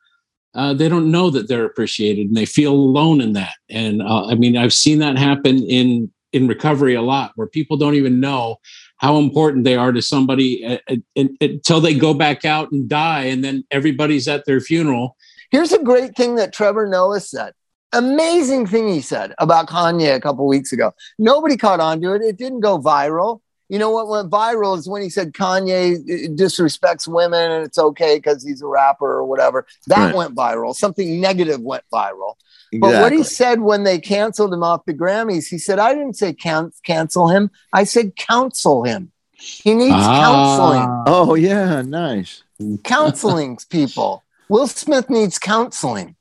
uh, 0.55 0.73
they 0.73 0.89
don't 0.89 1.11
know 1.11 1.31
that 1.31 1.49
they're 1.49 1.65
appreciated 1.65 2.29
and 2.29 2.37
they 2.37 2.47
feel 2.47 2.73
alone 2.73 3.21
in 3.21 3.33
that. 3.33 3.55
And 3.71 4.03
uh, 4.03 4.27
I 4.27 4.37
mean, 4.37 4.57
I've 4.57 4.73
seen 4.73 5.01
that 5.01 5.19
happen 5.19 5.63
in 5.65 6.13
in 6.35 6.49
recovery 6.49 6.95
a 6.95 7.03
lot 7.03 7.33
where 7.37 7.47
people 7.47 7.77
don't 7.77 7.95
even 7.95 8.21
know 8.21 8.57
how 8.99 9.19
important 9.19 9.65
they 9.65 9.77
are 9.77 9.93
to 9.93 10.03
somebody 10.03 10.81
until 11.17 11.81
they 11.81 11.95
go 11.95 12.13
back 12.13 12.45
out 12.45 12.73
and 12.73 12.89
die 12.89 13.25
and 13.25 13.45
then 13.45 13.65
everybody's 13.71 14.27
at 14.29 14.45
their 14.45 14.61
funeral 14.61 15.17
here's 15.51 15.73
a 15.73 15.83
great 15.83 16.17
thing 16.17 16.35
that 16.35 16.53
trevor 16.53 16.87
noah 16.87 17.21
said 17.21 17.53
amazing 17.93 18.67
thing 18.67 18.89
he 18.89 19.01
said 19.01 19.33
about 19.39 19.69
kanye 19.69 20.15
a 20.15 20.21
couple 20.21 20.47
weeks 20.47 20.73
ago 20.73 20.93
nobody 21.19 21.57
caught 21.57 21.81
on 21.81 22.01
to 22.01 22.13
it 22.13 22.23
it 22.23 22.37
didn't 22.37 22.61
go 22.61 22.79
viral 22.79 23.41
you 23.69 23.79
know 23.79 23.91
what 23.91 24.09
went 24.09 24.31
viral 24.31 24.77
is 24.77 24.89
when 24.89 25.01
he 25.01 25.09
said 25.09 25.33
Kanye 25.33 25.97
uh, 25.97 26.29
disrespects 26.35 27.09
women 27.09 27.51
and 27.51 27.65
it's 27.65 27.79
okay 27.79 28.17
because 28.17 28.45
he's 28.45 28.61
a 28.61 28.67
rapper 28.67 29.11
or 29.11 29.25
whatever. 29.25 29.67
That 29.87 30.07
right. 30.07 30.15
went 30.15 30.35
viral. 30.35 30.75
Something 30.75 31.19
negative 31.19 31.61
went 31.63 31.83
viral. 31.93 32.35
Exactly. 32.75 32.97
But 32.97 33.03
what 33.03 33.13
he 33.13 33.23
said 33.23 33.61
when 33.61 33.85
they 33.85 33.99
canceled 33.99 34.53
him 34.53 34.65
off 34.65 34.85
the 34.85 34.95
Grammys, 34.95 35.49
he 35.49 35.59
said, 35.59 35.79
I 35.79 35.95
didn't 35.95 36.15
say 36.15 36.33
can- 36.33 36.73
cancel 36.83 37.29
him. 37.29 37.51
I 37.73 37.85
said 37.85 38.17
counsel 38.17 38.83
him. 38.83 39.13
He 39.33 39.75
needs 39.75 39.95
ah. 39.95 40.21
counseling. 40.21 41.05
Oh, 41.07 41.35
yeah. 41.35 41.83
Nice. 41.83 42.43
Counseling 42.83 43.59
people. 43.71 44.25
Will 44.49 44.67
Smith 44.67 45.09
needs 45.09 45.39
counseling. 45.39 46.17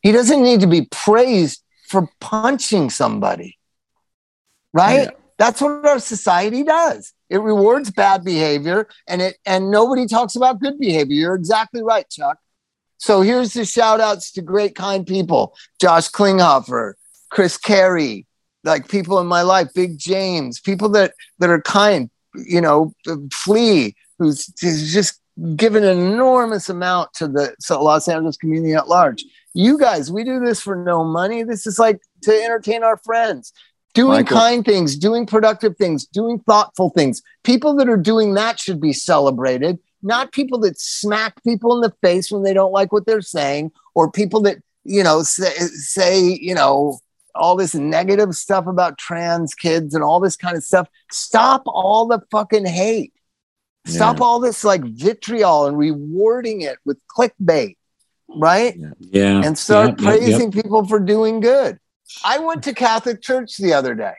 He 0.00 0.12
doesn't 0.12 0.42
need 0.42 0.60
to 0.60 0.66
be 0.66 0.88
praised 0.90 1.62
for 1.88 2.08
punching 2.20 2.90
somebody. 2.90 3.58
Right? 4.72 5.04
Yeah. 5.04 5.10
That's 5.38 5.60
what 5.60 5.86
our 5.86 5.98
society 5.98 6.62
does. 6.62 7.12
It 7.28 7.38
rewards 7.38 7.90
bad 7.90 8.24
behavior 8.24 8.88
and 9.06 9.20
it 9.20 9.36
and 9.44 9.70
nobody 9.70 10.06
talks 10.06 10.36
about 10.36 10.60
good 10.60 10.78
behavior. 10.78 11.16
You're 11.16 11.34
exactly 11.34 11.82
right, 11.82 12.08
Chuck. 12.08 12.38
So 12.98 13.20
here's 13.20 13.52
the 13.52 13.64
shout 13.64 14.00
outs 14.00 14.32
to 14.32 14.42
great, 14.42 14.74
kind 14.74 15.06
people 15.06 15.54
Josh 15.80 16.08
Klinghoffer, 16.10 16.94
Chris 17.30 17.56
Carey, 17.56 18.26
like 18.64 18.88
people 18.88 19.20
in 19.20 19.26
my 19.26 19.42
life, 19.42 19.68
Big 19.74 19.98
James, 19.98 20.60
people 20.60 20.88
that, 20.90 21.14
that 21.38 21.50
are 21.50 21.60
kind, 21.60 22.10
you 22.34 22.60
know, 22.60 22.94
Flea, 23.32 23.94
who's, 24.18 24.52
who's 24.60 24.92
just 24.92 25.20
given 25.54 25.84
an 25.84 25.98
enormous 25.98 26.68
amount 26.68 27.12
to 27.14 27.28
the 27.28 27.54
Los 27.70 28.08
Angeles 28.08 28.36
community 28.36 28.74
at 28.74 28.88
large. 28.88 29.24
You 29.52 29.78
guys, 29.78 30.10
we 30.10 30.24
do 30.24 30.40
this 30.40 30.60
for 30.60 30.74
no 30.74 31.04
money. 31.04 31.42
This 31.42 31.66
is 31.66 31.78
like 31.78 32.00
to 32.22 32.32
entertain 32.32 32.82
our 32.82 32.96
friends, 32.96 33.52
doing 33.94 34.22
Michael. 34.22 34.36
kind 34.36 34.64
things, 34.64 34.96
doing 34.96 35.26
productive 35.26 35.76
things, 35.76 36.06
doing 36.06 36.40
thoughtful 36.40 36.90
things. 36.90 37.22
People 37.44 37.74
that 37.76 37.88
are 37.88 37.96
doing 37.96 38.34
that 38.34 38.58
should 38.58 38.80
be 38.80 38.92
celebrated 38.92 39.78
not 40.02 40.32
people 40.32 40.58
that 40.60 40.78
smack 40.78 41.42
people 41.44 41.74
in 41.74 41.80
the 41.80 41.94
face 42.02 42.30
when 42.30 42.42
they 42.42 42.54
don't 42.54 42.72
like 42.72 42.92
what 42.92 43.06
they're 43.06 43.20
saying, 43.20 43.72
or 43.94 44.10
people 44.10 44.40
that, 44.42 44.58
you 44.84 45.02
know, 45.02 45.22
say, 45.22 45.50
say 45.54 46.20
you 46.40 46.54
know, 46.54 46.98
all 47.34 47.56
this 47.56 47.74
negative 47.74 48.34
stuff 48.34 48.66
about 48.66 48.98
trans 48.98 49.54
kids 49.54 49.94
and 49.94 50.02
all 50.02 50.20
this 50.20 50.36
kind 50.36 50.56
of 50.56 50.64
stuff. 50.64 50.88
Stop 51.10 51.62
all 51.66 52.06
the 52.06 52.20
fucking 52.30 52.66
hate. 52.66 53.12
Stop 53.86 54.18
yeah. 54.18 54.24
all 54.24 54.40
this 54.40 54.64
like 54.64 54.82
vitriol 54.82 55.66
and 55.66 55.78
rewarding 55.78 56.62
it 56.62 56.78
with 56.84 56.98
clickbait, 57.16 57.76
right? 58.28 58.76
Yeah. 58.98 59.42
And 59.44 59.56
start 59.56 60.00
yeah, 60.00 60.08
praising 60.08 60.50
people 60.50 60.84
for 60.86 60.98
doing 60.98 61.40
good. 61.40 61.78
I 62.24 62.38
went 62.38 62.64
to 62.64 62.74
Catholic 62.74 63.22
church 63.22 63.56
the 63.58 63.74
other 63.74 63.94
day. 63.94 64.14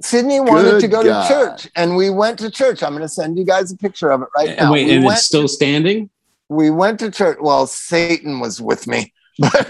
Sydney 0.00 0.40
wanted 0.40 0.72
Good 0.72 0.80
to 0.80 0.88
go 0.88 1.04
God. 1.04 1.28
to 1.28 1.34
church, 1.34 1.68
and 1.76 1.94
we 1.94 2.08
went 2.10 2.38
to 2.38 2.50
church. 2.50 2.82
I'm 2.82 2.92
going 2.92 3.02
to 3.02 3.08
send 3.08 3.36
you 3.38 3.44
guys 3.44 3.70
a 3.70 3.76
picture 3.76 4.10
of 4.10 4.22
it 4.22 4.28
right 4.34 4.56
now. 4.56 4.72
Wait, 4.72 4.86
we 4.86 4.92
and 4.94 5.04
it's 5.04 5.26
still 5.26 5.46
standing? 5.46 6.08
We 6.48 6.70
went 6.70 6.98
to 7.00 7.10
church. 7.10 7.38
Well, 7.40 7.66
Satan 7.66 8.40
was 8.40 8.60
with 8.60 8.86
me. 8.86 9.12
But, 9.40 9.68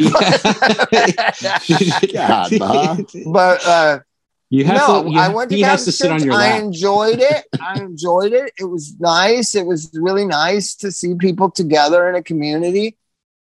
God, 2.13 3.07
but 3.27 3.67
uh, 3.67 4.01
You 4.49 4.65
have 4.65 4.77
no, 4.77 5.05
to. 5.05 5.11
You, 5.11 5.19
I 5.19 5.29
went 5.29 5.51
to 5.51 5.57
he 5.57 5.63
has 5.63 5.81
Catholic 5.81 5.85
to 5.85 5.93
sit 5.93 6.11
on 6.11 6.19
church. 6.19 6.27
your 6.27 6.35
I 6.35 6.57
enjoyed 6.59 7.21
it. 7.21 7.45
I 7.61 7.79
enjoyed 7.79 8.33
it. 8.33 8.53
It 8.59 8.65
was 8.65 8.99
nice. 8.99 9.55
It 9.55 9.67
was 9.67 9.91
really 9.95 10.25
nice 10.25 10.75
to 10.77 10.91
see 10.91 11.15
people 11.15 11.51
together 11.53 12.09
in 12.09 12.17
a 12.17 12.23
community. 12.23 12.97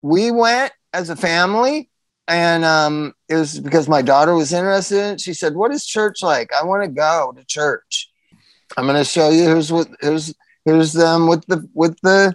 We 0.03 0.33
went 0.33 0.73
as 0.93 1.11
a 1.11 1.17
family, 1.17 1.91
and 2.29 2.65
um, 2.65 3.15
it 3.29 3.37
was 3.37 3.61
because 3.61 3.89
my 3.89 4.03
daughter 4.03 4.35
was 4.35 4.53
interested 4.53 4.99
in 4.99 5.15
it. 5.15 5.21
She 5.21 5.35
said, 5.35 5.55
"What 5.55 5.73
is 5.73 5.87
church 5.87 6.23
like? 6.23 6.51
I 6.53 6.65
want 6.65 6.83
to 6.85 6.89
go 6.89 7.33
to 7.37 7.45
church." 7.45 8.11
I'm 8.77 8.85
going 8.87 8.97
to 8.97 9.05
show 9.05 9.31
you. 9.31 9.45
Here's 9.45 9.71
what. 9.73 9.89
Here's 10.01 10.35
here's 10.65 10.93
them 10.93 11.29
with 11.29 11.47
the 11.47 11.69
with 11.75 11.99
the. 12.03 12.35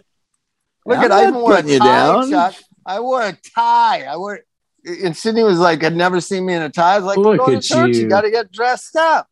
Look 0.86 0.98
I'm 0.98 1.06
at 1.06 1.12
I 1.12 1.26
not 1.26 1.34
wore 1.34 1.54
a 1.54 1.56
putting 1.58 1.72
you 1.72 1.80
tie, 1.80 1.86
down. 1.86 2.30
Chuck. 2.30 2.56
I 2.86 3.00
wore 3.00 3.22
a 3.22 3.38
tie. 3.56 4.04
I 4.04 4.18
wore. 4.18 4.40
And 4.86 5.16
Sydney 5.16 5.44
was 5.44 5.60
like, 5.60 5.82
"Had 5.82 5.96
never 5.96 6.20
seen 6.22 6.46
me 6.46 6.54
in 6.56 6.62
a 6.62 6.70
tie." 6.70 6.96
I 6.96 6.98
was 6.98 7.06
like, 7.06 7.18
"We're 7.18 7.24
Look 7.36 7.38
going 7.46 7.58
at 7.58 7.64
to 7.64 7.68
church. 7.68 7.96
You, 7.98 8.04
you. 8.04 8.10
got 8.10 8.22
to 8.22 8.32
get 8.32 8.52
dressed 8.52 8.96
up." 8.96 9.28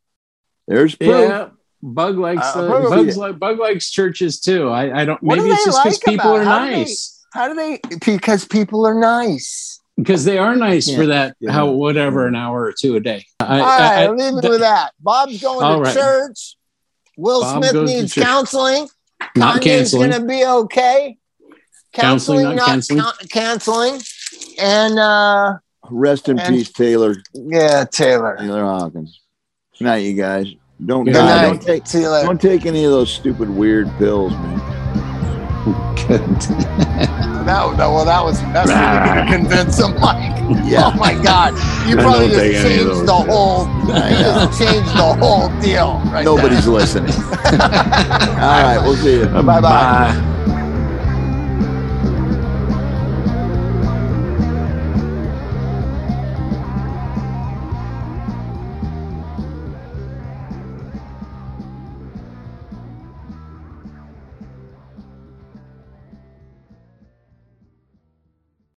There's 0.67 0.95
proof. 0.95 1.09
Yeah. 1.09 1.49
Bug 1.81 2.17
likes 2.17 2.45
Uh, 2.55 2.67
uh. 2.67 2.89
Bugs 2.89 3.17
like 3.17 3.39
Bug 3.39 3.57
likes 3.57 3.89
churches 3.89 4.39
too. 4.41 4.69
I, 4.69 5.01
I 5.01 5.05
don't. 5.05 5.23
What 5.23 5.35
do 5.35 5.41
maybe 5.43 5.53
it's 5.53 5.65
just 5.65 5.81
because 5.83 5.99
like 6.05 6.13
people 6.13 6.35
about 6.35 6.39
are 6.39 6.41
it? 6.41 6.45
How 6.45 6.59
do 6.65 6.69
they- 6.71 6.77
nice. 6.77 7.25
How 7.33 7.47
do 7.47 7.53
they? 7.55 7.79
Because 8.05 8.45
people 8.45 8.85
are 8.85 8.99
nice. 8.99 9.78
Because 9.99 10.23
they 10.25 10.37
are 10.37 10.55
nice 10.55 10.87
Yeah. 10.87 10.97
for 10.97 11.05
that. 11.07 11.35
Yeah. 11.39 11.51
How 11.51 11.69
whatever 11.71 12.25
an 12.25 12.35
hour 12.35 12.63
or 12.63 12.73
two 12.73 12.95
a 12.95 12.99
day. 12.99 13.25
I, 13.39 13.43
All 13.59 13.65
right, 13.65 13.81
I- 13.81 14.01
I- 14.01 14.03
I'll 14.05 14.15
leave 14.15 14.37
it 14.37 14.41
th- 14.41 14.49
with 14.51 14.59
that. 14.61 14.91
Bob's 14.99 15.41
going 15.41 15.59
to 15.77 15.81
right. 15.81 15.93
church. 15.93 16.55
Will 17.17 17.41
Bob 17.41 17.63
Smith 17.65 17.83
needs 17.85 18.13
church. 18.13 18.23
counseling. 18.23 18.87
not 19.35 19.55
Kanye's 19.61 19.63
canceling. 19.91 20.09
going 20.11 20.21
to 20.21 20.27
be 20.27 20.45
okay. 20.45 21.17
Counseling, 21.93 22.55
not 22.55 22.67
canceling. 22.67 23.01
can- 23.01 23.27
canceling. 23.29 24.01
And 24.59 24.97
uh, 24.99 25.57
Rest 25.89 26.29
in 26.29 26.39
And- 26.39 26.55
peace, 26.55 26.71
Taylor. 26.71 27.15
yeah, 27.33 27.83
Taylor. 27.85 28.37
Taylor 28.37 28.63
Hawkins. 28.63 29.19
Good 29.77 29.85
night, 29.85 29.97
you 29.97 30.13
guys. 30.13 30.47
Don't 30.85 31.03
Good 31.03 31.13
Good 31.13 31.19
die. 31.19 31.41
night. 31.41 31.47
Don't 31.49 31.61
take 31.61 31.87
See 31.87 32.01
you 32.01 32.09
later. 32.09 32.27
don't 32.27 32.39
take 32.41 32.65
any 32.65 32.85
of 32.85 32.91
those 32.91 33.11
stupid 33.11 33.49
weird 33.49 33.89
pills, 33.97 34.31
man. 34.31 34.68
That, 37.49 37.77
that, 37.77 37.87
well, 37.87 38.05
that 38.05 38.23
was 38.23 38.39
that's 38.53 38.69
really 38.69 39.25
going 39.25 39.25
to 39.49 39.55
convince 39.55 39.79
him, 39.79 39.99
Mike. 39.99 40.37
Yeah. 40.69 40.91
Oh 40.93 40.97
my 40.99 41.15
God, 41.15 41.53
you 41.89 41.95
probably 42.03 42.27
just 42.27 42.39
take 42.39 42.55
any 42.57 42.81
of 42.81 42.89
changed 42.89 43.07
the 43.07 43.13
whole. 43.13 43.65
You 43.87 44.21
just 44.21 44.59
changed 44.59 44.91
the 44.91 45.15
whole 45.17 45.49
deal. 45.59 45.99
Right 46.11 46.25
Nobody's 46.25 46.67
listening. 46.67 47.11
All 47.13 48.61
right, 48.61 48.79
we'll 48.83 48.95
see 48.97 49.19
you. 49.19 49.25
Bye-bye. 49.25 49.61
Bye. 49.61 50.35